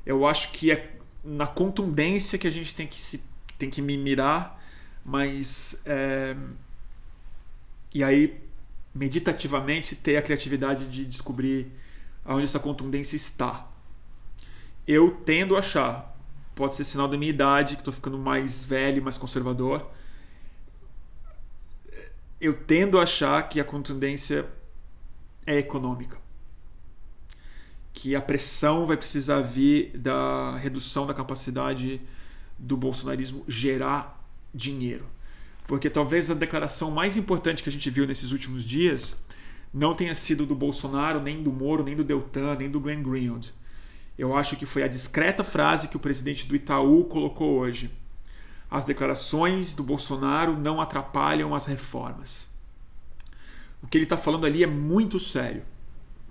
eu 0.06 0.28
acho 0.28 0.52
que 0.52 0.72
é 0.72 0.98
na 1.24 1.48
contundência 1.48 2.38
que 2.38 2.48
a 2.48 2.52
gente 2.52 2.76
tem 2.76 2.88
que, 2.88 3.00
se, 3.02 3.24
tem 3.58 3.70
que 3.70 3.82
mirar, 3.82 4.62
mas. 5.06 5.82
É, 5.86 6.36
e 7.94 8.04
aí, 8.04 8.42
meditativamente, 8.94 9.96
ter 9.96 10.18
a 10.18 10.22
criatividade 10.22 10.88
de 10.88 11.06
descobrir 11.06 11.72
aonde 12.26 12.46
essa 12.46 12.60
contundência 12.60 13.16
está. 13.16 13.70
Eu 14.88 15.12
tendo 15.12 15.56
a 15.56 15.60
achar, 15.60 16.18
pode 16.56 16.76
ser 16.76 16.84
sinal 16.84 17.08
da 17.08 17.18
minha 17.18 17.30
idade, 17.30 17.76
que 17.76 17.82
estou 17.82 17.94
ficando 17.94 18.18
mais 18.18 18.64
velho, 18.64 19.04
mais 19.04 19.18
conservador. 19.18 19.90
Eu 22.40 22.54
tendo 22.54 23.00
a 23.00 23.04
achar 23.04 23.42
que 23.48 23.60
a 23.60 23.64
contundência 23.64 24.48
é 25.46 25.58
econômica 25.58 26.24
que 27.94 28.16
a 28.16 28.22
pressão 28.22 28.86
vai 28.88 28.98
precisar 28.98 29.42
vir 29.42 29.96
da 29.96 30.58
redução 30.58 31.06
da 31.06 31.14
capacidade 31.14 32.02
do 32.58 32.76
bolsonarismo 32.76 33.46
gerar 33.48 34.20
dinheiro. 34.54 35.06
Porque 35.68 35.90
talvez 35.90 36.30
a 36.30 36.34
declaração 36.34 36.92
mais 36.92 37.18
importante 37.18 37.64
que 37.64 37.70
a 37.70 37.72
gente 37.72 37.90
viu 37.90 38.06
nesses 38.06 38.32
últimos 38.32 38.64
dias 38.64 39.16
não 39.74 39.96
tenha 39.96 40.14
sido 40.14 40.46
do 40.46 40.54
Bolsonaro, 40.54 41.20
nem 41.20 41.42
do 41.42 41.52
Moro, 41.52 41.84
nem 41.84 41.96
do 41.96 42.04
Deltan, 42.04 42.56
nem 42.56 42.70
do 42.70 42.80
Glenn 42.80 43.02
Greenwald. 43.02 43.54
Eu 44.18 44.36
acho 44.36 44.56
que 44.56 44.66
foi 44.66 44.84
a 44.84 44.88
discreta 44.88 45.44
frase 45.44 45.88
que 45.88 45.98
o 45.98 46.00
presidente 46.00 46.46
do 46.46 46.56
Itaú 46.56 47.06
colocou 47.06 47.58
hoje. 47.58 47.90
As 48.70 48.84
declarações 48.84 49.74
do 49.74 49.84
Bolsonaro 49.84 50.58
não 50.58 50.80
atrapalham 50.80 51.56
as 51.56 51.66
reformas. 51.66 52.48
O 53.82 53.88
que 53.88 53.98
ele 53.98 54.06
está 54.06 54.18
falando 54.18 54.46
ali 54.46 54.64
é 54.64 54.68
muito 54.68 55.20
sério. 55.20 55.64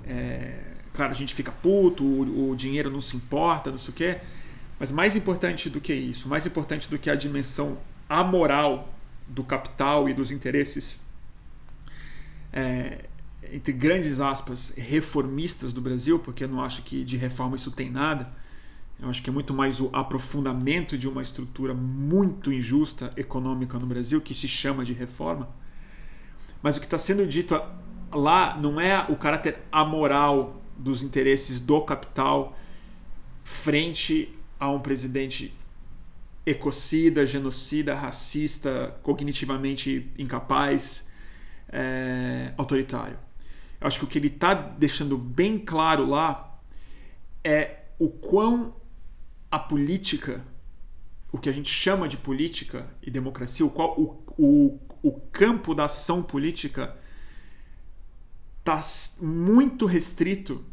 É, 0.05 0.59
claro, 0.93 1.11
a 1.11 1.15
gente 1.15 1.35
fica 1.35 1.51
puto, 1.51 2.05
o, 2.05 2.51
o 2.51 2.57
dinheiro 2.57 2.91
não 2.91 3.01
se 3.01 3.17
importa, 3.17 3.71
não 3.71 3.79
sei 3.79 3.93
o 3.93 3.97
quê. 3.97 4.21
Mas 4.79 4.93
mais 4.93 5.17
importante 5.17 5.69
do 5.69 5.81
que 5.81 5.93
isso, 5.93 6.29
mais 6.29 6.47
importante 6.47 6.89
do 6.89 6.99
que 6.99 7.11
a 7.11 7.15
dimensão 7.15 7.79
amoral 8.09 8.89
do 9.27 9.45
capital 9.45 10.09
e 10.09 10.15
dos 10.15 10.31
interesses, 10.31 11.01
é, 12.53 13.07
entre 13.53 13.73
grandes 13.73 14.21
aspas, 14.21 14.73
reformistas 14.77 15.73
do 15.73 15.81
Brasil, 15.81 16.19
porque 16.19 16.45
eu 16.45 16.49
não 16.49 16.63
acho 16.63 16.83
que 16.83 17.05
de 17.05 17.17
reforma 17.17 17.57
isso 17.57 17.71
tem 17.71 17.91
nada. 17.91 18.33
Eu 19.01 19.09
acho 19.09 19.23
que 19.23 19.29
é 19.29 19.33
muito 19.33 19.53
mais 19.53 19.81
o 19.81 19.91
aprofundamento 19.93 20.97
de 20.97 21.09
uma 21.09 21.23
estrutura 21.23 21.75
muito 21.75 22.53
injusta 22.53 23.13
econômica 23.17 23.79
no 23.79 23.87
Brasil, 23.87 24.21
que 24.21 24.33
se 24.33 24.47
chama 24.47 24.85
de 24.85 24.93
reforma. 24.93 25.49
Mas 26.63 26.77
o 26.77 26.81
que 26.81 26.87
está 26.87 26.99
sendo 26.99 27.27
dito 27.27 27.61
lá 28.13 28.57
não 28.57 28.81
é 28.81 29.05
o 29.09 29.17
caráter 29.17 29.59
amoral 29.73 30.63
dos 30.77 31.03
interesses 31.03 31.59
do 31.59 31.81
capital 31.83 32.57
frente 33.43 34.33
a 34.59 34.71
um 34.71 34.79
presidente 34.79 35.53
ecocida, 36.45 37.25
genocida, 37.25 37.95
racista, 37.95 38.99
cognitivamente 39.03 40.13
incapaz, 40.19 41.09
é, 41.69 42.53
autoritário. 42.57 43.19
Eu 43.81 43.87
acho 43.87 43.99
que 43.99 44.05
o 44.05 44.09
que 44.09 44.19
ele 44.19 44.29
está 44.29 44.55
deixando 44.55 45.17
bem 45.17 45.59
claro 45.59 46.07
lá 46.07 46.61
é 47.45 47.83
o 47.99 48.09
quão 48.09 48.75
a 49.51 49.59
política, 49.59 50.45
o 51.31 51.39
que 51.39 51.49
a 51.49 51.53
gente 51.53 51.69
chama 51.69 52.09
de 52.09 52.17
política 52.17 52.89
e 53.03 53.11
democracia, 53.11 53.65
o, 53.65 53.71
qual, 53.71 53.99
o, 54.01 54.23
o, 54.39 54.79
o 55.03 55.13
campo 55.33 55.75
da 55.75 55.85
ação 55.85 56.23
política 56.23 56.97
está 58.61 58.81
muito 59.21 59.87
restrito 59.87 60.65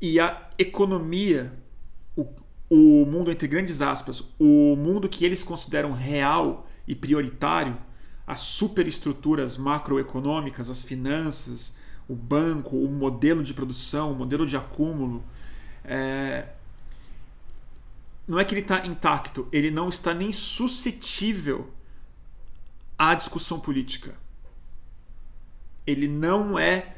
e 0.00 0.20
a 0.20 0.50
economia, 0.58 1.52
o, 2.14 2.26
o 2.68 3.06
mundo 3.06 3.30
entre 3.30 3.46
grandes 3.46 3.80
aspas, 3.80 4.22
o 4.38 4.76
mundo 4.76 5.08
que 5.08 5.24
eles 5.24 5.44
consideram 5.44 5.92
real 5.92 6.68
e 6.86 6.94
prioritário, 6.94 7.76
as 8.26 8.40
superestruturas 8.40 9.56
macroeconômicas, 9.56 10.68
as 10.68 10.84
finanças, 10.84 11.76
o 12.08 12.14
banco, 12.14 12.76
o 12.76 12.88
modelo 12.88 13.42
de 13.42 13.54
produção, 13.54 14.12
o 14.12 14.14
modelo 14.14 14.44
de 14.44 14.56
acúmulo, 14.56 15.24
é... 15.84 16.48
não 18.26 18.38
é 18.38 18.44
que 18.44 18.54
ele 18.54 18.62
está 18.62 18.84
intacto, 18.84 19.48
ele 19.52 19.70
não 19.70 19.88
está 19.88 20.12
nem 20.12 20.32
suscetível 20.32 21.72
à 22.98 23.14
discussão 23.14 23.60
política. 23.60 24.14
Ele 25.86 26.08
não 26.08 26.58
é, 26.58 26.96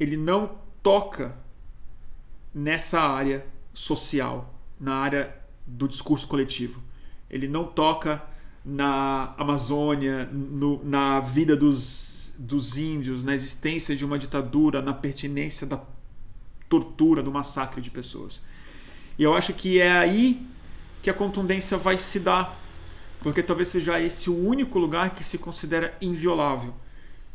ele 0.00 0.16
não 0.16 0.58
toca 0.82 1.36
nessa 2.52 3.00
área 3.00 3.46
social, 3.72 4.55
na 4.78 4.94
área 4.94 5.34
do 5.66 5.88
discurso 5.88 6.28
coletivo. 6.28 6.82
Ele 7.28 7.48
não 7.48 7.64
toca 7.64 8.22
na 8.64 9.34
Amazônia, 9.38 10.26
no, 10.32 10.84
na 10.84 11.20
vida 11.20 11.56
dos, 11.56 12.32
dos 12.38 12.76
índios, 12.76 13.22
na 13.22 13.34
existência 13.34 13.94
de 13.94 14.04
uma 14.04 14.18
ditadura, 14.18 14.82
na 14.82 14.92
pertinência 14.92 15.66
da 15.66 15.80
tortura, 16.68 17.22
do 17.22 17.30
massacre 17.32 17.80
de 17.80 17.90
pessoas. 17.90 18.44
E 19.18 19.22
eu 19.22 19.34
acho 19.34 19.54
que 19.54 19.80
é 19.80 19.92
aí 19.92 20.44
que 21.02 21.08
a 21.08 21.14
contundência 21.14 21.78
vai 21.78 21.96
se 21.96 22.18
dar, 22.18 22.60
porque 23.20 23.42
talvez 23.42 23.68
seja 23.68 24.00
esse 24.00 24.28
o 24.28 24.36
único 24.36 24.78
lugar 24.78 25.14
que 25.14 25.22
se 25.22 25.38
considera 25.38 25.96
inviolável. 26.00 26.74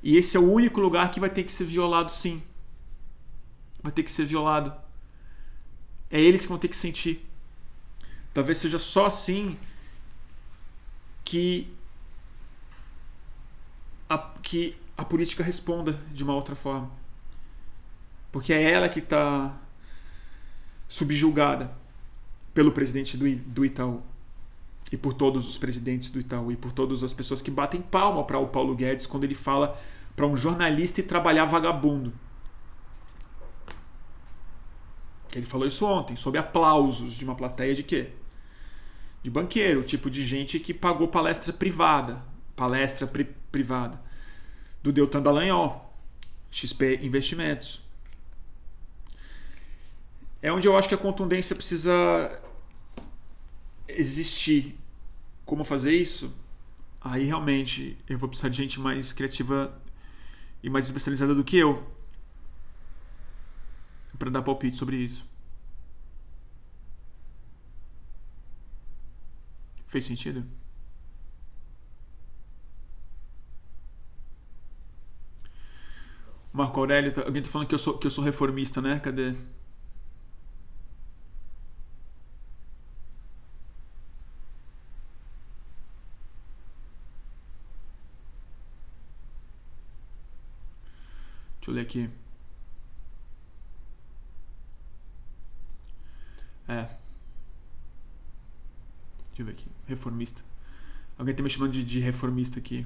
E 0.03 0.17
esse 0.17 0.35
é 0.35 0.39
o 0.39 0.51
único 0.51 0.79
lugar 0.81 1.11
que 1.11 1.19
vai 1.19 1.29
ter 1.29 1.43
que 1.43 1.51
ser 1.51 1.63
violado, 1.63 2.11
sim. 2.11 2.41
Vai 3.81 3.91
ter 3.91 4.03
que 4.03 4.11
ser 4.11 4.25
violado. 4.25 4.73
É 6.09 6.19
eles 6.19 6.41
que 6.41 6.49
vão 6.49 6.57
ter 6.57 6.67
que 6.67 6.75
sentir. 6.75 7.25
Talvez 8.33 8.57
seja 8.57 8.79
só 8.79 9.07
assim 9.07 9.57
que 11.23 11.73
a, 14.09 14.17
que 14.17 14.77
a 14.97 15.03
política 15.03 15.43
responda 15.43 15.93
de 16.13 16.23
uma 16.23 16.33
outra 16.33 16.55
forma. 16.55 16.89
Porque 18.31 18.53
é 18.53 18.71
ela 18.71 18.87
que 18.87 18.99
está 18.99 19.57
subjugada 20.87 21.73
pelo 22.53 22.71
presidente 22.71 23.17
do, 23.17 23.33
do 23.35 23.65
Itaú 23.65 24.01
e 24.91 24.97
por 24.97 25.13
todos 25.13 25.47
os 25.47 25.57
presidentes 25.57 26.09
do 26.09 26.19
Itaú 26.19 26.51
e 26.51 26.57
por 26.57 26.71
todas 26.71 27.03
as 27.03 27.13
pessoas 27.13 27.41
que 27.41 27.49
batem 27.49 27.81
palma 27.81 28.23
para 28.23 28.37
o 28.39 28.47
Paulo 28.47 28.75
Guedes 28.75 29.05
quando 29.05 29.23
ele 29.23 29.35
fala 29.35 29.79
para 30.15 30.27
um 30.27 30.35
jornalista 30.35 30.99
e 30.99 31.03
trabalhar 31.03 31.45
vagabundo. 31.45 32.13
Ele 35.33 35.45
falou 35.45 35.65
isso 35.65 35.85
ontem, 35.85 36.15
sob 36.17 36.37
aplausos 36.37 37.13
de 37.13 37.23
uma 37.23 37.35
plateia 37.35 37.73
de 37.73 37.83
quê? 37.83 38.11
De 39.23 39.29
banqueiro, 39.29 39.83
tipo 39.83 40.09
de 40.09 40.25
gente 40.25 40.59
que 40.59 40.73
pagou 40.73 41.07
palestra 41.07 41.53
privada. 41.53 42.21
Palestra 42.55 43.05
pri 43.07 43.25
privada. 43.51 43.99
do 44.81 44.91
Deltan 44.91 45.21
Dallagnol, 45.21 45.93
XP 46.49 46.99
Investimentos. 47.03 47.83
É 50.41 50.51
onde 50.51 50.67
eu 50.67 50.75
acho 50.75 50.89
que 50.89 50.95
a 50.95 50.97
contundência 50.97 51.55
precisa 51.55 51.91
existir. 53.87 54.75
Como 55.45 55.63
fazer 55.63 55.91
isso? 55.91 56.35
Aí 56.99 57.25
realmente 57.25 57.97
eu 58.09 58.17
vou 58.17 58.27
precisar 58.27 58.49
de 58.49 58.57
gente 58.57 58.79
mais 58.79 59.13
criativa 59.13 59.79
e 60.63 60.69
mais 60.69 60.85
especializada 60.85 61.35
do 61.35 61.43
que 61.43 61.57
eu 61.57 61.91
para 64.17 64.29
dar 64.29 64.43
palpite 64.43 64.77
sobre 64.77 64.97
isso. 64.97 65.25
Fez 69.91 70.05
sentido? 70.05 70.43
Marco 76.53 76.79
Aurélio, 76.79 77.11
tá, 77.13 77.21
alguém 77.23 77.41
tá 77.41 77.49
falando 77.49 77.67
que 77.67 77.75
eu 77.75 77.79
sou, 77.79 77.97
que 77.97 78.07
eu 78.07 78.11
sou 78.11 78.23
reformista, 78.23 78.81
né? 78.81 78.99
Cadê? 78.99 79.31
Deixa 91.59 91.69
eu 91.69 91.73
ler 91.75 91.81
aqui. 91.81 92.09
É. 96.67 96.87
Deixa 99.29 99.41
eu 99.41 99.45
ver 99.45 99.51
aqui. 99.51 99.67
Reformista. 99.91 100.43
Alguém 101.17 101.35
tá 101.35 101.43
me 101.43 101.49
chamando 101.49 101.71
de, 101.71 101.83
de 101.83 101.99
reformista 101.99 102.59
aqui. 102.59 102.85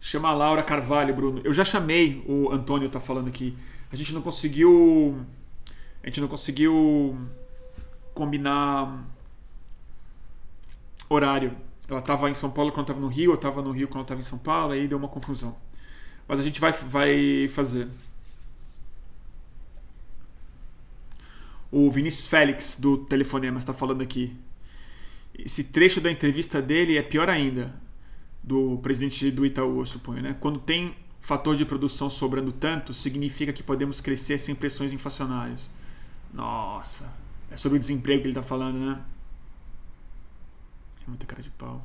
Chama 0.00 0.28
a 0.28 0.34
Laura 0.34 0.62
Carvalho, 0.62 1.14
Bruno. 1.14 1.40
Eu 1.44 1.54
já 1.54 1.64
chamei, 1.64 2.22
o 2.26 2.50
Antônio 2.50 2.88
tá 2.88 2.98
falando 2.98 3.28
aqui. 3.28 3.56
A 3.92 3.96
gente 3.96 4.12
não 4.12 4.22
conseguiu. 4.22 5.24
A 6.02 6.06
gente 6.06 6.20
não 6.20 6.28
conseguiu 6.28 7.18
combinar 8.14 9.04
horário. 11.08 11.56
Ela 11.88 11.98
estava 11.98 12.30
em 12.30 12.34
São 12.34 12.50
Paulo 12.50 12.72
quando 12.72 12.84
estava 12.84 13.00
no 13.00 13.08
Rio, 13.08 13.32
eu 13.32 13.34
estava 13.34 13.60
no 13.60 13.72
Rio 13.72 13.88
quando 13.88 14.02
estava 14.02 14.20
em 14.20 14.24
São 14.24 14.38
Paulo, 14.38 14.72
aí 14.72 14.86
deu 14.86 14.96
uma 14.96 15.08
confusão. 15.08 15.56
Mas 16.26 16.38
a 16.38 16.42
gente 16.42 16.60
vai, 16.60 16.72
vai 16.72 17.48
fazer. 17.48 17.88
O 21.70 21.90
Vinícius 21.90 22.26
Félix, 22.26 22.76
do 22.78 22.98
Telefonema, 22.98 23.58
está 23.58 23.72
falando 23.72 24.02
aqui. 24.02 24.36
Esse 25.38 25.64
trecho 25.64 26.00
da 26.00 26.10
entrevista 26.10 26.60
dele 26.60 26.96
é 26.96 27.02
pior 27.02 27.28
ainda, 27.28 27.74
do 28.42 28.78
presidente 28.78 29.30
do 29.30 29.46
Itaú, 29.46 29.78
eu 29.78 29.86
suponho. 29.86 30.22
Né? 30.22 30.36
Quando 30.40 30.58
tem 30.58 30.96
fator 31.20 31.56
de 31.56 31.64
produção 31.64 32.10
sobrando 32.10 32.50
tanto, 32.50 32.92
significa 32.92 33.52
que 33.52 33.62
podemos 33.62 34.00
crescer 34.00 34.38
sem 34.38 34.54
pressões 34.54 34.92
inflacionárias. 34.92 35.70
Nossa, 36.32 37.12
é 37.50 37.56
sobre 37.56 37.76
o 37.76 37.80
desemprego 37.80 38.22
que 38.22 38.26
ele 38.26 38.32
está 38.32 38.42
falando, 38.42 38.78
né? 38.78 39.00
muita 41.06 41.26
cara 41.26 41.42
de 41.42 41.50
pau. 41.50 41.84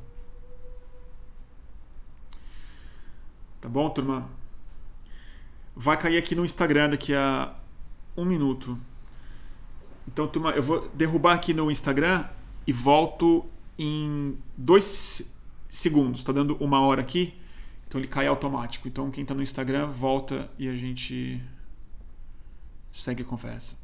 Tá 3.60 3.68
bom, 3.68 3.90
turma? 3.90 4.28
Vai 5.74 5.98
cair 5.98 6.16
aqui 6.16 6.34
no 6.34 6.44
Instagram 6.44 6.90
daqui 6.90 7.12
a 7.14 7.54
um 8.16 8.24
minuto. 8.24 8.78
Então, 10.06 10.26
turma, 10.28 10.50
eu 10.50 10.62
vou 10.62 10.88
derrubar 10.90 11.34
aqui 11.34 11.52
no 11.52 11.70
Instagram 11.70 12.26
e 12.66 12.72
volto 12.72 13.44
em 13.78 14.38
dois 14.56 15.34
segundos. 15.68 16.24
Tá 16.24 16.32
dando 16.32 16.56
uma 16.56 16.80
hora 16.80 17.02
aqui, 17.02 17.34
então 17.86 18.00
ele 18.00 18.08
cai 18.08 18.26
automático. 18.26 18.88
Então, 18.88 19.10
quem 19.10 19.24
tá 19.24 19.34
no 19.34 19.42
Instagram, 19.42 19.86
volta 19.86 20.50
e 20.58 20.68
a 20.68 20.76
gente 20.76 21.42
segue 22.92 23.22
a 23.22 23.26
conversa. 23.26 23.76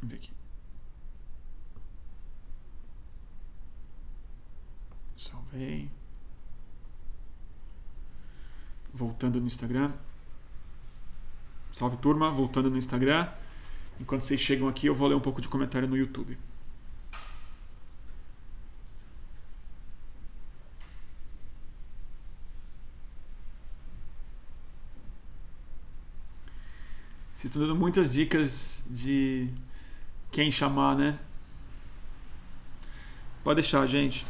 Vamos 0.00 0.10
ver 0.10 0.16
aqui. 0.16 0.32
Salvei. 5.16 5.90
Voltando 8.92 9.40
no 9.40 9.46
Instagram. 9.46 9.92
Salve 11.70 11.96
turma, 11.98 12.30
voltando 12.30 12.70
no 12.70 12.78
Instagram. 12.78 13.28
Enquanto 14.00 14.22
vocês 14.22 14.40
chegam 14.40 14.66
aqui, 14.66 14.86
eu 14.86 14.94
vou 14.94 15.06
ler 15.06 15.14
um 15.14 15.20
pouco 15.20 15.40
de 15.42 15.48
comentário 15.48 15.86
no 15.86 15.96
YouTube. 15.96 16.36
Vocês 27.34 27.50
estão 27.50 27.62
dando 27.62 27.76
muitas 27.78 28.12
dicas 28.12 28.84
de 28.88 29.48
quem 30.30 30.50
chamar, 30.50 30.96
né? 30.96 31.18
Pode 33.44 33.60
deixar, 33.60 33.86
gente. 33.86 34.26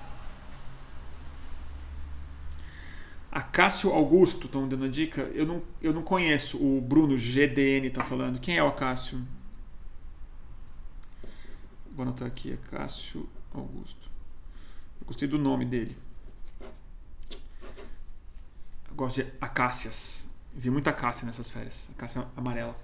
A 3.32 3.40
Cássio 3.40 3.92
Augusto 3.92 4.46
estão 4.46 4.68
dando 4.68 4.84
a 4.84 4.88
dica. 4.88 5.22
Eu 5.32 5.46
não, 5.46 5.62
eu 5.80 5.92
não 5.92 6.02
conheço. 6.02 6.56
O 6.58 6.80
Bruno 6.80 7.16
GDN 7.16 7.86
está 7.86 8.02
falando. 8.02 8.40
Quem 8.40 8.56
é 8.56 8.62
o 8.62 8.68
Acácio? 8.68 9.20
Vou 11.90 12.02
anotar 12.02 12.26
aqui. 12.26 12.52
Acácio 12.52 13.28
Augusto. 13.52 14.10
Eu 15.00 15.06
gostei 15.06 15.28
do 15.28 15.38
nome 15.38 15.64
dele. 15.64 15.96
Eu 18.88 18.94
gosto 18.94 19.22
de 19.22 19.32
acácias. 19.40 20.26
Vi 20.54 20.70
muita 20.70 20.90
acácia 20.90 21.26
nessas 21.26 21.50
férias. 21.50 21.88
Acácia 21.96 22.26
amarela. 22.36 22.76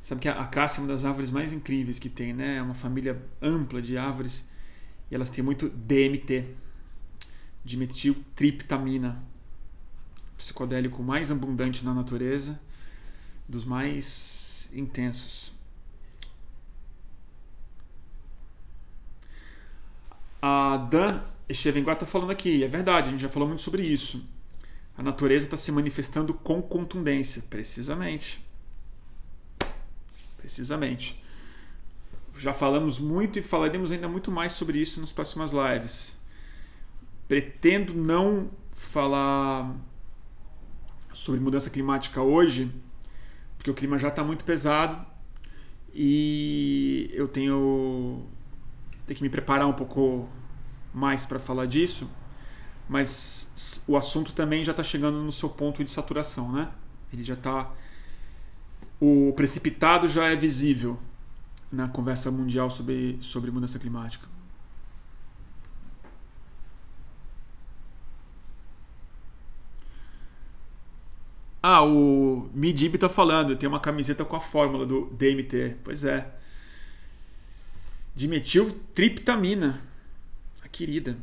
Sabe 0.00 0.20
que 0.20 0.28
a 0.28 0.40
acácia 0.40 0.80
é 0.80 0.82
uma 0.82 0.88
das 0.88 1.04
árvores 1.04 1.30
mais 1.30 1.52
incríveis 1.52 1.98
que 1.98 2.08
tem, 2.08 2.32
né? 2.32 2.56
É 2.56 2.62
uma 2.62 2.74
família 2.74 3.22
ampla 3.40 3.80
de 3.80 3.96
árvores 3.96 4.44
e 5.10 5.14
elas 5.14 5.30
têm 5.30 5.44
muito 5.44 5.68
DMT 5.68 6.56
dimetiltriptamina, 7.64 9.22
psicodélico 10.36 11.02
mais 11.02 11.30
abundante 11.30 11.84
na 11.84 11.94
natureza, 11.94 12.60
dos 13.48 13.64
mais 13.64 14.68
intensos. 14.72 15.52
A 20.42 20.76
Dan 20.76 21.20
Echevenguá 21.48 21.92
está 21.92 22.04
falando 22.04 22.30
aqui, 22.32 22.64
é 22.64 22.68
verdade, 22.68 23.08
a 23.08 23.10
gente 23.12 23.20
já 23.20 23.28
falou 23.28 23.48
muito 23.48 23.62
sobre 23.62 23.82
isso. 23.82 24.28
A 24.98 25.02
natureza 25.02 25.46
está 25.46 25.56
se 25.56 25.72
manifestando 25.72 26.34
com 26.34 26.60
contundência, 26.60 27.42
precisamente. 27.48 28.44
Precisamente. 30.36 31.22
Já 32.36 32.52
falamos 32.52 32.98
muito 32.98 33.38
e 33.38 33.42
falaremos 33.42 33.92
ainda 33.92 34.08
muito 34.08 34.30
mais 34.30 34.52
sobre 34.52 34.78
isso 34.78 35.00
nas 35.00 35.12
próximas 35.12 35.52
lives 35.52 36.20
pretendo 37.32 37.94
não 37.94 38.50
falar 38.68 39.74
sobre 41.14 41.40
mudança 41.40 41.70
climática 41.70 42.20
hoje, 42.20 42.70
porque 43.56 43.70
o 43.70 43.74
clima 43.74 43.96
já 43.96 44.08
está 44.08 44.22
muito 44.22 44.44
pesado 44.44 45.02
e 45.94 47.10
eu 47.14 47.26
tenho, 47.26 48.22
tenho 49.06 49.16
que 49.16 49.22
me 49.22 49.30
preparar 49.30 49.66
um 49.66 49.72
pouco 49.72 50.28
mais 50.94 51.26
para 51.26 51.38
falar 51.38 51.66
disso, 51.66 52.10
mas 52.88 53.84
o 53.88 53.96
assunto 53.96 54.32
também 54.32 54.62
já 54.64 54.72
está 54.72 54.82
chegando 54.82 55.18
no 55.22 55.32
seu 55.32 55.48
ponto 55.48 55.82
de 55.84 55.90
saturação, 55.90 56.52
né? 56.52 56.70
Ele 57.12 57.24
já 57.24 57.34
está. 57.34 57.70
O 59.00 59.32
precipitado 59.34 60.06
já 60.08 60.26
é 60.28 60.36
visível 60.36 60.98
na 61.70 61.88
conversa 61.88 62.30
mundial 62.30 62.70
sobre, 62.70 63.18
sobre 63.20 63.50
mudança 63.50 63.78
climática. 63.78 64.28
Ah, 71.62 71.82
o 71.82 72.50
Midib 72.54 72.98
tá 72.98 73.08
falando, 73.08 73.56
tem 73.56 73.68
uma 73.68 73.78
camiseta 73.80 74.24
com 74.24 74.34
a 74.36 74.40
fórmula 74.40 74.84
do 74.84 75.06
DMT. 75.12 75.76
Pois 75.84 76.04
é. 76.04 76.28
Dimetiltriptamina. 78.14 79.80
A 80.62 80.68
querida. 80.68 81.16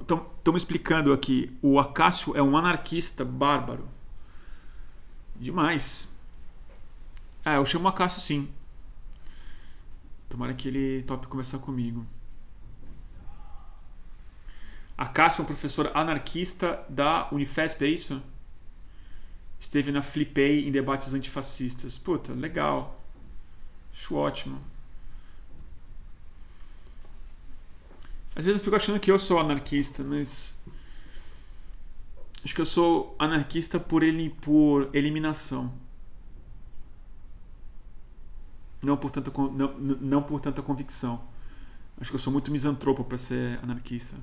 Estão 0.00 0.56
explicando 0.56 1.12
aqui. 1.12 1.56
O 1.62 1.78
Acácio 1.78 2.36
é 2.36 2.42
um 2.42 2.56
anarquista 2.56 3.24
bárbaro. 3.24 3.88
Demais. 5.36 6.14
Ah, 7.44 7.54
eu 7.54 7.64
chamo 7.64 7.86
o 7.86 7.88
Acácio 7.88 8.20
sim. 8.20 8.48
Tomara 10.28 10.54
que 10.54 10.68
ele 10.68 11.02
tope 11.02 11.26
conversar 11.26 11.58
comigo. 11.58 12.06
Acácio 14.96 15.40
é 15.40 15.44
um 15.44 15.46
professor 15.46 15.90
anarquista 15.94 16.84
da 16.88 17.28
Unifesp, 17.32 17.84
é 17.84 17.88
isso? 17.88 18.22
esteve 19.60 19.92
na 19.92 20.00
Flipei 20.00 20.66
em 20.66 20.72
debates 20.72 21.12
antifascistas. 21.12 21.98
Puta, 21.98 22.32
legal. 22.32 22.98
Acho 23.92 24.14
ótimo. 24.14 24.58
Às 28.34 28.44
vezes 28.44 28.60
eu 28.60 28.64
fico 28.64 28.76
achando 28.76 29.00
que 29.00 29.10
eu 29.10 29.18
sou 29.18 29.38
anarquista, 29.38 30.02
mas. 30.02 30.54
Acho 32.44 32.54
que 32.54 32.60
eu 32.60 32.66
sou 32.66 33.14
anarquista 33.18 33.78
por 33.78 34.02
ele 34.02 34.30
por 34.30 34.88
eliminação. 34.94 35.72
Não 38.82 38.96
por 38.96 39.10
tanta, 39.10 39.30
não, 39.30 39.78
não 39.78 40.22
por 40.22 40.40
tanta 40.40 40.62
convicção. 40.62 41.22
Acho 42.00 42.10
que 42.10 42.16
eu 42.16 42.20
sou 42.20 42.32
muito 42.32 42.50
misantropo 42.50 43.04
para 43.04 43.18
ser 43.18 43.58
anarquista. 43.62 44.16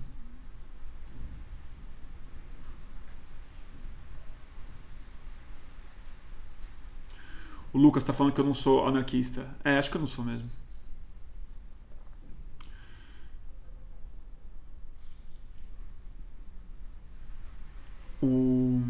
O 7.72 7.78
Lucas 7.78 8.02
está 8.02 8.14
falando 8.14 8.34
que 8.34 8.42
eu 8.42 8.46
não 8.46 8.56
sou 8.56 8.88
anarquista. 8.88 9.56
É, 9.64 9.78
acho 9.78 9.92
que 9.92 9.98
eu 9.98 10.00
não 10.00 10.08
sou 10.08 10.26
mesmo. 10.26 10.50
O, 18.22 18.82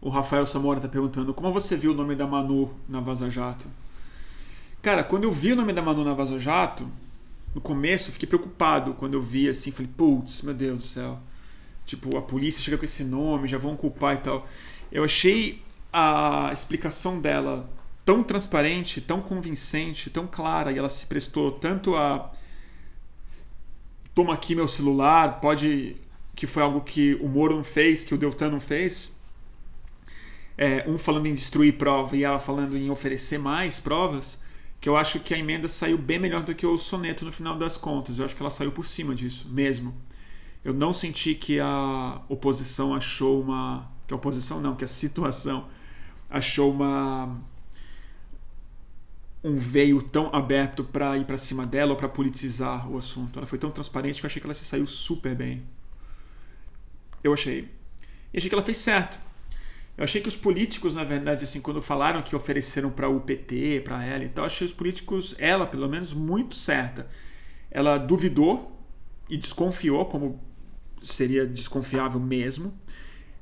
o 0.00 0.08
Rafael 0.08 0.46
Samora 0.46 0.78
está 0.78 0.88
perguntando 0.88 1.34
como 1.34 1.52
você 1.52 1.76
viu 1.76 1.92
o 1.92 1.94
nome 1.94 2.14
da 2.14 2.26
Manu 2.26 2.74
na 2.88 3.00
Vaza 3.00 3.28
Jato. 3.28 3.66
Cara, 4.80 5.02
quando 5.02 5.24
eu 5.24 5.32
vi 5.32 5.52
o 5.52 5.56
nome 5.56 5.72
da 5.72 5.82
Manu 5.82 6.04
na 6.04 6.14
Vaza 6.14 6.38
Jato, 6.38 6.88
no 7.54 7.60
começo 7.60 8.08
eu 8.08 8.12
fiquei 8.12 8.28
preocupado 8.28 8.94
quando 8.94 9.14
eu 9.14 9.22
vi 9.22 9.48
assim, 9.48 9.70
falei, 9.70 9.90
putz, 9.96 10.42
meu 10.42 10.54
Deus 10.54 10.78
do 10.78 10.84
céu. 10.84 11.18
Tipo, 11.84 12.16
a 12.16 12.22
polícia 12.22 12.62
chega 12.62 12.78
com 12.78 12.84
esse 12.84 13.02
nome, 13.02 13.48
já 13.48 13.58
vão 13.58 13.76
culpar 13.76 14.14
e 14.14 14.18
tal. 14.18 14.46
Eu 14.92 15.04
achei 15.04 15.60
a 15.92 16.50
explicação 16.52 17.20
dela 17.20 17.68
tão 18.04 18.22
transparente, 18.22 19.00
tão 19.00 19.20
convincente, 19.20 20.10
tão 20.10 20.26
clara, 20.26 20.72
e 20.72 20.78
ela 20.78 20.88
se 20.88 21.06
prestou 21.06 21.52
tanto 21.52 21.94
a 21.94 22.30
toma 24.14 24.34
aqui 24.34 24.54
meu 24.54 24.66
celular, 24.66 25.40
pode 25.40 25.96
que 26.38 26.46
foi 26.46 26.62
algo 26.62 26.80
que 26.82 27.16
o 27.16 27.26
Moro 27.26 27.56
não 27.56 27.64
fez, 27.64 28.04
que 28.04 28.14
o 28.14 28.16
Deltan 28.16 28.48
não 28.48 28.60
fez. 28.60 29.12
É, 30.56 30.84
um 30.86 30.96
falando 30.96 31.26
em 31.26 31.34
destruir 31.34 31.76
prova 31.76 32.16
e 32.16 32.22
ela 32.22 32.38
falando 32.38 32.76
em 32.76 32.88
oferecer 32.90 33.38
mais 33.38 33.80
provas, 33.80 34.38
que 34.80 34.88
eu 34.88 34.96
acho 34.96 35.18
que 35.18 35.34
a 35.34 35.38
emenda 35.38 35.66
saiu 35.66 35.98
bem 35.98 36.16
melhor 36.16 36.44
do 36.44 36.54
que 36.54 36.64
o 36.64 36.78
soneto 36.78 37.24
no 37.24 37.32
final 37.32 37.58
das 37.58 37.76
contas. 37.76 38.20
Eu 38.20 38.24
acho 38.24 38.36
que 38.36 38.42
ela 38.42 38.52
saiu 38.52 38.70
por 38.70 38.86
cima 38.86 39.16
disso 39.16 39.48
mesmo. 39.50 39.92
Eu 40.64 40.72
não 40.72 40.92
senti 40.92 41.34
que 41.34 41.58
a 41.58 42.22
oposição 42.28 42.94
achou 42.94 43.40
uma. 43.42 43.90
Que 44.06 44.14
a 44.14 44.16
oposição 44.16 44.60
não, 44.60 44.76
que 44.76 44.84
a 44.84 44.88
situação 44.88 45.66
achou 46.30 46.70
uma 46.70 47.36
um 49.42 49.56
veio 49.56 50.00
tão 50.00 50.32
aberto 50.32 50.84
para 50.84 51.18
ir 51.18 51.24
para 51.24 51.36
cima 51.36 51.66
dela 51.66 51.90
ou 51.90 51.96
para 51.96 52.08
politizar 52.08 52.88
o 52.88 52.96
assunto. 52.96 53.40
Ela 53.40 53.46
foi 53.46 53.58
tão 53.58 53.72
transparente 53.72 54.20
que 54.20 54.26
eu 54.26 54.28
achei 54.28 54.40
que 54.40 54.46
ela 54.46 54.54
se 54.54 54.64
saiu 54.64 54.86
super 54.86 55.34
bem. 55.34 55.66
Eu 57.22 57.32
achei. 57.32 57.68
E 58.32 58.38
achei 58.38 58.48
que 58.48 58.54
ela 58.54 58.64
fez 58.64 58.76
certo. 58.76 59.18
Eu 59.96 60.04
achei 60.04 60.20
que 60.20 60.28
os 60.28 60.36
políticos, 60.36 60.94
na 60.94 61.02
verdade, 61.02 61.44
assim, 61.44 61.60
quando 61.60 61.82
falaram 61.82 62.22
que 62.22 62.36
ofereceram 62.36 62.90
para 62.90 63.08
o 63.08 63.20
PT, 63.20 63.82
para 63.84 64.04
ela 64.04 64.24
e 64.24 64.28
tal, 64.28 64.44
achei 64.44 64.64
os 64.64 64.72
políticos, 64.72 65.34
ela 65.38 65.66
pelo 65.66 65.88
menos, 65.88 66.14
muito 66.14 66.54
certa. 66.54 67.08
Ela 67.70 67.98
duvidou 67.98 68.80
e 69.28 69.36
desconfiou, 69.36 70.06
como 70.06 70.40
seria 71.02 71.46
desconfiável 71.46 72.20
mesmo 72.20 72.72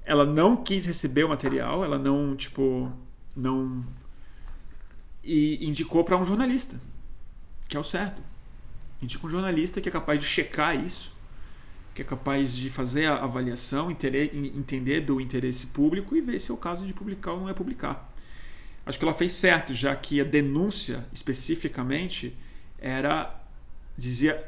ela 0.06 0.24
não 0.24 0.56
quis 0.56 0.86
receber 0.86 1.24
o 1.24 1.28
material, 1.28 1.84
ela 1.84 1.98
não, 1.98 2.36
tipo, 2.36 2.90
não. 3.34 3.84
E 5.22 5.66
indicou 5.66 6.04
para 6.04 6.16
um 6.16 6.24
jornalista, 6.24 6.80
que 7.68 7.76
é 7.76 7.80
o 7.80 7.82
certo. 7.82 8.22
Indica 9.02 9.26
um 9.26 9.30
jornalista 9.30 9.80
que 9.80 9.88
é 9.88 9.92
capaz 9.92 10.20
de 10.20 10.24
checar 10.24 10.76
isso, 10.76 11.12
que 11.96 12.02
é 12.02 12.04
capaz 12.04 12.54
de 12.54 12.68
fazer 12.68 13.06
a 13.06 13.24
avaliação, 13.24 13.90
entender 13.90 15.00
do 15.00 15.18
interesse 15.18 15.68
público 15.68 16.14
e 16.14 16.20
ver 16.20 16.38
se 16.38 16.50
é 16.50 16.54
o 16.54 16.56
caso 16.58 16.86
de 16.86 16.92
publicar 16.92 17.32
ou 17.32 17.40
não 17.40 17.48
é 17.48 17.54
publicar. 17.54 18.12
Acho 18.84 18.98
que 18.98 19.04
ela 19.06 19.14
fez 19.14 19.32
certo, 19.32 19.72
já 19.72 19.96
que 19.96 20.20
a 20.20 20.24
denúncia 20.24 21.06
especificamente 21.10 22.36
era 22.78 23.34
dizia 23.96 24.46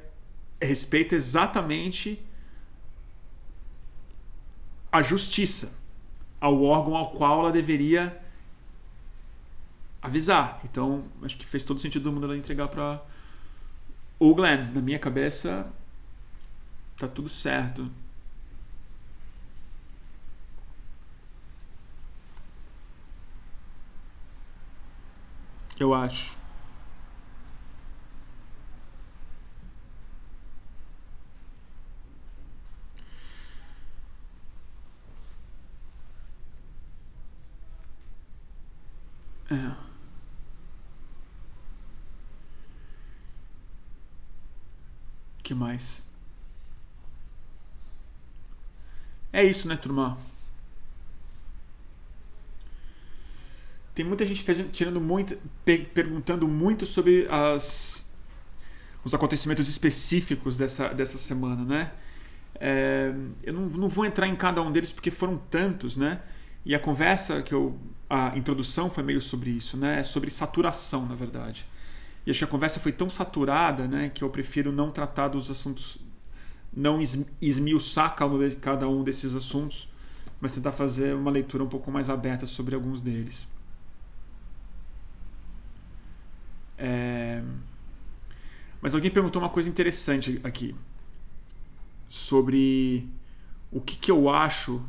respeito 0.60 1.14
exatamente 1.14 2.22
a 4.92 5.02
justiça 5.02 5.72
ao 6.38 6.62
órgão 6.62 6.94
ao 6.94 7.12
qual 7.12 7.40
ela 7.40 7.50
deveria 7.50 8.20
avisar. 10.02 10.60
Então, 10.64 11.06
acho 11.22 11.38
que 11.38 11.46
fez 11.46 11.64
todo 11.64 11.80
sentido 11.80 12.02
do 12.02 12.12
mundo 12.12 12.26
ela 12.26 12.36
entregar 12.36 12.68
para 12.68 13.02
o 14.18 14.34
Glenn. 14.34 14.70
Na 14.74 14.82
minha 14.82 14.98
cabeça, 14.98 15.66
tá 16.98 17.06
tudo 17.08 17.28
certo. 17.28 17.90
Eu 25.78 25.94
acho. 25.94 26.36
É. 39.50 39.74
que 45.42 45.54
mais? 45.54 46.07
É 49.32 49.44
isso, 49.44 49.68
né, 49.68 49.76
turma? 49.76 50.18
Tem 53.94 54.04
muita 54.04 54.24
gente 54.24 54.42
fez, 54.42 54.64
tirando 54.72 55.00
muito, 55.00 55.36
perguntando 55.92 56.46
muito 56.46 56.86
sobre 56.86 57.26
as, 57.28 58.08
os 59.04 59.12
acontecimentos 59.12 59.68
específicos 59.68 60.56
dessa, 60.56 60.88
dessa 60.90 61.18
semana, 61.18 61.64
né? 61.64 61.92
É, 62.60 63.12
eu 63.42 63.52
não, 63.52 63.62
não 63.68 63.88
vou 63.88 64.04
entrar 64.04 64.26
em 64.26 64.36
cada 64.36 64.62
um 64.62 64.70
deles 64.70 64.92
porque 64.92 65.10
foram 65.10 65.36
tantos, 65.36 65.96
né? 65.96 66.20
E 66.64 66.74
a 66.74 66.78
conversa 66.78 67.42
que 67.42 67.54
eu. 67.54 67.78
A 68.10 68.36
introdução 68.36 68.88
foi 68.88 69.02
meio 69.02 69.20
sobre 69.20 69.50
isso, 69.50 69.76
né? 69.76 70.00
É 70.00 70.02
sobre 70.02 70.30
saturação, 70.30 71.06
na 71.06 71.14
verdade. 71.14 71.66
E 72.26 72.30
acho 72.30 72.38
que 72.38 72.44
a 72.44 72.48
conversa 72.48 72.80
foi 72.80 72.92
tão 72.92 73.08
saturada, 73.08 73.86
né? 73.86 74.10
Que 74.10 74.22
eu 74.22 74.30
prefiro 74.30 74.70
não 74.72 74.90
tratar 74.90 75.28
dos 75.28 75.50
assuntos. 75.50 75.98
Não 76.74 77.00
esmiuçar 77.40 78.14
cada 78.60 78.88
um 78.88 79.02
desses 79.02 79.34
assuntos, 79.34 79.88
mas 80.40 80.52
tentar 80.52 80.72
fazer 80.72 81.14
uma 81.14 81.30
leitura 81.30 81.64
um 81.64 81.68
pouco 81.68 81.90
mais 81.90 82.08
aberta 82.08 82.46
sobre 82.46 82.74
alguns 82.74 83.00
deles. 83.00 83.48
É... 86.76 87.42
Mas 88.80 88.94
alguém 88.94 89.10
perguntou 89.10 89.42
uma 89.42 89.48
coisa 89.48 89.68
interessante 89.68 90.40
aqui 90.44 90.74
sobre 92.08 93.08
o 93.70 93.80
que, 93.80 93.96
que 93.96 94.10
eu 94.10 94.28
acho 94.28 94.82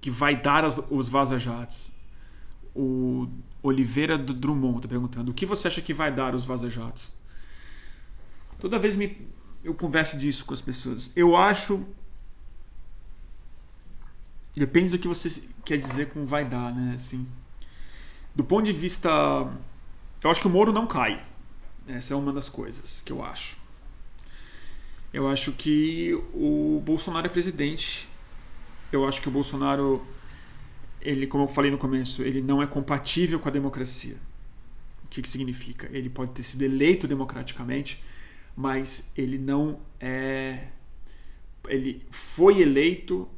que 0.00 0.10
vai 0.10 0.40
dar 0.40 0.64
as, 0.64 0.80
os 0.90 1.08
vaza-jatos. 1.08 1.92
O 2.74 3.28
Oliveira 3.62 4.18
Drummond 4.18 4.78
está 4.78 4.88
perguntando: 4.88 5.30
o 5.30 5.34
que 5.34 5.46
você 5.46 5.68
acha 5.68 5.80
que 5.80 5.94
vai 5.94 6.12
dar 6.12 6.34
os 6.34 6.44
vaza-jatos? 6.44 7.12
Toda 8.58 8.78
vez 8.78 8.96
me, 8.96 9.26
eu 9.62 9.74
converso 9.74 10.16
disso 10.18 10.44
com 10.44 10.54
as 10.54 10.60
pessoas. 10.60 11.10
Eu 11.14 11.36
acho. 11.36 11.84
Depende 14.56 14.90
do 14.90 14.98
que 14.98 15.08
você 15.08 15.42
quer 15.64 15.76
dizer 15.76 16.08
com 16.08 16.24
vai 16.24 16.44
dar, 16.44 16.74
né? 16.74 16.94
Assim, 16.96 17.26
do 18.34 18.44
ponto 18.44 18.64
de 18.64 18.72
vista. 18.72 19.08
Eu 20.22 20.30
acho 20.30 20.40
que 20.40 20.46
o 20.46 20.50
Moro 20.50 20.72
não 20.72 20.86
cai. 20.86 21.24
Essa 21.86 22.14
é 22.14 22.16
uma 22.16 22.32
das 22.32 22.48
coisas 22.48 23.02
que 23.02 23.12
eu 23.12 23.24
acho. 23.24 23.56
Eu 25.12 25.28
acho 25.28 25.52
que 25.52 26.12
o 26.32 26.80
Bolsonaro 26.84 27.26
é 27.26 27.30
presidente 27.30 28.10
eu 28.92 29.06
acho 29.06 29.22
que 29.22 29.28
o 29.28 29.30
Bolsonaro, 29.30 30.04
ele, 31.00 31.26
como 31.26 31.44
eu 31.44 31.48
falei 31.48 31.70
no 31.70 31.78
começo, 31.78 32.22
ele 32.22 32.40
não 32.40 32.62
é 32.62 32.66
compatível 32.66 33.38
com 33.38 33.48
a 33.48 33.52
democracia. 33.52 34.16
O 35.04 35.08
que, 35.08 35.22
que 35.22 35.28
significa? 35.28 35.88
Ele 35.92 36.08
pode 36.08 36.32
ter 36.32 36.42
sido 36.42 36.62
eleito 36.62 37.06
democraticamente, 37.06 38.02
mas 38.56 39.12
ele 39.16 39.38
não 39.38 39.80
é. 39.98 40.68
Ele 41.68 42.06
foi 42.10 42.60
eleito 42.60 43.28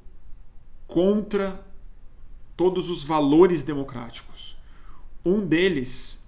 contra 0.87 1.65
todos 2.57 2.91
os 2.91 3.05
valores 3.05 3.63
democráticos. 3.63 4.57
Um 5.25 5.45
deles, 5.45 6.23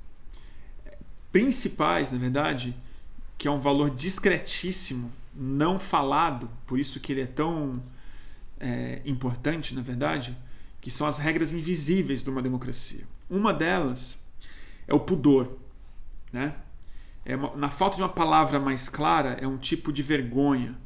principais, 1.30 2.10
na 2.10 2.18
verdade, 2.18 2.76
que 3.36 3.48
é 3.48 3.50
um 3.50 3.58
valor 3.58 3.90
discretíssimo, 3.90 5.12
não 5.34 5.78
falado, 5.78 6.48
por 6.66 6.78
isso 6.78 7.00
que 7.00 7.12
ele 7.12 7.22
é 7.22 7.26
tão 7.26 7.82
é, 8.60 9.02
importante, 9.04 9.74
na 9.74 9.82
verdade, 9.82 10.36
que 10.80 10.90
são 10.90 11.06
as 11.06 11.18
regras 11.18 11.52
invisíveis 11.52 12.22
de 12.22 12.30
uma 12.30 12.42
democracia. 12.42 13.04
Uma 13.28 13.52
delas 13.52 14.18
é 14.86 14.94
o 14.94 15.00
pudor. 15.00 15.58
Né? 16.32 16.54
É 17.24 17.36
uma, 17.36 17.56
na 17.56 17.70
falta 17.70 17.96
de 17.96 18.02
uma 18.02 18.08
palavra 18.08 18.60
mais 18.60 18.88
clara, 18.88 19.38
é 19.40 19.46
um 19.46 19.56
tipo 19.56 19.92
de 19.92 20.02
vergonha, 20.02 20.76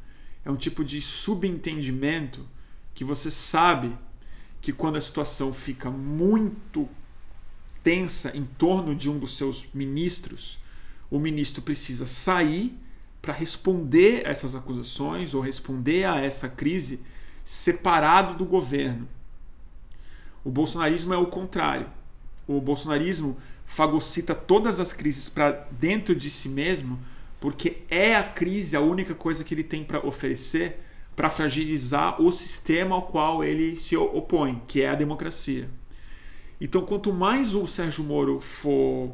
é 0.45 0.49
um 0.49 0.55
tipo 0.55 0.83
de 0.83 1.01
subentendimento 1.01 2.47
que 2.93 3.03
você 3.03 3.29
sabe 3.29 3.95
que 4.61 4.73
quando 4.73 4.97
a 4.97 5.01
situação 5.01 5.53
fica 5.53 5.89
muito 5.89 6.87
tensa 7.83 8.35
em 8.35 8.43
torno 8.43 8.93
de 8.95 9.09
um 9.09 9.17
dos 9.17 9.37
seus 9.37 9.67
ministros, 9.73 10.59
o 11.09 11.19
ministro 11.19 11.61
precisa 11.61 12.05
sair 12.05 12.77
para 13.21 13.33
responder 13.33 14.25
a 14.25 14.29
essas 14.29 14.55
acusações 14.55 15.33
ou 15.33 15.41
responder 15.41 16.05
a 16.05 16.19
essa 16.19 16.47
crise 16.47 17.01
separado 17.43 18.35
do 18.35 18.45
governo. 18.45 19.07
O 20.43 20.51
bolsonarismo 20.51 21.13
é 21.13 21.17
o 21.17 21.27
contrário. 21.27 21.87
O 22.47 22.61
bolsonarismo 22.61 23.37
fagocita 23.69 24.33
todas 24.33 24.79
as 24.79 24.91
crises 24.91 25.29
para 25.29 25.67
dentro 25.71 26.15
de 26.15 26.27
si 26.27 26.49
mesmo, 26.49 26.99
porque 27.39 27.83
é 27.87 28.15
a 28.15 28.23
crise 28.23 28.75
a 28.75 28.81
única 28.81 29.13
coisa 29.13 29.43
que 29.43 29.53
ele 29.53 29.63
tem 29.63 29.83
para 29.83 30.05
oferecer 30.05 30.79
para 31.15 31.29
fragilizar 31.29 32.19
o 32.19 32.31
sistema 32.31 32.95
ao 32.95 33.03
qual 33.03 33.43
ele 33.43 33.75
se 33.75 33.95
opõe, 33.95 34.61
que 34.67 34.81
é 34.81 34.89
a 34.89 34.95
democracia. 34.95 35.69
Então, 36.59 36.81
quanto 36.81 37.13
mais 37.13 37.53
o 37.53 37.67
Sérgio 37.67 38.03
Moro 38.03 38.39
for 38.39 39.11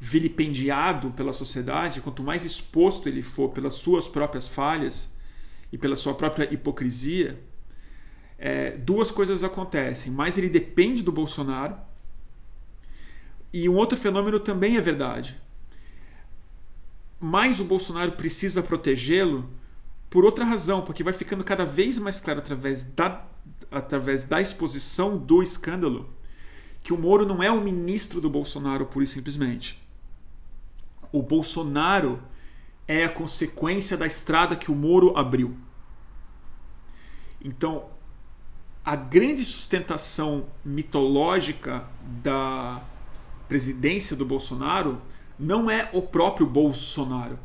vilipendiado 0.00 1.10
pela 1.10 1.32
sociedade, 1.32 2.00
quanto 2.00 2.22
mais 2.22 2.44
exposto 2.44 3.08
ele 3.08 3.20
for 3.20 3.50
pelas 3.50 3.74
suas 3.74 4.08
próprias 4.08 4.48
falhas 4.48 5.12
e 5.72 5.76
pela 5.76 5.96
sua 5.96 6.14
própria 6.14 6.52
hipocrisia, 6.54 7.38
é, 8.38 8.70
duas 8.70 9.10
coisas 9.10 9.44
acontecem. 9.44 10.10
Mais 10.10 10.38
ele 10.38 10.48
depende 10.48 11.02
do 11.02 11.12
Bolsonaro, 11.12 11.76
e 13.54 13.68
um 13.68 13.76
outro 13.76 13.96
fenômeno 13.96 14.40
também 14.40 14.76
é 14.76 14.80
verdade. 14.80 15.40
Mais 17.20 17.60
o 17.60 17.64
Bolsonaro 17.64 18.10
precisa 18.10 18.64
protegê-lo 18.64 19.48
por 20.10 20.24
outra 20.24 20.44
razão, 20.44 20.82
porque 20.82 21.04
vai 21.04 21.12
ficando 21.12 21.44
cada 21.44 21.64
vez 21.64 21.96
mais 22.00 22.18
claro 22.18 22.40
através 22.40 22.82
da, 22.82 23.24
através 23.70 24.24
da 24.24 24.40
exposição 24.40 25.16
do 25.16 25.40
escândalo 25.40 26.12
que 26.82 26.92
o 26.92 26.98
Moro 26.98 27.24
não 27.24 27.40
é 27.40 27.48
o 27.48 27.60
ministro 27.60 28.20
do 28.20 28.28
Bolsonaro 28.28 28.86
pura 28.86 29.04
e 29.04 29.06
simplesmente. 29.06 29.80
O 31.12 31.22
Bolsonaro 31.22 32.20
é 32.88 33.04
a 33.04 33.08
consequência 33.08 33.96
da 33.96 34.04
estrada 34.04 34.56
que 34.56 34.72
o 34.72 34.74
Moro 34.74 35.16
abriu. 35.16 35.56
Então, 37.40 37.88
a 38.84 38.96
grande 38.96 39.44
sustentação 39.44 40.48
mitológica 40.64 41.88
da 42.20 42.82
presidência 43.48 44.16
do 44.16 44.24
Bolsonaro 44.24 45.00
não 45.38 45.70
é 45.70 45.88
o 45.92 46.02
próprio 46.02 46.46
Bolsonaro. 46.46 47.38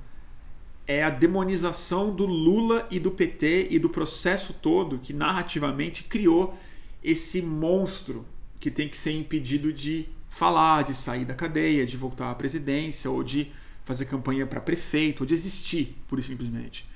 É 0.88 1.04
a 1.04 1.10
demonização 1.10 2.14
do 2.14 2.26
Lula 2.26 2.88
e 2.89 3.00
do 3.00 3.12
PT 3.12 3.68
e 3.70 3.78
do 3.78 3.89
processo 3.89 4.54
todo 4.54 4.97
que 4.97 5.14
narrativamente 5.14 6.04
criou 6.04 6.58
esse 7.04 7.41
monstro 7.41 8.26
que 8.60 8.72
tem 8.72 8.89
que 8.89 8.97
ser 8.97 9.12
impedido 9.12 9.72
de 9.72 10.08
falar, 10.28 10.84
de 10.84 10.93
sair 10.93 11.26
da 11.26 11.34
cadeia, 11.34 11.86
de 11.86 11.95
voltar 11.95 12.32
à 12.32 12.36
presidência 12.36 13.10
ou 13.10 13.24
de 13.24 13.52
fazer 13.84 14.06
campanha 14.06 14.45
para 14.45 14.60
prefeito 14.60 15.22
ou 15.22 15.26
de 15.26 15.34
existir, 15.34 15.95
pura 16.08 16.22
e 16.22 16.24
simplesmente. 16.24 16.88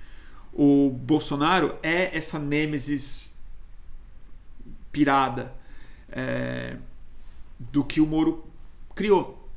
O 0.51 0.89
Bolsonaro 0.89 1.75
é 1.81 2.15
essa 2.15 2.37
nêmesis 2.37 3.33
pirada 4.91 5.53
é, 6.09 6.77
do 7.57 7.83
que 7.83 7.99
o 7.99 8.05
Moro 8.05 8.45
criou. 8.95 9.49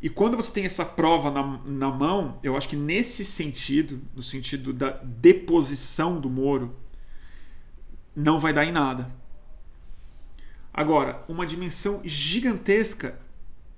E 0.00 0.10
quando 0.10 0.36
você 0.36 0.52
tem 0.52 0.64
essa 0.64 0.84
prova 0.84 1.30
na, 1.30 1.58
na 1.64 1.90
mão, 1.90 2.38
eu 2.42 2.56
acho 2.56 2.68
que 2.68 2.76
nesse 2.76 3.24
sentido, 3.24 4.00
no 4.14 4.22
sentido 4.22 4.72
da 4.72 4.90
deposição 5.02 6.20
do 6.20 6.28
Moro, 6.28 6.76
não 8.14 8.38
vai 8.38 8.52
dar 8.52 8.64
em 8.64 8.72
nada. 8.72 9.10
Agora, 10.72 11.24
uma 11.26 11.46
dimensão 11.46 12.02
gigantesca 12.04 13.18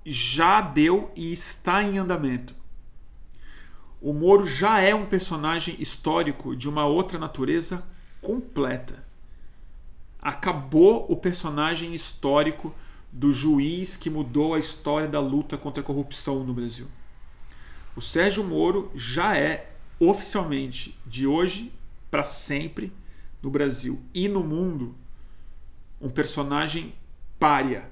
já 0.05 0.59
deu 0.59 1.11
e 1.15 1.31
está 1.31 1.81
em 1.81 1.97
andamento. 1.97 2.53
O 4.01 4.13
Moro 4.13 4.45
já 4.45 4.79
é 4.81 4.93
um 4.93 5.05
personagem 5.05 5.75
histórico 5.79 6.55
de 6.55 6.67
uma 6.67 6.85
outra 6.85 7.17
natureza 7.17 7.85
completa. 8.21 9.05
Acabou 10.21 11.05
o 11.09 11.15
personagem 11.15 11.93
histórico 11.93 12.73
do 13.11 13.33
juiz 13.33 13.95
que 13.97 14.09
mudou 14.09 14.53
a 14.53 14.59
história 14.59 15.07
da 15.07 15.19
luta 15.19 15.57
contra 15.57 15.81
a 15.81 15.85
corrupção 15.85 16.43
no 16.43 16.53
Brasil. 16.53 16.87
O 17.95 18.01
Sérgio 18.01 18.43
Moro 18.43 18.91
já 18.95 19.35
é 19.35 19.71
oficialmente, 19.99 20.97
de 21.05 21.27
hoje 21.27 21.73
para 22.09 22.23
sempre, 22.23 22.93
no 23.41 23.49
Brasil 23.49 24.01
e 24.13 24.27
no 24.27 24.43
mundo, 24.43 24.95
um 25.99 26.09
personagem 26.09 26.93
pária, 27.39 27.89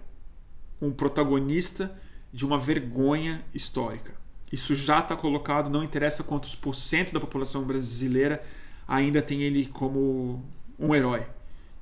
um 0.81 0.91
protagonista 0.91 1.95
de 2.31 2.45
uma 2.45 2.57
vergonha 2.57 3.43
histórica. 3.53 4.13
Isso 4.51 4.75
já 4.75 4.99
está 4.99 5.15
colocado, 5.15 5.69
não 5.69 5.83
interessa 5.83 6.23
quantos 6.23 6.55
por 6.55 6.75
cento 6.75 7.13
da 7.13 7.19
população 7.19 7.63
brasileira 7.63 8.41
ainda 8.87 9.21
tem 9.21 9.41
ele 9.41 9.65
como 9.65 10.43
um 10.79 10.95
herói. 10.95 11.25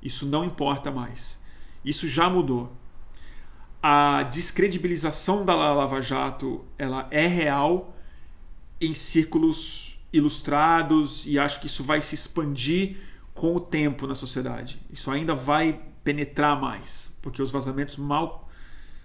Isso 0.02 0.26
não 0.26 0.44
importa 0.44 0.90
mais. 0.90 1.38
Isso 1.84 2.08
já 2.08 2.28
mudou 2.28 2.72
a 3.88 4.24
descredibilização 4.24 5.44
da 5.44 5.54
Lava 5.54 6.02
Jato 6.02 6.64
ela 6.76 7.06
é 7.08 7.28
real 7.28 7.96
em 8.80 8.92
círculos 8.92 9.96
ilustrados 10.12 11.24
e 11.24 11.38
acho 11.38 11.60
que 11.60 11.68
isso 11.68 11.84
vai 11.84 12.02
se 12.02 12.16
expandir 12.16 12.96
com 13.32 13.54
o 13.54 13.60
tempo 13.60 14.04
na 14.08 14.16
sociedade. 14.16 14.82
Isso 14.90 15.08
ainda 15.08 15.36
vai 15.36 15.80
penetrar 16.02 16.60
mais, 16.60 17.16
porque 17.22 17.40
os 17.40 17.52
vazamentos 17.52 17.96
mal 17.96 18.50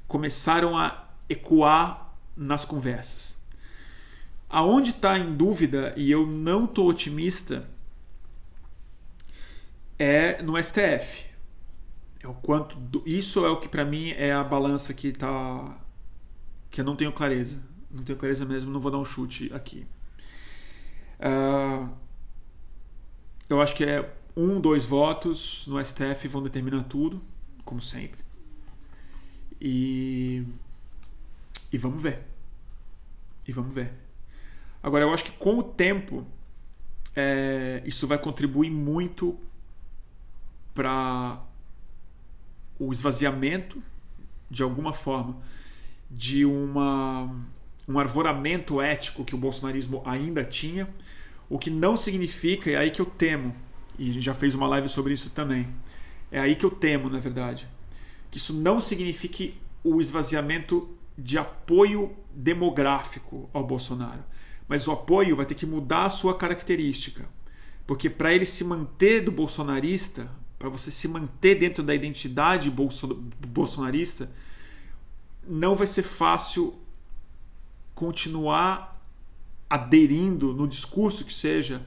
começaram 0.08 0.76
a 0.76 1.10
ecoar 1.30 2.16
nas 2.36 2.66
conversas. 2.66 3.38
Aonde 4.50 4.90
está 4.90 5.16
em 5.16 5.36
dúvida, 5.36 5.94
e 5.96 6.10
eu 6.10 6.26
não 6.26 6.66
estou 6.66 6.90
otimista, 6.90 7.70
é 10.00 10.42
no 10.42 10.58
STF. 10.58 11.31
É 12.24 12.28
o 12.28 12.34
quanto 12.36 12.76
do, 12.78 13.04
isso 13.06 13.46
é 13.46 13.50
o 13.50 13.60
que 13.60 13.68
para 13.68 13.84
mim 13.84 14.12
é 14.12 14.32
a 14.32 14.44
balança 14.44 14.94
que 14.94 15.12
tá 15.12 15.80
que 16.70 16.82
eu 16.82 16.86
não 16.86 16.96
tenho 16.96 17.12
clareza. 17.12 17.62
Não 17.90 18.04
tenho 18.04 18.18
clareza 18.18 18.46
mesmo, 18.46 18.72
não 18.72 18.80
vou 18.80 18.92
dar 18.92 18.98
um 18.98 19.06
chute 19.06 19.52
aqui. 19.54 19.86
Uh, 21.20 21.90
eu 23.50 23.62
acho 23.62 23.76
que 23.76 23.84
é 23.84 24.14
um, 24.36 24.62
dois 24.62 24.86
votos 24.86 25.68
no 25.68 25.84
STF 25.84 26.28
vão 26.30 26.42
determinar 26.42 26.84
tudo, 26.84 27.22
como 27.66 27.82
sempre. 27.82 28.22
E, 29.60 30.46
e 31.72 31.78
vamos 31.78 32.02
ver. 32.02 32.26
E 33.46 33.52
vamos 33.52 33.74
ver. 33.74 33.94
Agora, 34.82 35.04
eu 35.04 35.14
acho 35.14 35.26
que 35.26 35.32
com 35.32 35.60
o 35.60 35.64
tempo, 35.64 36.26
é, 37.16 37.84
isso 37.86 38.08
vai 38.08 38.18
contribuir 38.18 38.70
muito 38.72 39.38
para 40.74 41.44
o 42.82 42.92
esvaziamento, 42.92 43.82
de 44.50 44.64
alguma 44.64 44.92
forma, 44.92 45.38
de 46.10 46.44
uma, 46.46 47.32
um 47.88 48.00
arvoramento 48.00 48.82
ético 48.82 49.24
que 49.24 49.36
o 49.36 49.38
bolsonarismo 49.38 50.02
ainda 50.04 50.44
tinha, 50.44 50.90
o 51.48 51.60
que 51.60 51.70
não 51.70 51.96
significa, 51.96 52.72
é 52.72 52.78
aí 52.78 52.90
que 52.90 53.00
eu 53.00 53.06
temo, 53.06 53.54
e 54.00 54.10
a 54.10 54.14
gente 54.14 54.26
já 54.26 54.34
fez 54.34 54.56
uma 54.56 54.68
live 54.68 54.90
sobre 54.90 55.14
isso 55.14 55.30
também, 55.30 55.68
é 56.32 56.40
aí 56.40 56.56
que 56.56 56.66
eu 56.66 56.72
temo, 56.72 57.08
na 57.08 57.20
verdade, 57.20 57.70
que 58.32 58.40
isso 58.40 58.52
não 58.52 58.80
signifique 58.80 59.62
o 59.84 60.02
esvaziamento 60.02 60.90
de 61.16 61.38
apoio 61.38 62.16
demográfico 62.34 63.48
ao 63.54 63.64
Bolsonaro, 63.64 64.24
mas 64.68 64.88
o 64.88 64.92
apoio 64.92 65.36
vai 65.36 65.46
ter 65.46 65.54
que 65.54 65.68
mudar 65.68 66.06
a 66.06 66.10
sua 66.10 66.36
característica. 66.36 67.30
Porque 67.86 68.10
para 68.10 68.34
ele 68.34 68.46
se 68.46 68.64
manter 68.64 69.22
do 69.22 69.32
bolsonarista, 69.32 70.30
para 70.62 70.70
você 70.70 70.92
se 70.92 71.08
manter 71.08 71.56
dentro 71.56 71.84
da 71.84 71.96
identidade 71.96 72.70
bolsonarista, 72.70 74.30
não 75.44 75.74
vai 75.74 75.88
ser 75.88 76.04
fácil 76.04 76.80
continuar 77.96 79.02
aderindo 79.68 80.54
no 80.54 80.68
discurso 80.68 81.26
que 81.26 81.34
seja 81.34 81.84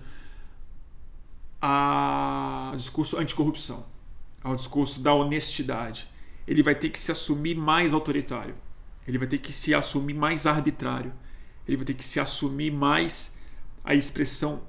ao 1.60 2.74
discurso 2.74 3.16
anticorrupção, 3.16 3.86
ao 4.42 4.56
discurso 4.56 5.00
da 5.00 5.14
honestidade. 5.14 6.08
Ele 6.44 6.60
vai 6.60 6.74
ter 6.74 6.88
que 6.88 6.98
se 6.98 7.12
assumir 7.12 7.54
mais 7.54 7.94
autoritário, 7.94 8.56
ele 9.06 9.18
vai 9.18 9.28
ter 9.28 9.38
que 9.38 9.52
se 9.52 9.72
assumir 9.72 10.14
mais 10.14 10.48
arbitrário, 10.48 11.14
ele 11.64 11.76
vai 11.76 11.86
ter 11.86 11.94
que 11.94 12.04
se 12.04 12.18
assumir 12.18 12.72
mais 12.72 13.36
a 13.84 13.94
expressão 13.94 14.62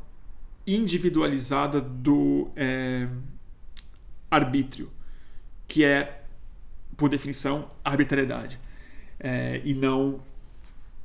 individualizada 0.67 1.81
do. 1.81 2.51
É, 2.55 3.07
arbítrio, 4.29 4.91
que 5.67 5.83
é, 5.83 6.23
por 6.97 7.09
definição, 7.09 7.71
arbitrariedade, 7.83 8.59
é, 9.19 9.61
e 9.63 9.73
não 9.73 10.21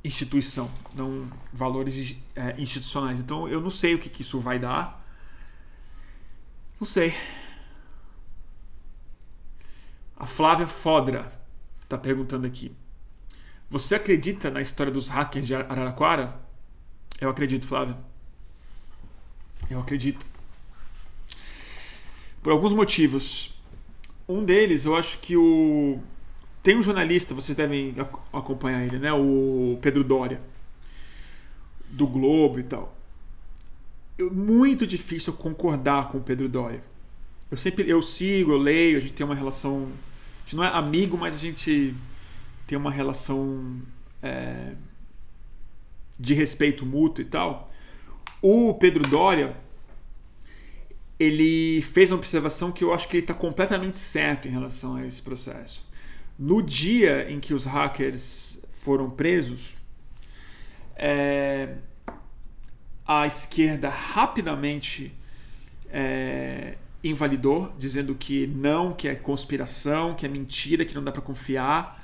instituição, 0.03 0.71
não 0.93 1.29
valores 1.53 2.15
é, 2.35 2.55
institucionais. 2.57 3.19
Então 3.19 3.47
eu 3.47 3.61
não 3.61 3.69
sei 3.69 3.95
o 3.95 3.99
que, 3.99 4.09
que 4.09 4.21
isso 4.21 4.39
vai 4.39 4.59
dar. 4.59 5.05
Não 6.79 6.85
sei. 6.85 7.13
A 10.17 10.25
Flávia 10.25 10.67
Fodra 10.67 11.31
está 11.83 11.97
perguntando 11.97 12.47
aqui. 12.47 12.75
Você 13.69 13.95
acredita 13.95 14.49
na 14.49 14.61
história 14.61 14.91
dos 14.91 15.07
hackers 15.07 15.47
de 15.47 15.55
Araraquara? 15.55 16.39
Eu 17.19 17.29
acredito, 17.29 17.67
Flávia. 17.67 17.97
Eu 19.69 19.79
acredito. 19.79 20.25
Por 22.41 22.51
alguns 22.51 22.73
motivos. 22.73 23.55
Um 24.27 24.43
deles, 24.43 24.85
eu 24.85 24.95
acho 24.95 25.19
que 25.19 25.35
o 25.35 25.99
tem 26.63 26.77
um 26.77 26.83
jornalista, 26.83 27.33
vocês 27.33 27.57
devem 27.57 27.95
acompanhar 28.31 28.85
ele, 28.85 28.99
né? 28.99 29.11
O 29.11 29.79
Pedro 29.81 30.03
Doria, 30.03 30.39
do 31.89 32.05
Globo 32.05 32.59
e 32.59 32.63
tal. 32.63 32.95
Muito 34.31 34.85
difícil 34.85 35.33
concordar 35.33 36.09
com 36.09 36.19
o 36.19 36.21
Pedro 36.21 36.47
Doria. 36.47 36.83
Eu 37.49 37.57
sempre 37.57 37.89
eu 37.89 38.01
sigo, 38.01 38.51
eu 38.51 38.57
leio, 38.57 38.97
a 38.97 39.01
gente 39.01 39.13
tem 39.13 39.25
uma 39.25 39.33
relação. 39.33 39.91
A 40.37 40.39
gente 40.45 40.55
não 40.55 40.63
é 40.63 40.67
amigo, 40.67 41.17
mas 41.17 41.33
a 41.35 41.39
gente 41.39 41.95
tem 42.67 42.77
uma 42.77 42.91
relação 42.91 43.81
é, 44.21 44.75
de 46.19 46.35
respeito 46.35 46.85
mútuo 46.85 47.23
e 47.23 47.25
tal. 47.25 47.71
O 48.39 48.75
Pedro 48.75 49.03
Doria 49.09 49.57
ele 51.21 51.81
fez 51.81 52.11
uma 52.11 52.17
observação 52.17 52.71
que 52.71 52.83
eu 52.83 52.93
acho 52.93 53.07
que 53.07 53.17
ele 53.17 53.23
está 53.23 53.33
completamente 53.33 53.97
certo 53.97 54.47
em 54.47 54.51
relação 54.51 54.95
a 54.95 55.05
esse 55.05 55.21
processo 55.21 55.91
no 56.41 56.59
dia 56.59 57.31
em 57.31 57.39
que 57.39 57.53
os 57.53 57.65
hackers 57.65 58.59
foram 58.67 59.11
presos, 59.11 59.75
é, 60.95 61.75
a 63.05 63.27
esquerda 63.27 63.89
rapidamente 63.89 65.13
é, 65.89 66.77
invalidou, 67.03 67.71
dizendo 67.77 68.15
que 68.15 68.47
não, 68.47 68.91
que 68.91 69.07
é 69.07 69.13
conspiração, 69.13 70.15
que 70.15 70.25
é 70.25 70.29
mentira, 70.29 70.83
que 70.83 70.95
não 70.95 71.03
dá 71.03 71.11
para 71.11 71.21
confiar, 71.21 72.03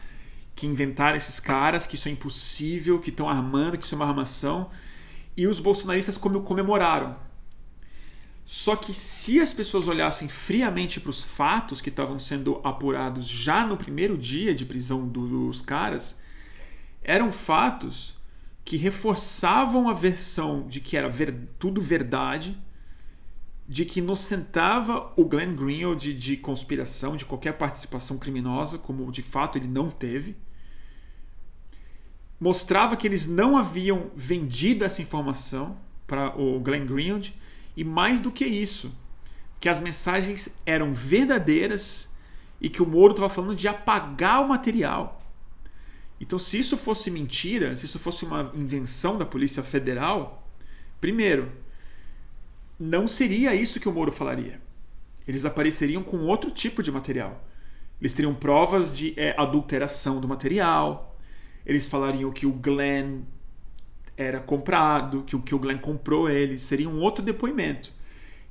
que 0.55 0.67
inventaram 0.67 1.17
esses 1.17 1.39
caras, 1.39 1.87
que 1.87 1.95
isso 1.95 2.07
é 2.07 2.11
impossível, 2.11 2.99
que 2.99 3.09
estão 3.09 3.27
armando, 3.27 3.75
que 3.75 3.85
isso 3.85 3.95
é 3.95 3.97
uma 3.97 4.07
armação. 4.07 4.69
E 5.35 5.47
os 5.47 5.59
bolsonaristas 5.59 6.15
comemoraram. 6.15 7.15
Só 8.49 8.77
que 8.77 8.93
se 8.93 9.41
as 9.41 9.53
pessoas 9.53 9.89
olhassem 9.89 10.29
friamente 10.29 11.01
para 11.01 11.09
os 11.09 11.21
fatos 11.21 11.81
que 11.81 11.89
estavam 11.89 12.17
sendo 12.17 12.61
apurados 12.63 13.27
já 13.27 13.67
no 13.67 13.75
primeiro 13.75 14.17
dia 14.17 14.55
de 14.55 14.65
prisão 14.65 15.05
dos 15.05 15.59
caras, 15.59 16.17
eram 17.03 17.29
fatos 17.29 18.15
que 18.63 18.77
reforçavam 18.77 19.89
a 19.89 19.93
versão 19.93 20.65
de 20.65 20.79
que 20.79 20.95
era 20.95 21.09
ver, 21.09 21.35
tudo 21.59 21.81
verdade, 21.81 22.57
de 23.67 23.83
que 23.83 23.99
inocentava 23.99 25.11
o 25.17 25.25
Glenn 25.25 25.53
Greenwald 25.53 26.01
de, 26.01 26.13
de 26.13 26.37
conspiração, 26.37 27.17
de 27.17 27.25
qualquer 27.25 27.51
participação 27.57 28.17
criminosa, 28.17 28.77
como 28.77 29.11
de 29.11 29.21
fato 29.21 29.57
ele 29.57 29.67
não 29.67 29.89
teve. 29.89 30.37
Mostrava 32.39 32.95
que 32.95 33.05
eles 33.05 33.27
não 33.27 33.57
haviam 33.57 34.09
vendido 34.15 34.85
essa 34.85 35.01
informação 35.01 35.77
para 36.07 36.33
o 36.39 36.61
Glenn 36.61 36.85
Greenwald 36.85 37.35
e 37.77 37.83
mais 37.83 38.19
do 38.19 38.31
que 38.31 38.43
isso, 38.43 38.91
que 39.59 39.69
as 39.69 39.79
mensagens 39.79 40.57
eram 40.65 40.95
verdadeiras 40.95 42.09
e 42.59 42.69
que 42.69 42.81
o 42.81 42.87
Moro 42.87 43.11
estava 43.11 43.29
falando 43.29 43.55
de 43.55 43.67
apagar 43.67 44.43
o 44.43 44.49
material. 44.49 45.21
Então, 46.19 46.39
se 46.39 46.57
isso 46.57 46.75
fosse 46.75 47.11
mentira, 47.11 47.77
se 47.77 47.85
isso 47.85 47.99
fosse 47.99 48.25
uma 48.25 48.51
invenção 48.55 49.15
da 49.15 49.25
Polícia 49.27 49.61
Federal, 49.61 50.49
primeiro, 50.99 51.51
não 52.79 53.07
seria 53.07 53.53
isso 53.53 53.79
que 53.79 53.87
o 53.87 53.93
Moro 53.93 54.11
falaria. 54.11 54.59
Eles 55.27 55.45
apareceriam 55.45 56.01
com 56.01 56.17
outro 56.21 56.49
tipo 56.49 56.81
de 56.81 56.91
material. 56.91 57.47
Eles 58.01 58.13
teriam 58.13 58.33
provas 58.33 58.95
de 58.95 59.13
é, 59.15 59.35
adulteração 59.37 60.19
do 60.19 60.27
material. 60.27 61.15
Eles 61.63 61.87
falariam 61.87 62.31
que 62.31 62.47
o 62.47 62.51
Glenn 62.51 63.21
era 64.17 64.39
comprado, 64.39 65.23
que 65.23 65.35
o 65.35 65.41
que 65.41 65.53
o 65.53 65.59
Glenn 65.59 65.77
comprou 65.77 66.27
ele, 66.27 66.57
seria 66.57 66.89
um 66.89 66.99
outro 66.99 67.23
depoimento. 67.23 67.91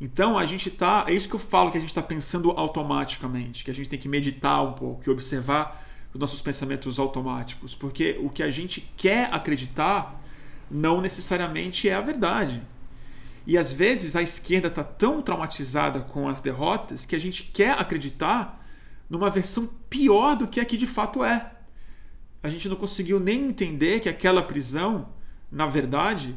Então 0.00 0.38
a 0.38 0.46
gente 0.46 0.70
tá, 0.70 1.04
é 1.08 1.12
isso 1.12 1.28
que 1.28 1.34
eu 1.34 1.40
falo 1.40 1.72
que 1.72 1.78
a 1.78 1.80
gente 1.80 1.90
está 1.90 2.02
pensando 2.02 2.50
automaticamente, 2.52 3.64
que 3.64 3.70
a 3.70 3.74
gente 3.74 3.88
tem 3.88 3.98
que 3.98 4.08
meditar 4.08 4.62
um 4.62 4.72
pouco, 4.72 5.02
que 5.02 5.10
observar 5.10 5.84
os 6.14 6.20
nossos 6.20 6.40
pensamentos 6.40 6.98
automáticos, 6.98 7.74
porque 7.74 8.16
o 8.22 8.30
que 8.30 8.42
a 8.42 8.50
gente 8.50 8.92
quer 8.96 9.28
acreditar 9.32 10.22
não 10.70 11.00
necessariamente 11.00 11.88
é 11.88 11.94
a 11.94 12.00
verdade. 12.00 12.62
E 13.46 13.56
às 13.56 13.72
vezes 13.72 14.16
a 14.16 14.22
esquerda 14.22 14.68
está 14.68 14.84
tão 14.84 15.22
traumatizada 15.22 16.00
com 16.00 16.28
as 16.28 16.40
derrotas 16.40 17.06
que 17.06 17.16
a 17.16 17.20
gente 17.20 17.44
quer 17.44 17.78
acreditar 17.78 18.64
numa 19.08 19.30
versão 19.30 19.68
pior 19.88 20.36
do 20.36 20.48
que 20.48 20.60
a 20.60 20.64
que 20.64 20.76
de 20.76 20.86
fato 20.86 21.24
é. 21.24 21.52
A 22.42 22.48
gente 22.48 22.68
não 22.68 22.76
conseguiu 22.76 23.18
nem 23.18 23.46
entender 23.46 24.00
que 24.00 24.08
aquela 24.08 24.42
prisão 24.42 25.08
na 25.50 25.66
verdade, 25.66 26.36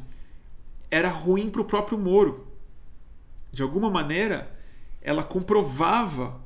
era 0.90 1.10
ruim 1.10 1.50
para 1.50 1.62
o 1.62 1.66
próprio 1.66 1.98
Moro. 1.98 2.48
De 3.52 3.64
alguma 3.64 3.90
maneira, 3.90 4.56
ela 5.02 5.24
comprovava 5.24 6.42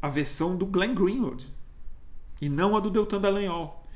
a 0.00 0.08
versão 0.08 0.56
do 0.56 0.66
Glenn 0.66 0.94
Greenwald 0.94 1.46
e 2.40 2.48
não 2.48 2.76
a 2.76 2.80
do 2.80 2.90
Deltan 2.90 3.20
Dallagnol. 3.20 3.86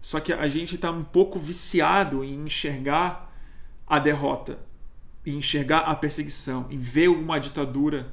Só 0.00 0.20
que 0.20 0.32
a 0.32 0.48
gente 0.48 0.74
está 0.74 0.90
um 0.90 1.02
pouco 1.02 1.38
viciado 1.38 2.24
em 2.24 2.46
enxergar 2.46 3.34
a 3.86 3.98
derrota, 3.98 4.58
em 5.26 5.36
enxergar 5.36 5.80
a 5.80 5.94
perseguição, 5.94 6.66
em 6.70 6.78
ver 6.78 7.08
uma 7.08 7.38
ditadura, 7.38 8.12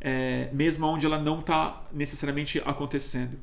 é, 0.00 0.48
mesmo 0.52 0.86
onde 0.86 1.04
ela 1.04 1.18
não 1.18 1.38
está 1.38 1.84
necessariamente 1.92 2.62
acontecendo. 2.64 3.38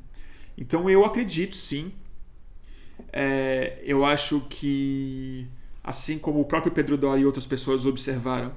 Então 0.58 0.90
eu 0.90 1.04
acredito 1.04 1.56
sim 1.56 1.92
é, 3.12 3.80
eu 3.82 4.04
acho 4.04 4.40
que, 4.48 5.46
assim 5.82 6.18
como 6.18 6.40
o 6.40 6.44
próprio 6.44 6.72
Pedro 6.72 6.96
Doria 6.96 7.22
e 7.22 7.26
outras 7.26 7.46
pessoas 7.46 7.86
observaram, 7.86 8.52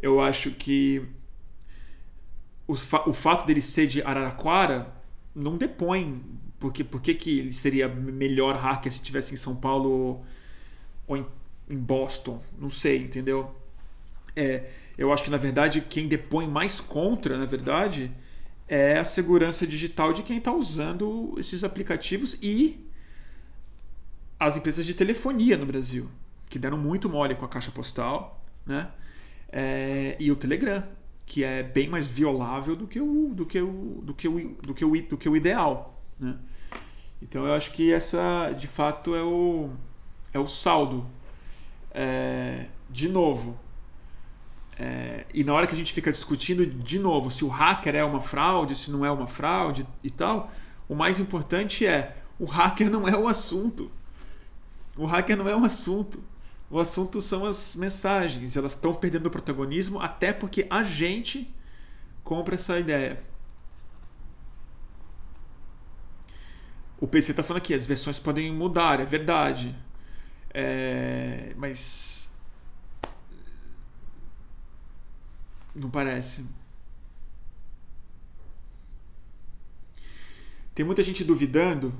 eu 0.00 0.20
acho 0.20 0.52
que 0.52 1.02
o 2.66 3.12
fato 3.12 3.46
dele 3.46 3.62
ser 3.62 3.86
de 3.86 4.02
Araraquara 4.02 4.94
não 5.34 5.56
depõe 5.56 6.22
porque 6.58 6.82
por 6.82 7.00
que 7.00 7.38
ele 7.38 7.52
seria 7.52 7.88
melhor 7.88 8.56
hacker 8.56 8.90
se 8.92 8.98
estivesse 8.98 9.32
em 9.32 9.36
São 9.36 9.56
Paulo 9.56 10.22
ou 11.06 11.16
em, 11.16 11.24
em 11.70 11.76
Boston. 11.76 12.42
Não 12.58 12.68
sei 12.68 13.04
entendeu? 13.04 13.54
É, 14.34 14.68
eu 14.96 15.12
acho 15.12 15.24
que 15.24 15.30
na 15.30 15.36
verdade 15.36 15.80
quem 15.80 16.08
depõe 16.08 16.46
mais 16.46 16.80
contra 16.80 17.38
na 17.38 17.46
verdade 17.46 18.10
é 18.66 18.98
a 18.98 19.04
segurança 19.04 19.66
digital 19.66 20.12
de 20.12 20.22
quem 20.22 20.38
está 20.38 20.52
usando 20.52 21.34
esses 21.38 21.64
aplicativos 21.64 22.36
e 22.42 22.87
as 24.38 24.56
empresas 24.56 24.86
de 24.86 24.94
telefonia 24.94 25.56
no 25.56 25.66
Brasil, 25.66 26.08
que 26.48 26.58
deram 26.58 26.78
muito 26.78 27.08
mole 27.08 27.34
com 27.34 27.44
a 27.44 27.48
caixa 27.48 27.70
postal, 27.70 28.44
né? 28.64 28.90
É, 29.50 30.16
e 30.20 30.30
o 30.30 30.36
Telegram, 30.36 30.84
que 31.24 31.42
é 31.42 31.62
bem 31.62 31.88
mais 31.88 32.06
violável 32.06 32.76
do 32.76 32.86
que 32.86 33.00
o, 33.00 33.32
do 33.34 33.46
que 33.46 33.60
o, 33.60 34.00
do 34.02 34.14
que 34.14 34.28
o, 34.28 34.56
do 34.62 34.74
que 34.74 34.84
o, 34.84 35.02
do 35.08 35.16
que 35.16 35.28
o 35.28 35.36
ideal, 35.36 36.02
né? 36.18 36.36
Então 37.20 37.46
eu 37.46 37.54
acho 37.54 37.72
que 37.72 37.92
essa, 37.92 38.52
de 38.52 38.68
fato, 38.68 39.14
é 39.14 39.22
o, 39.22 39.70
é 40.32 40.38
o 40.38 40.46
saldo. 40.46 41.06
É, 41.90 42.66
de 42.88 43.08
novo, 43.08 43.58
é, 44.78 45.26
e 45.34 45.42
na 45.42 45.52
hora 45.52 45.66
que 45.66 45.74
a 45.74 45.76
gente 45.76 45.92
fica 45.92 46.12
discutindo 46.12 46.64
de 46.64 46.98
novo 47.00 47.30
se 47.30 47.44
o 47.44 47.48
hacker 47.48 47.96
é 47.96 48.04
uma 48.04 48.20
fraude, 48.20 48.76
se 48.76 48.90
não 48.90 49.04
é 49.04 49.10
uma 49.10 49.26
fraude 49.26 49.84
e 50.04 50.10
tal, 50.10 50.50
o 50.88 50.94
mais 50.94 51.18
importante 51.18 51.84
é 51.84 52.16
o 52.38 52.44
hacker 52.44 52.88
não 52.88 53.08
é 53.08 53.16
o 53.16 53.26
assunto. 53.26 53.90
O 54.98 55.06
hacker 55.06 55.36
não 55.36 55.48
é 55.48 55.54
um 55.54 55.64
assunto. 55.64 56.22
O 56.68 56.78
assunto 56.80 57.22
são 57.22 57.46
as 57.46 57.76
mensagens. 57.76 58.56
Elas 58.56 58.72
estão 58.72 58.92
perdendo 58.92 59.26
o 59.26 59.30
protagonismo 59.30 60.00
até 60.00 60.32
porque 60.32 60.66
a 60.68 60.82
gente 60.82 61.54
compra 62.24 62.56
essa 62.56 62.78
ideia. 62.80 63.22
O 67.00 67.06
PC 67.06 67.30
está 67.30 67.44
falando 67.44 67.62
aqui, 67.62 67.72
as 67.72 67.86
versões 67.86 68.18
podem 68.18 68.52
mudar, 68.52 68.98
é 68.98 69.04
verdade. 69.04 69.74
É... 70.52 71.54
Mas. 71.56 72.28
Não 75.76 75.88
parece. 75.88 76.44
Tem 80.74 80.84
muita 80.84 81.04
gente 81.04 81.22
duvidando 81.22 81.94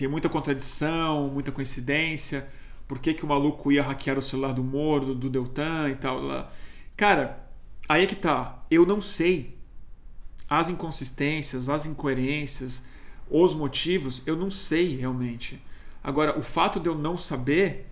tem 0.00 0.08
muita 0.08 0.30
contradição, 0.30 1.28
muita 1.28 1.52
coincidência. 1.52 2.48
Por 2.88 2.98
que, 2.98 3.12
que 3.12 3.22
o 3.22 3.28
maluco 3.28 3.70
ia 3.70 3.82
hackear 3.82 4.16
o 4.16 4.22
celular 4.22 4.54
do 4.54 4.64
Moro, 4.64 5.04
do, 5.04 5.14
do 5.14 5.28
Deltan 5.28 5.90
e 5.90 5.94
tal? 5.94 6.22
Lá. 6.22 6.50
Cara, 6.96 7.46
aí 7.86 8.04
é 8.04 8.06
que 8.06 8.16
tá. 8.16 8.64
Eu 8.70 8.86
não 8.86 9.02
sei. 9.02 9.58
As 10.48 10.70
inconsistências, 10.70 11.68
as 11.68 11.84
incoerências, 11.84 12.82
os 13.30 13.54
motivos, 13.54 14.22
eu 14.24 14.34
não 14.36 14.50
sei 14.50 14.96
realmente. 14.96 15.62
Agora, 16.02 16.38
o 16.38 16.42
fato 16.42 16.80
de 16.80 16.88
eu 16.88 16.94
não 16.94 17.18
saber 17.18 17.86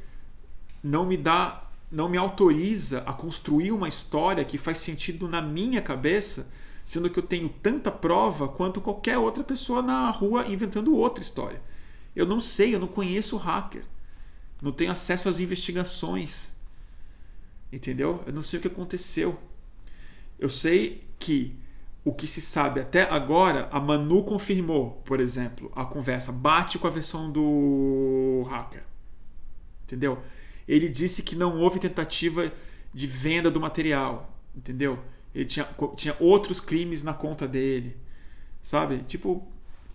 não 0.83 1.05
me 1.05 1.19
dá, 1.19 1.69
não 1.93 2.09
me 2.09 2.17
autoriza 2.17 3.03
a 3.05 3.13
construir 3.13 3.71
uma 3.71 3.87
história 3.87 4.47
que 4.47 4.57
faz 4.57 4.79
sentido 4.79 5.29
na 5.29 5.43
minha 5.43 5.83
cabeça, 5.83 6.51
sendo 6.83 7.11
que 7.11 7.19
eu 7.19 7.23
tenho 7.23 7.51
tanta 7.51 7.91
prova 7.91 8.49
quanto 8.49 8.81
qualquer 8.81 9.19
outra 9.19 9.45
pessoa 9.45 9.83
na 9.83 10.09
rua 10.09 10.47
inventando 10.49 10.97
outra 10.97 11.23
história. 11.23 11.61
Eu 12.19 12.27
não 12.27 12.41
sei, 12.41 12.75
eu 12.75 12.81
não 12.81 12.89
conheço 12.89 13.37
o 13.37 13.39
hacker. 13.39 13.85
Não 14.61 14.73
tenho 14.73 14.91
acesso 14.91 15.29
às 15.29 15.39
investigações. 15.39 16.51
Entendeu? 17.73 18.25
Eu 18.27 18.33
não 18.33 18.43
sei 18.43 18.59
o 18.59 18.63
que 18.63 18.67
aconteceu. 18.67 19.39
Eu 20.37 20.49
sei 20.49 21.01
que 21.17 21.55
o 22.05 22.13
que 22.13 22.27
se 22.27 22.41
sabe 22.41 22.81
até 22.81 23.03
agora, 23.09 23.69
a 23.71 23.79
Manu 23.79 24.25
confirmou, 24.25 25.01
por 25.05 25.21
exemplo, 25.21 25.71
a 25.77 25.85
conversa 25.85 26.33
bate 26.33 26.77
com 26.77 26.89
a 26.89 26.91
versão 26.91 27.31
do 27.31 28.45
hacker. 28.51 28.83
Entendeu? 29.85 30.21
Ele 30.67 30.89
disse 30.89 31.23
que 31.23 31.37
não 31.37 31.57
houve 31.61 31.79
tentativa 31.79 32.53
de 32.93 33.07
venda 33.07 33.49
do 33.49 33.61
material. 33.61 34.37
Entendeu? 34.57 34.99
Ele 35.33 35.45
tinha, 35.45 35.69
tinha 35.95 36.17
outros 36.19 36.59
crimes 36.59 37.05
na 37.05 37.15
conta 37.15 37.47
dele. 37.47 37.97
Sabe? 38.61 39.05
Tipo, 39.07 39.47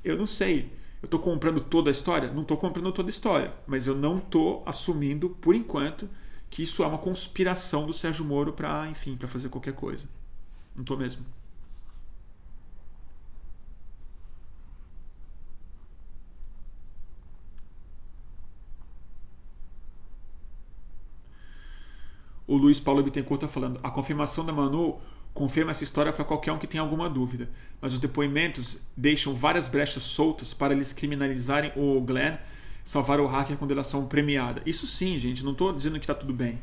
eu 0.05 0.15
não 0.15 0.25
sei. 0.25 0.71
Eu 1.03 1.07
estou 1.07 1.19
comprando 1.19 1.59
toda 1.59 1.89
a 1.89 1.91
história? 1.91 2.31
Não 2.31 2.43
estou 2.43 2.55
comprando 2.55 2.89
toda 2.93 3.09
a 3.09 3.11
história. 3.11 3.53
Mas 3.67 3.87
eu 3.87 3.93
não 3.93 4.17
estou 4.19 4.63
assumindo, 4.65 5.31
por 5.31 5.53
enquanto, 5.53 6.09
que 6.49 6.63
isso 6.63 6.81
é 6.81 6.87
uma 6.87 6.97
conspiração 6.97 7.85
do 7.85 7.91
Sérgio 7.91 8.23
Moro 8.23 8.53
para, 8.53 8.87
enfim, 8.89 9.17
para 9.17 9.27
fazer 9.27 9.49
qualquer 9.49 9.73
coisa. 9.73 10.07
Não 10.73 10.81
estou 10.83 10.97
mesmo. 10.97 11.25
O 22.47 22.55
Luiz 22.55 22.79
Paulo 22.79 23.03
Bittencourt 23.03 23.43
está 23.43 23.53
falando. 23.53 23.77
A 23.83 23.91
confirmação 23.91 24.45
da 24.45 24.53
Manu 24.53 24.99
confirma 25.33 25.71
essa 25.71 25.83
história 25.83 26.13
para 26.13 26.23
qualquer 26.23 26.51
um 26.51 26.57
que 26.57 26.67
tenha 26.67 26.81
alguma 26.81 27.09
dúvida, 27.09 27.49
mas 27.81 27.93
os 27.93 27.99
depoimentos 27.99 28.79
deixam 28.95 29.33
várias 29.33 29.67
brechas 29.67 30.03
soltas 30.03 30.53
para 30.53 30.73
eles 30.73 30.93
criminalizarem 30.93 31.71
o 31.75 31.99
Glenn, 32.01 32.37
salvar 32.83 33.19
o 33.19 33.25
hacker 33.25 33.57
com 33.57 33.65
delação 33.65 34.05
premiada. 34.05 34.61
Isso 34.65 34.85
sim, 34.85 35.17
gente, 35.17 35.43
não 35.43 35.53
estou 35.53 35.73
dizendo 35.73 35.99
que 35.99 36.03
está 36.03 36.13
tudo 36.13 36.33
bem. 36.33 36.59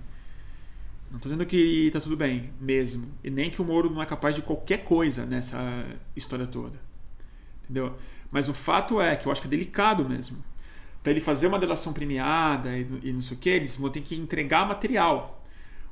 Não 1.11 1.17
estou 1.17 1.33
dizendo 1.33 1.45
que 1.45 1.89
está 1.89 2.01
tudo 2.01 2.17
bem 2.17 2.53
mesmo. 2.61 3.09
E 3.25 3.31
nem 3.31 3.51
que 3.51 3.61
o 3.61 3.65
Moro 3.65 3.91
não 3.91 4.01
é 4.01 4.07
capaz 4.07 4.37
de 4.37 4.43
qualquer 4.43 4.85
coisa 4.85 5.27
nessa 5.27 5.59
história 6.15 6.47
toda. 6.47 6.79
Entendeu? 7.65 7.97
Mas 8.31 8.49
o 8.49 8.55
fato 8.55 9.01
é 9.01 9.17
que 9.17 9.27
eu 9.27 9.33
acho 9.33 9.41
que 9.41 9.49
é 9.49 9.51
delicado 9.51 10.09
mesmo. 10.09 10.39
Para 11.03 11.11
ele 11.11 11.21
fazer 11.21 11.49
uma 11.49 11.59
delação 11.59 11.93
premiada 11.93 12.77
e, 12.77 12.87
e 13.03 13.13
não 13.13 13.21
sei 13.21 13.37
o 13.37 13.41
que, 13.41 13.49
eles 13.49 13.77
vão 13.77 13.91
ter 13.91 14.03
que 14.03 14.15
entregar 14.15 14.69
material 14.69 15.40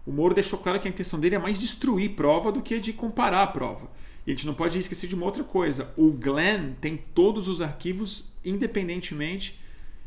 o 0.08 0.12
Moro 0.12 0.34
deixou 0.34 0.58
claro 0.58 0.80
que 0.80 0.88
a 0.88 0.90
intenção 0.90 1.20
dele 1.20 1.34
é 1.34 1.38
mais 1.38 1.60
destruir 1.60 2.16
prova 2.16 2.50
do 2.50 2.62
que 2.62 2.80
de 2.80 2.94
comparar 2.94 3.42
a 3.42 3.46
prova. 3.46 3.90
E 4.26 4.30
a 4.30 4.34
gente 4.34 4.46
não 4.46 4.54
pode 4.54 4.78
esquecer 4.78 5.06
de 5.06 5.14
uma 5.14 5.26
outra 5.26 5.44
coisa. 5.44 5.92
O 5.98 6.10
Glenn 6.10 6.72
tem 6.80 6.96
todos 6.96 7.46
os 7.46 7.60
arquivos 7.60 8.32
independentemente, 8.42 9.60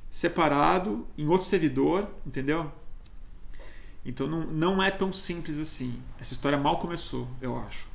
separado, 0.09 1.05
em 1.15 1.27
outro 1.27 1.45
servidor, 1.45 2.11
entendeu? 2.25 2.71
Então 4.03 4.25
não, 4.25 4.47
não 4.47 4.81
é 4.81 4.89
tão 4.89 5.13
simples 5.13 5.59
assim. 5.59 6.01
Essa 6.19 6.33
história 6.33 6.57
mal 6.57 6.79
começou, 6.79 7.27
eu 7.39 7.55
acho. 7.55 7.87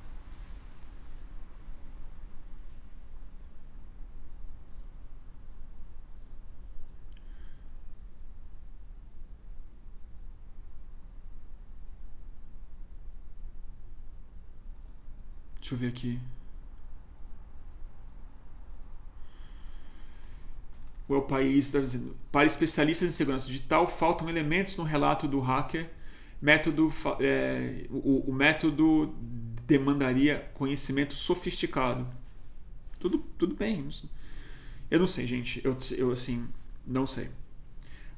Deixa 15.66 15.74
eu 15.74 15.78
ver 15.80 15.88
aqui. 15.88 16.20
O 21.08 21.20
País 21.22 21.66
está 21.66 21.80
dizendo: 21.80 22.16
para 22.30 22.46
especialistas 22.46 23.08
em 23.08 23.10
segurança 23.10 23.48
digital, 23.48 23.88
faltam 23.88 24.30
elementos 24.30 24.76
no 24.76 24.84
relato 24.84 25.26
do 25.26 25.40
hacker. 25.40 25.90
Método, 26.40 26.92
é, 27.18 27.84
o, 27.90 28.30
o 28.30 28.32
método 28.32 29.12
demandaria 29.66 30.48
conhecimento 30.54 31.16
sofisticado. 31.16 32.06
Tudo, 33.00 33.18
tudo 33.36 33.56
bem. 33.56 33.88
Eu 34.88 35.00
não 35.00 35.06
sei, 35.06 35.26
gente. 35.26 35.60
Eu, 35.64 35.76
eu 35.98 36.12
assim, 36.12 36.46
não 36.86 37.08
sei. 37.08 37.28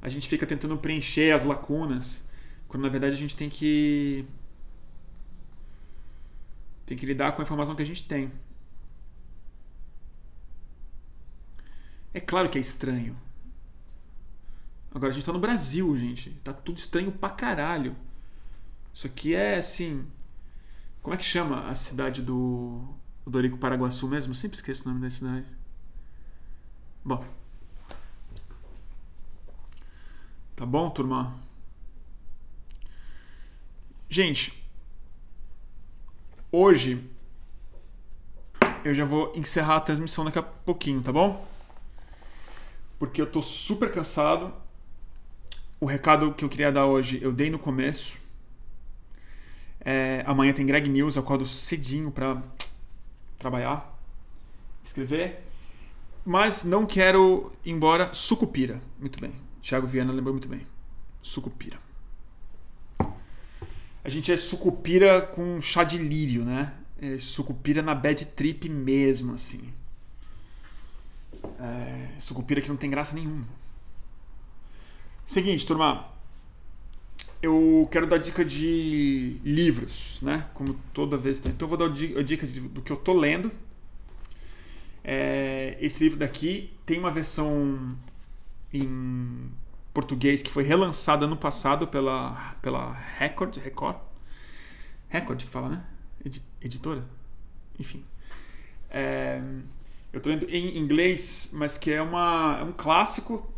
A 0.03 0.11
gente 0.11 0.29
fica 0.29 0.47
tentando 0.47 0.77
preencher 0.77 1.31
as 1.31 1.47
lacunas, 1.47 2.29
quando 2.67 2.83
na 2.83 2.91
verdade 2.91 3.15
a 3.15 3.19
gente 3.19 3.35
tem 3.35 3.49
que 3.49 4.27
tem 6.89 6.97
que 6.97 7.05
lidar 7.05 7.33
com 7.33 7.43
a 7.43 7.45
informação 7.45 7.77
que 7.77 7.83
a 7.83 7.87
gente 7.87 8.09
tem. 8.09 8.33
É 12.15 12.19
claro 12.19 12.49
que 12.49 12.57
é 12.57 12.61
estranho. 12.61 13.15
Agora 14.91 15.13
a 15.13 15.15
gente 15.15 15.27
tá 15.27 15.35
no 15.35 15.39
Brasil, 15.39 15.95
gente. 15.99 16.31
Tá 16.43 16.51
tudo 16.51 16.79
estranho 16.79 17.13
pra 17.13 17.29
caralho. 17.29 17.95
Isso 18.93 19.07
aqui 19.07 19.35
é 19.35 19.59
assim. 19.59 20.11
Como 21.03 21.15
é 21.15 21.19
que 21.19 21.25
chama 21.25 21.69
a 21.69 21.75
cidade 21.75 22.23
do, 22.23 22.83
do 23.23 23.31
Dorico 23.31 23.59
Paraguaçu 23.59 24.09
mesmo? 24.09 24.31
Eu 24.31 24.35
sempre 24.35 24.57
esqueço 24.57 24.87
o 24.87 24.89
nome 24.89 25.03
da 25.03 25.11
cidade. 25.11 25.47
Bom. 27.05 27.23
Tá 30.57 30.65
bom, 30.65 30.89
turma? 30.89 31.39
Gente, 34.09 34.58
Hoje 36.51 37.05
eu 38.83 38.95
já 38.95 39.05
vou 39.05 39.31
encerrar 39.37 39.77
a 39.77 39.81
transmissão 39.81 40.25
daqui 40.25 40.39
a 40.39 40.43
pouquinho, 40.43 41.03
tá 41.03 41.13
bom? 41.13 41.47
Porque 42.99 43.21
eu 43.21 43.27
tô 43.27 43.43
super 43.43 43.93
cansado. 43.93 44.55
O 45.79 45.85
recado 45.85 46.33
que 46.33 46.43
eu 46.43 46.49
queria 46.49 46.73
dar 46.73 46.87
hoje 46.87 47.19
eu 47.21 47.33
dei 47.33 47.51
no 47.51 47.59
começo. 47.59 48.19
É, 49.79 50.25
amanhã 50.27 50.55
tem 50.55 50.65
Greg 50.65 50.89
News, 50.89 51.17
eu 51.17 51.23
acordo 51.23 51.45
cedinho 51.45 52.11
para 52.11 52.43
trabalhar, 53.39 53.95
escrever. 54.83 55.45
Mas 56.25 56.65
não 56.65 56.87
quero 56.87 57.53
ir 57.63 57.73
embora 57.73 58.15
sucupira. 58.15 58.81
Muito 58.99 59.21
bem. 59.21 59.35
Thiago 59.61 59.87
Viana 59.87 60.15
lembrou 60.15 60.33
muito 60.33 60.49
bem. 60.49 60.67
Sucupira 61.23 61.88
a 64.09 64.11
gente 64.11 64.33
é 64.33 64.39
sucupira 64.39 65.21
com 65.21 65.61
chá 65.61 65.85
de 65.85 65.99
lírio, 65.99 66.43
né? 66.43 66.73
É 66.99 67.19
sucupira 67.19 67.83
na 67.83 67.95
bad 67.95 68.25
trip 68.25 68.67
mesmo, 68.67 69.35
assim. 69.35 69.71
É, 71.61 72.09
sucupira 72.19 72.63
que 72.63 72.71
não 72.71 72.77
tem 72.79 72.89
graça 72.89 73.15
nenhuma. 73.15 73.47
Seguinte, 75.27 75.67
turma. 75.67 76.09
Eu 77.43 77.87
quero 77.93 78.07
dar 78.07 78.17
dica 78.17 78.43
de 78.43 79.37
livros, 79.45 80.21
né? 80.23 80.49
Como 80.55 80.73
toda 80.95 81.19
vez 81.19 81.39
tem. 81.39 81.53
Então 81.53 81.67
eu 81.67 81.77
vou 81.77 81.79
dar 81.79 81.95
a 82.19 82.23
dica 82.23 82.47
do 82.47 82.81
que 82.81 82.91
eu 82.91 82.97
tô 82.97 83.13
lendo. 83.13 83.53
É, 85.05 85.77
esse 85.83 86.03
livro 86.03 86.19
daqui 86.19 86.73
tem 86.87 86.99
uma 86.99 87.11
versão 87.11 87.95
em 88.73 89.51
português 89.93 90.43
que 90.43 90.51
foi 90.51 90.63
relançada 90.63 91.25
ano 91.25 91.37
passado 91.37 91.87
pela, 91.87 92.55
pela 92.63 92.93
Record, 93.19 93.57
Record. 93.57 93.97
Record 95.09 95.39
que 95.39 95.51
fala, 95.51 95.69
né? 95.69 95.85
Ed, 96.25 96.43
editora? 96.61 97.05
Enfim. 97.79 98.05
É, 98.91 99.41
eu 100.13 100.19
estou 100.19 100.33
lendo 100.33 100.47
em 100.51 100.79
inglês, 100.79 101.51
mas 101.53 101.77
que 101.77 101.93
é, 101.93 102.01
uma, 102.03 102.59
é 102.61 102.65
um 102.65 102.73
clássico. 102.73 103.53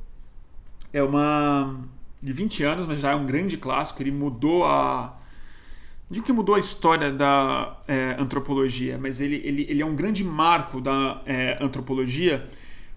É 0.93 1.03
uma. 1.03 1.85
de 2.23 2.33
20 2.33 2.63
anos, 2.65 2.87
mas 2.87 3.01
já 3.01 3.13
é 3.13 3.15
um 3.15 3.27
grande 3.27 3.57
clássico. 3.57 4.03
Ele 4.03 4.11
mudou 4.11 4.65
a. 4.65 5.17
Digo 6.11 6.27
que 6.27 6.33
mudou 6.33 6.57
a 6.57 6.59
história 6.59 7.13
da 7.13 7.81
é, 7.87 8.17
antropologia, 8.19 8.99
mas 8.99 9.21
ele, 9.21 9.37
ele, 9.45 9.65
ele 9.69 9.81
é 9.81 9.87
um 9.87 9.95
grande 9.95 10.25
marco 10.25 10.81
da 10.81 11.23
é, 11.25 11.57
antropologia 11.61 12.51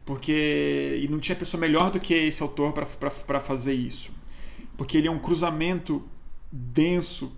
porque 0.06 1.00
e 1.02 1.08
não 1.08 1.20
tinha 1.20 1.36
pessoa 1.36 1.60
melhor 1.60 1.92
do 1.92 2.00
que 2.00 2.14
esse 2.14 2.42
autor 2.42 2.74
para 2.74 3.40
fazer 3.40 3.74
isso. 3.74 4.12
Porque 4.76 4.98
ele 4.98 5.08
é 5.08 5.12
um 5.12 5.20
cruzamento 5.20 6.04
denso 6.52 7.38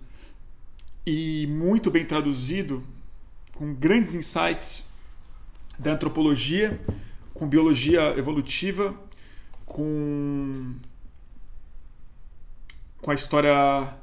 e 1.06 1.46
muito 1.46 1.90
bem 1.90 2.04
traduzido, 2.04 2.82
com 3.54 3.72
grandes 3.72 4.14
insights 4.14 4.86
da 5.78 5.92
antropologia, 5.92 6.80
com 7.32 7.46
biologia 7.46 8.18
evolutiva, 8.18 8.98
com, 9.64 10.74
com 13.00 13.10
a 13.10 13.14
história 13.14 13.96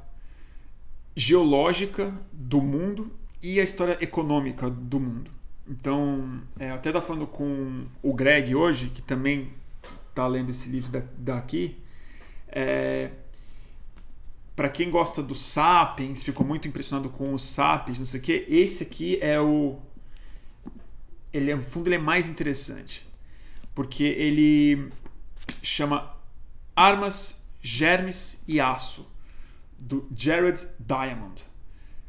geológica 1.14 2.16
do 2.32 2.60
mundo 2.60 3.12
e 3.42 3.60
a 3.60 3.64
história 3.64 3.98
econômica 4.00 4.70
do 4.70 4.98
mundo. 4.98 5.30
Então, 5.66 6.42
é, 6.58 6.70
até 6.70 6.90
estava 6.90 7.04
falando 7.04 7.26
com 7.26 7.86
o 8.02 8.12
Greg 8.12 8.54
hoje, 8.54 8.88
que 8.88 9.00
também 9.00 9.52
tá 10.14 10.26
lendo 10.26 10.50
esse 10.50 10.68
livro 10.68 11.02
daqui, 11.18 11.76
é, 12.48 13.10
para 14.54 14.68
quem 14.68 14.88
gosta 14.90 15.22
do 15.22 15.34
Sapiens, 15.34 16.22
ficou 16.22 16.46
muito 16.46 16.68
impressionado 16.68 17.10
com 17.10 17.34
os 17.34 17.42
Sapiens, 17.42 17.98
não 17.98 18.06
sei 18.06 18.20
o 18.20 18.22
que, 18.22 18.46
esse 18.48 18.84
aqui 18.84 19.18
é 19.20 19.40
o. 19.40 19.78
Ele, 21.32 21.52
no 21.52 21.62
fundo, 21.62 21.88
ele 21.88 21.96
é 21.96 21.98
mais 21.98 22.28
interessante. 22.28 23.04
Porque 23.74 24.04
ele 24.04 24.92
chama 25.60 26.14
Armas, 26.76 27.42
Germes 27.60 28.44
e 28.46 28.60
Aço, 28.60 29.10
do 29.76 30.08
Jared 30.14 30.64
Diamond. 30.78 31.44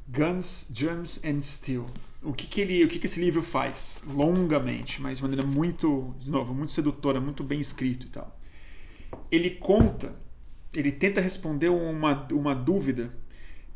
Guns, 0.08 0.68
Germs 0.72 1.20
and 1.26 1.42
Steel. 1.42 1.88
O 2.26 2.34
que, 2.34 2.48
que, 2.48 2.62
ele, 2.62 2.84
o 2.84 2.88
que, 2.88 3.00
que 3.00 3.06
esse 3.06 3.20
livro 3.20 3.42
faz? 3.42 4.02
Longamente, 4.08 5.02
mas 5.02 5.18
de 5.18 5.24
maneira 5.24 5.46
muito, 5.46 6.16
de 6.20 6.30
novo, 6.30 6.54
muito 6.54 6.72
sedutora, 6.72 7.22
muito 7.22 7.44
bem 7.44 7.60
escrito 7.60 8.08
e 8.08 8.10
tal. 8.10 8.40
Ele 9.32 9.52
conta 9.52 10.16
ele 10.80 10.92
tenta 10.92 11.22
responder 11.22 11.70
uma, 11.70 12.28
uma 12.32 12.54
dúvida 12.54 13.12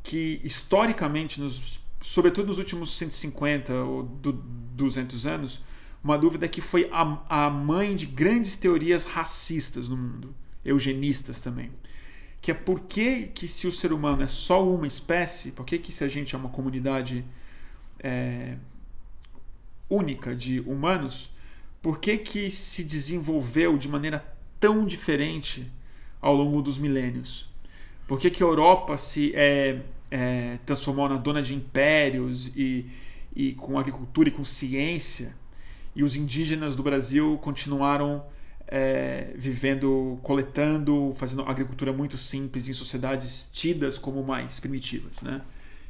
que 0.04 0.42
historicamente, 0.44 1.40
nos, 1.40 1.80
sobretudo 2.02 2.48
nos 2.48 2.58
últimos 2.58 2.98
150 2.98 3.74
ou 3.84 4.04
200 4.04 5.26
anos, 5.26 5.62
uma 6.04 6.18
dúvida 6.18 6.48
que 6.48 6.62
foi 6.62 6.90
a, 6.92 7.46
a 7.46 7.50
mãe 7.50 7.96
de 7.96 8.06
grandes 8.06 8.56
teorias 8.56 9.06
racistas 9.06 9.90
no 9.90 9.98
mundo, 9.98 10.34
eugenistas 10.64 11.40
também. 11.40 11.72
Que 12.42 12.52
é 12.52 12.54
por 12.54 12.82
que, 12.82 13.28
que 13.28 13.48
se 13.48 13.68
o 13.68 13.72
ser 13.72 13.92
humano 13.92 14.24
é 14.24 14.28
só 14.28 14.66
uma 14.68 14.88
espécie, 14.88 15.52
por 15.52 15.66
que, 15.66 15.78
que 15.78 15.92
se 15.92 16.04
a 16.04 16.08
gente 16.08 16.36
é 16.36 16.38
uma 16.38 16.50
comunidade 16.50 17.26
é, 18.00 18.56
única 19.90 20.36
de 20.36 20.60
humanos, 20.62 21.32
por 21.82 22.00
que, 22.00 22.18
que 22.18 22.52
se 22.52 22.84
desenvolveu 22.84 23.78
de 23.78 23.88
maneira 23.88 24.26
tão 24.60 24.86
diferente 24.86 25.72
ao 26.22 26.36
longo 26.36 26.62
dos 26.62 26.78
milênios? 26.78 27.50
Por 28.08 28.20
que, 28.20 28.30
que 28.30 28.44
a 28.44 28.46
Europa 28.46 28.98
se 28.98 29.34
é, 29.36 29.82
é, 30.12 30.58
transformou 30.66 31.08
na 31.08 31.18
dona 31.18 31.42
de 31.42 31.54
impérios 31.54 32.52
e, 32.56 32.86
e 33.36 33.54
com 33.54 33.78
agricultura 33.80 34.30
e 34.30 34.32
com 34.32 34.44
ciência, 34.44 35.36
e 35.96 36.04
os 36.04 36.16
indígenas 36.16 36.76
do 36.76 36.84
Brasil 36.84 37.38
continuaram 37.40 38.24
é, 38.68 39.34
vivendo, 39.36 40.20
coletando, 40.22 41.14
fazendo 41.16 41.42
agricultura 41.44 41.92
muito 41.92 42.18
simples 42.18 42.70
em 42.70 42.74
sociedades 42.74 43.50
tidas 43.52 43.98
como 43.98 44.24
mais 44.24 44.60
primitivas, 44.60 45.22
né? 45.22 45.42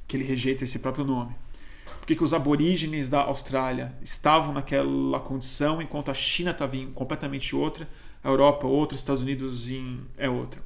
que 0.07 0.15
ele 0.15 0.23
rejeita 0.23 0.63
esse 0.63 0.79
próprio 0.79 1.05
nome. 1.05 1.35
Por 2.09 2.15
que, 2.17 2.23
os 2.23 2.33
aborígenes 2.33 3.07
da 3.07 3.21
Austrália 3.21 3.93
estavam 4.01 4.51
naquela 4.51 5.19
condição 5.19 5.79
enquanto 5.79 6.09
a 6.09 6.13
China 6.15 6.49
estava 6.49 6.75
em 6.75 6.89
completamente 6.91 7.55
outra, 7.55 7.87
a 8.23 8.29
Europa 8.29 8.65
outra, 8.65 8.95
os 8.95 9.01
Estados 9.01 9.21
Unidos 9.21 9.69
em, 9.69 9.99
é 10.17 10.27
outra. 10.27 10.59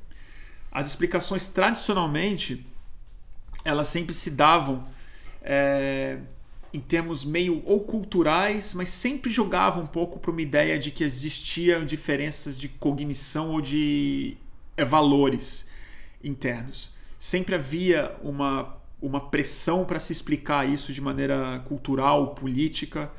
As 0.72 0.88
explicações 0.88 1.49
tradicionalmente 1.49 2.65
elas 3.65 3.90
sempre 3.90 4.14
se 4.15 4.32
davam 4.32 4.88
é, 5.41 6.20
em 6.72 6.80
termos 6.80 7.26
meio 7.26 7.61
ou 7.65 7.82
culturais, 7.82 8.74
mas 8.74 8.88
sempre 8.88 9.30
jogavam 9.30 9.84
um 9.84 9.88
pouco 9.88 10.20
para 10.20 10.32
uma 10.32 10.41
ideia 10.41 10.80
de 10.80 10.91
que 10.91 11.03
existiam 11.03 11.84
diferenças 11.84 12.57
de 12.57 12.70
cognição 12.70 13.49
ou 13.52 13.60
de 13.60 14.38
é, 14.78 14.86
valores 14.86 15.68
internos. 16.24 16.94
Sempre 17.20 17.56
havia 17.56 18.15
uma, 18.24 18.82
uma 19.03 19.19
pressão 19.19 19.84
para 19.84 19.99
se 19.99 20.13
explicar 20.13 20.67
isso 20.67 20.93
de 20.93 21.01
maneira 21.01 21.59
cultural, 21.67 22.34
política 22.34 23.11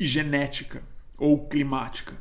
e 0.00 0.04
genética 0.04 0.82
ou 1.16 1.46
climática. 1.46 2.14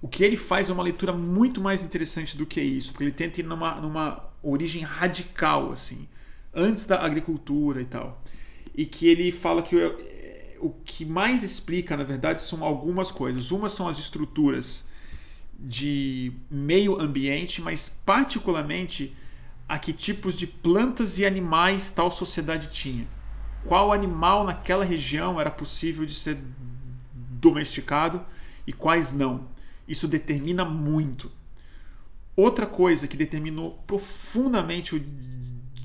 O 0.00 0.08
que 0.08 0.24
ele 0.24 0.36
faz 0.36 0.70
é 0.70 0.72
uma 0.72 0.82
leitura 0.82 1.12
muito 1.12 1.60
mais 1.60 1.84
interessante 1.84 2.34
do 2.34 2.46
que 2.46 2.60
isso, 2.60 2.92
porque 2.92 3.04
ele 3.04 3.12
tenta 3.12 3.40
ir 3.40 3.44
numa, 3.44 3.74
numa 3.74 4.30
origem 4.42 4.82
radical, 4.82 5.72
assim, 5.72 6.08
antes 6.54 6.86
da 6.86 7.04
agricultura 7.04 7.82
e 7.82 7.84
tal. 7.84 8.22
E 8.74 8.86
que 8.86 9.06
ele 9.06 9.30
fala 9.30 9.62
que 9.62 9.76
o, 9.76 10.68
o 10.68 10.70
que 10.70 11.04
mais 11.04 11.42
explica, 11.42 11.98
na 11.98 12.04
verdade, 12.04 12.40
são 12.40 12.64
algumas 12.64 13.10
coisas. 13.12 13.50
Uma 13.50 13.68
são 13.68 13.86
as 13.88 13.98
estruturas 13.98 14.86
de 15.58 16.32
meio 16.50 16.98
ambiente, 16.98 17.60
mas 17.60 17.88
particularmente 17.88 19.14
a 19.68 19.78
que 19.78 19.92
tipos 19.92 20.38
de 20.38 20.46
plantas 20.46 21.18
e 21.18 21.26
animais 21.26 21.90
tal 21.90 22.10
sociedade 22.10 22.68
tinha. 22.68 23.06
Qual 23.64 23.92
animal 23.92 24.44
naquela 24.44 24.84
região 24.84 25.40
era 25.40 25.50
possível 25.50 26.06
de 26.06 26.14
ser 26.14 26.38
domesticado 27.12 28.24
e 28.66 28.72
quais 28.72 29.12
não. 29.12 29.48
Isso 29.88 30.06
determina 30.06 30.64
muito. 30.64 31.30
Outra 32.36 32.66
coisa 32.66 33.08
que 33.08 33.16
determinou 33.16 33.82
profundamente 33.86 34.94
o 34.94 35.04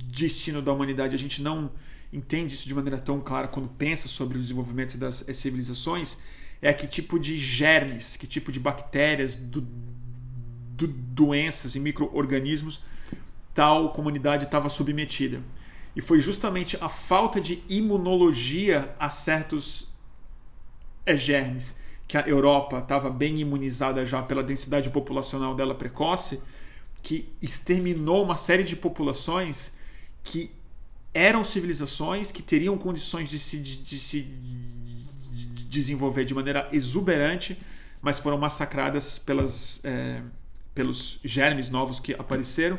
destino 0.07 0.61
da 0.61 0.73
humanidade, 0.73 1.15
a 1.15 1.17
gente 1.17 1.41
não 1.41 1.71
entende 2.11 2.53
isso 2.53 2.67
de 2.67 2.75
maneira 2.75 2.97
tão 2.97 3.21
clara 3.21 3.47
quando 3.47 3.69
pensa 3.69 4.07
sobre 4.07 4.37
o 4.37 4.41
desenvolvimento 4.41 4.97
das 4.97 5.25
civilizações, 5.33 6.17
é 6.61 6.73
que 6.73 6.85
tipo 6.85 7.17
de 7.17 7.37
germes, 7.37 8.17
que 8.17 8.27
tipo 8.27 8.51
de 8.51 8.59
bactérias, 8.59 9.35
do, 9.35 9.61
do, 10.75 10.87
doenças 10.87 11.75
e 11.75 11.79
micro-organismos 11.79 12.81
tal 13.53 13.91
comunidade 13.91 14.45
estava 14.45 14.69
submetida. 14.69 15.41
E 15.95 16.01
foi 16.01 16.19
justamente 16.19 16.77
a 16.79 16.87
falta 16.87 17.39
de 17.39 17.63
imunologia 17.67 18.95
a 18.99 19.09
certos 19.09 19.89
germes 21.15 21.77
que 22.07 22.17
a 22.17 22.27
Europa 22.27 22.79
estava 22.79 23.09
bem 23.09 23.39
imunizada 23.39 24.05
já 24.05 24.21
pela 24.21 24.43
densidade 24.43 24.89
populacional 24.89 25.55
dela 25.55 25.73
precoce, 25.73 26.41
que 27.01 27.29
exterminou 27.41 28.23
uma 28.23 28.35
série 28.35 28.63
de 28.63 28.75
populações 28.75 29.73
que 30.23 30.51
eram 31.13 31.43
civilizações 31.43 32.31
que 32.31 32.41
teriam 32.41 32.77
condições 32.77 33.29
de 33.29 33.39
se, 33.39 33.57
de 33.57 33.99
se 33.99 34.27
desenvolver 35.67 36.25
de 36.25 36.33
maneira 36.33 36.67
exuberante, 36.71 37.57
mas 38.01 38.19
foram 38.19 38.37
massacradas 38.37 39.19
pelas, 39.19 39.79
é, 39.83 40.21
pelos 40.73 41.19
germes 41.23 41.69
novos 41.69 41.99
que 41.99 42.13
apareceram. 42.13 42.77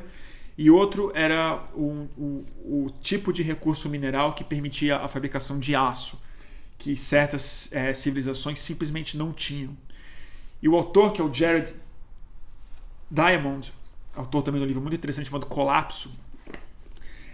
E 0.62 0.70
outro 0.70 1.10
era 1.12 1.60
o, 1.74 2.06
o, 2.16 2.47
o 2.64 2.90
tipo 3.01 3.32
de 3.32 3.43
recurso 3.43 3.89
mineral 3.89 4.32
que 4.32 4.44
permitia 4.44 4.97
a 4.97 5.09
fabricação 5.09 5.59
de 5.59 5.74
aço 5.74 6.16
que 6.78 6.94
certas 6.94 7.68
é, 7.72 7.93
civilizações 7.93 8.60
simplesmente 8.60 9.16
não 9.16 9.32
tinham. 9.32 9.76
E 10.62 10.68
o 10.68 10.76
autor, 10.76 11.12
que 11.12 11.20
é 11.20 11.24
o 11.24 11.34
Jared 11.34 11.68
Diamond, 13.10 13.72
autor 14.14 14.44
também 14.44 14.62
um 14.62 14.64
livro 14.64 14.80
muito 14.80 14.94
interessante 14.94 15.26
chamado 15.26 15.47
Colapso, 15.47 16.12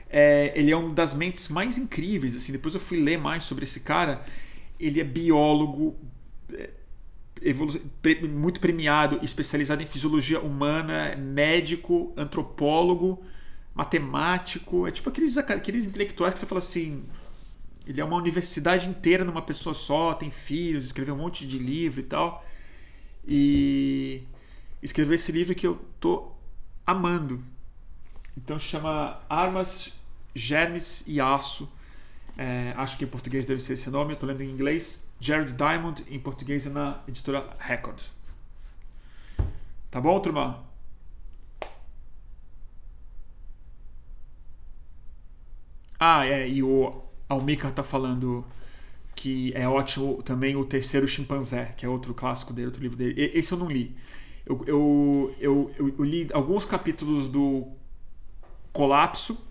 é, 0.08 0.50
ele 0.56 0.70
é 0.70 0.76
uma 0.78 0.94
das 0.94 1.12
mentes 1.12 1.48
mais 1.48 1.76
incríveis. 1.76 2.34
Assim, 2.34 2.52
depois 2.52 2.72
eu 2.72 2.80
fui 2.80 2.98
ler 2.98 3.18
mais 3.18 3.42
sobre 3.42 3.64
esse 3.64 3.80
cara. 3.80 4.24
Ele 4.80 5.02
é 5.02 5.04
biólogo, 5.04 5.94
é, 6.50 6.70
muito 8.30 8.60
premiado, 8.60 9.18
especializado 9.22 9.82
em 9.82 9.86
fisiologia 9.86 10.40
humana, 10.40 11.14
médico, 11.16 12.12
antropólogo, 12.16 13.22
matemático. 13.74 14.86
É 14.86 14.90
tipo 14.90 15.08
aqueles, 15.08 15.36
aqueles 15.36 15.86
intelectuais 15.86 16.34
que 16.34 16.40
você 16.40 16.46
fala 16.46 16.60
assim: 16.60 17.04
ele 17.86 18.00
é 18.00 18.04
uma 18.04 18.16
universidade 18.16 18.88
inteira 18.88 19.24
numa 19.24 19.42
pessoa 19.42 19.74
só, 19.74 20.12
tem 20.12 20.30
filhos, 20.30 20.84
escreveu 20.84 21.14
um 21.14 21.18
monte 21.18 21.46
de 21.46 21.58
livro 21.58 22.00
e 22.00 22.04
tal. 22.04 22.44
E 23.26 24.24
escreveu 24.82 25.14
esse 25.14 25.32
livro 25.32 25.54
que 25.54 25.66
eu 25.66 25.80
tô 25.98 26.32
amando. 26.86 27.42
Então 28.36 28.58
chama 28.58 29.20
Armas, 29.28 29.94
Germes 30.34 31.02
e 31.06 31.20
Aço. 31.20 31.70
É, 32.36 32.72
acho 32.76 32.96
que 32.96 33.04
em 33.04 33.08
português 33.08 33.44
deve 33.46 33.60
ser 33.60 33.72
esse 33.72 33.90
nome, 33.90 34.12
eu 34.12 34.16
tô 34.18 34.26
lendo 34.26 34.42
em 34.42 34.50
inglês. 34.50 35.07
Jared 35.20 35.52
Diamond, 35.54 36.04
em 36.08 36.18
português 36.18 36.66
é 36.66 36.70
na 36.70 37.02
editora 37.08 37.48
Record. 37.58 38.00
Tá 39.90 40.00
bom, 40.00 40.20
turma? 40.20 40.64
Ah, 45.98 46.24
é, 46.24 46.48
e 46.48 46.62
o 46.62 47.02
Almika 47.28 47.70
tá 47.72 47.82
falando 47.82 48.44
que 49.16 49.52
é 49.54 49.68
ótimo 49.68 50.22
também 50.22 50.54
o 50.54 50.64
terceiro 50.64 51.08
chimpanzé, 51.08 51.74
que 51.76 51.84
é 51.84 51.88
outro 51.88 52.14
clássico 52.14 52.52
dele, 52.52 52.68
outro 52.68 52.82
livro 52.82 52.96
dele. 52.96 53.32
Esse 53.34 53.52
eu 53.52 53.58
não 53.58 53.68
li. 53.68 53.96
Eu, 54.46 54.64
eu, 54.66 55.34
eu, 55.40 55.74
eu 55.98 56.04
li 56.04 56.28
alguns 56.32 56.64
capítulos 56.64 57.28
do 57.28 57.66
Colapso 58.72 59.44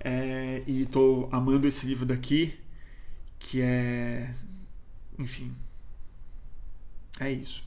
é, 0.00 0.62
e 0.66 0.82
estou 0.82 1.28
amando 1.30 1.68
esse 1.68 1.84
livro 1.86 2.06
daqui, 2.06 2.58
que 3.38 3.60
é. 3.60 4.34
Enfim. 5.18 5.54
É 7.18 7.30
isso. 7.30 7.64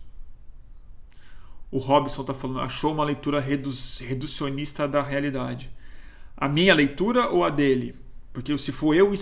O 1.71 1.77
Robson 1.77 2.21
está 2.21 2.33
falando, 2.33 2.61
achou 2.61 2.93
uma 2.93 3.03
leitura 3.03 3.39
reducionista 3.39 4.87
da 4.87 5.01
realidade. 5.01 5.69
A 6.35 6.47
minha 6.47 6.73
leitura 6.73 7.29
ou 7.29 7.43
a 7.43 7.49
dele? 7.49 7.95
Porque 8.33 8.55
se 8.57 8.71
for 8.71 8.95
eu 8.95 9.13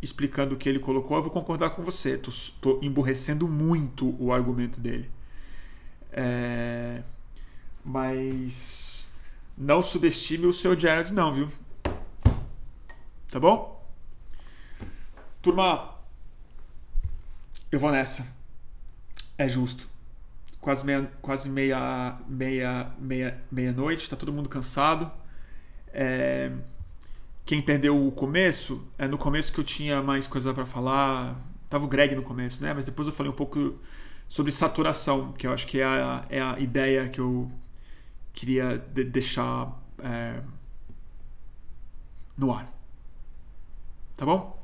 explicando 0.00 0.54
o 0.54 0.58
que 0.58 0.68
ele 0.68 0.78
colocou, 0.78 1.16
eu 1.16 1.22
vou 1.22 1.30
concordar 1.30 1.70
com 1.70 1.82
você. 1.82 2.20
Estou 2.26 2.78
emburrecendo 2.82 3.48
muito 3.48 4.16
o 4.18 4.32
argumento 4.32 4.80
dele. 4.80 5.10
É, 6.10 7.02
mas 7.84 9.10
não 9.56 9.80
subestime 9.80 10.46
o 10.46 10.52
seu 10.52 10.78
Jared, 10.78 11.12
não, 11.12 11.32
viu? 11.32 11.48
Tá 13.30 13.40
bom? 13.40 13.81
Turma, 15.42 15.96
eu 17.72 17.80
vou 17.80 17.90
nessa. 17.90 18.24
É 19.36 19.48
justo. 19.48 19.88
Quase 20.60 20.86
meia, 20.86 21.10
quase 21.20 21.48
meia, 21.50 22.16
meia, 22.28 22.92
meia, 22.96 23.42
meia 23.50 23.72
noite, 23.72 24.08
tá 24.08 24.14
todo 24.14 24.32
mundo 24.32 24.48
cansado. 24.48 25.10
É, 25.92 26.52
quem 27.44 27.60
perdeu 27.60 28.06
o 28.06 28.12
começo, 28.12 28.86
é 28.96 29.08
no 29.08 29.18
começo 29.18 29.52
que 29.52 29.58
eu 29.58 29.64
tinha 29.64 30.00
mais 30.00 30.28
coisa 30.28 30.54
para 30.54 30.64
falar. 30.64 31.36
Tava 31.68 31.86
o 31.86 31.88
Greg 31.88 32.14
no 32.14 32.22
começo, 32.22 32.62
né? 32.62 32.72
Mas 32.72 32.84
depois 32.84 33.08
eu 33.08 33.12
falei 33.12 33.32
um 33.32 33.34
pouco 33.34 33.80
sobre 34.28 34.52
saturação, 34.52 35.32
que 35.32 35.48
eu 35.48 35.52
acho 35.52 35.66
que 35.66 35.80
é 35.80 35.84
a, 35.84 36.24
é 36.30 36.40
a 36.40 36.60
ideia 36.60 37.08
que 37.08 37.20
eu 37.20 37.50
queria 38.32 38.78
de 38.78 39.02
deixar 39.02 39.76
é, 39.98 40.40
no 42.38 42.52
ar. 42.52 42.72
Tá 44.16 44.24
bom? 44.24 44.61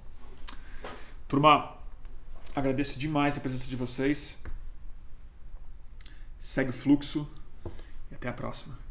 Turma, 1.29 1.77
agradeço 2.57 2.99
demais 2.99 3.37
a 3.37 3.41
presença 3.41 3.69
de 3.69 3.77
vocês. 3.77 4.43
Segue 6.39 6.71
o 6.71 6.73
fluxo 6.73 7.31
e 8.11 8.15
até 8.15 8.31
a 8.31 8.33
próxima. 8.33 8.88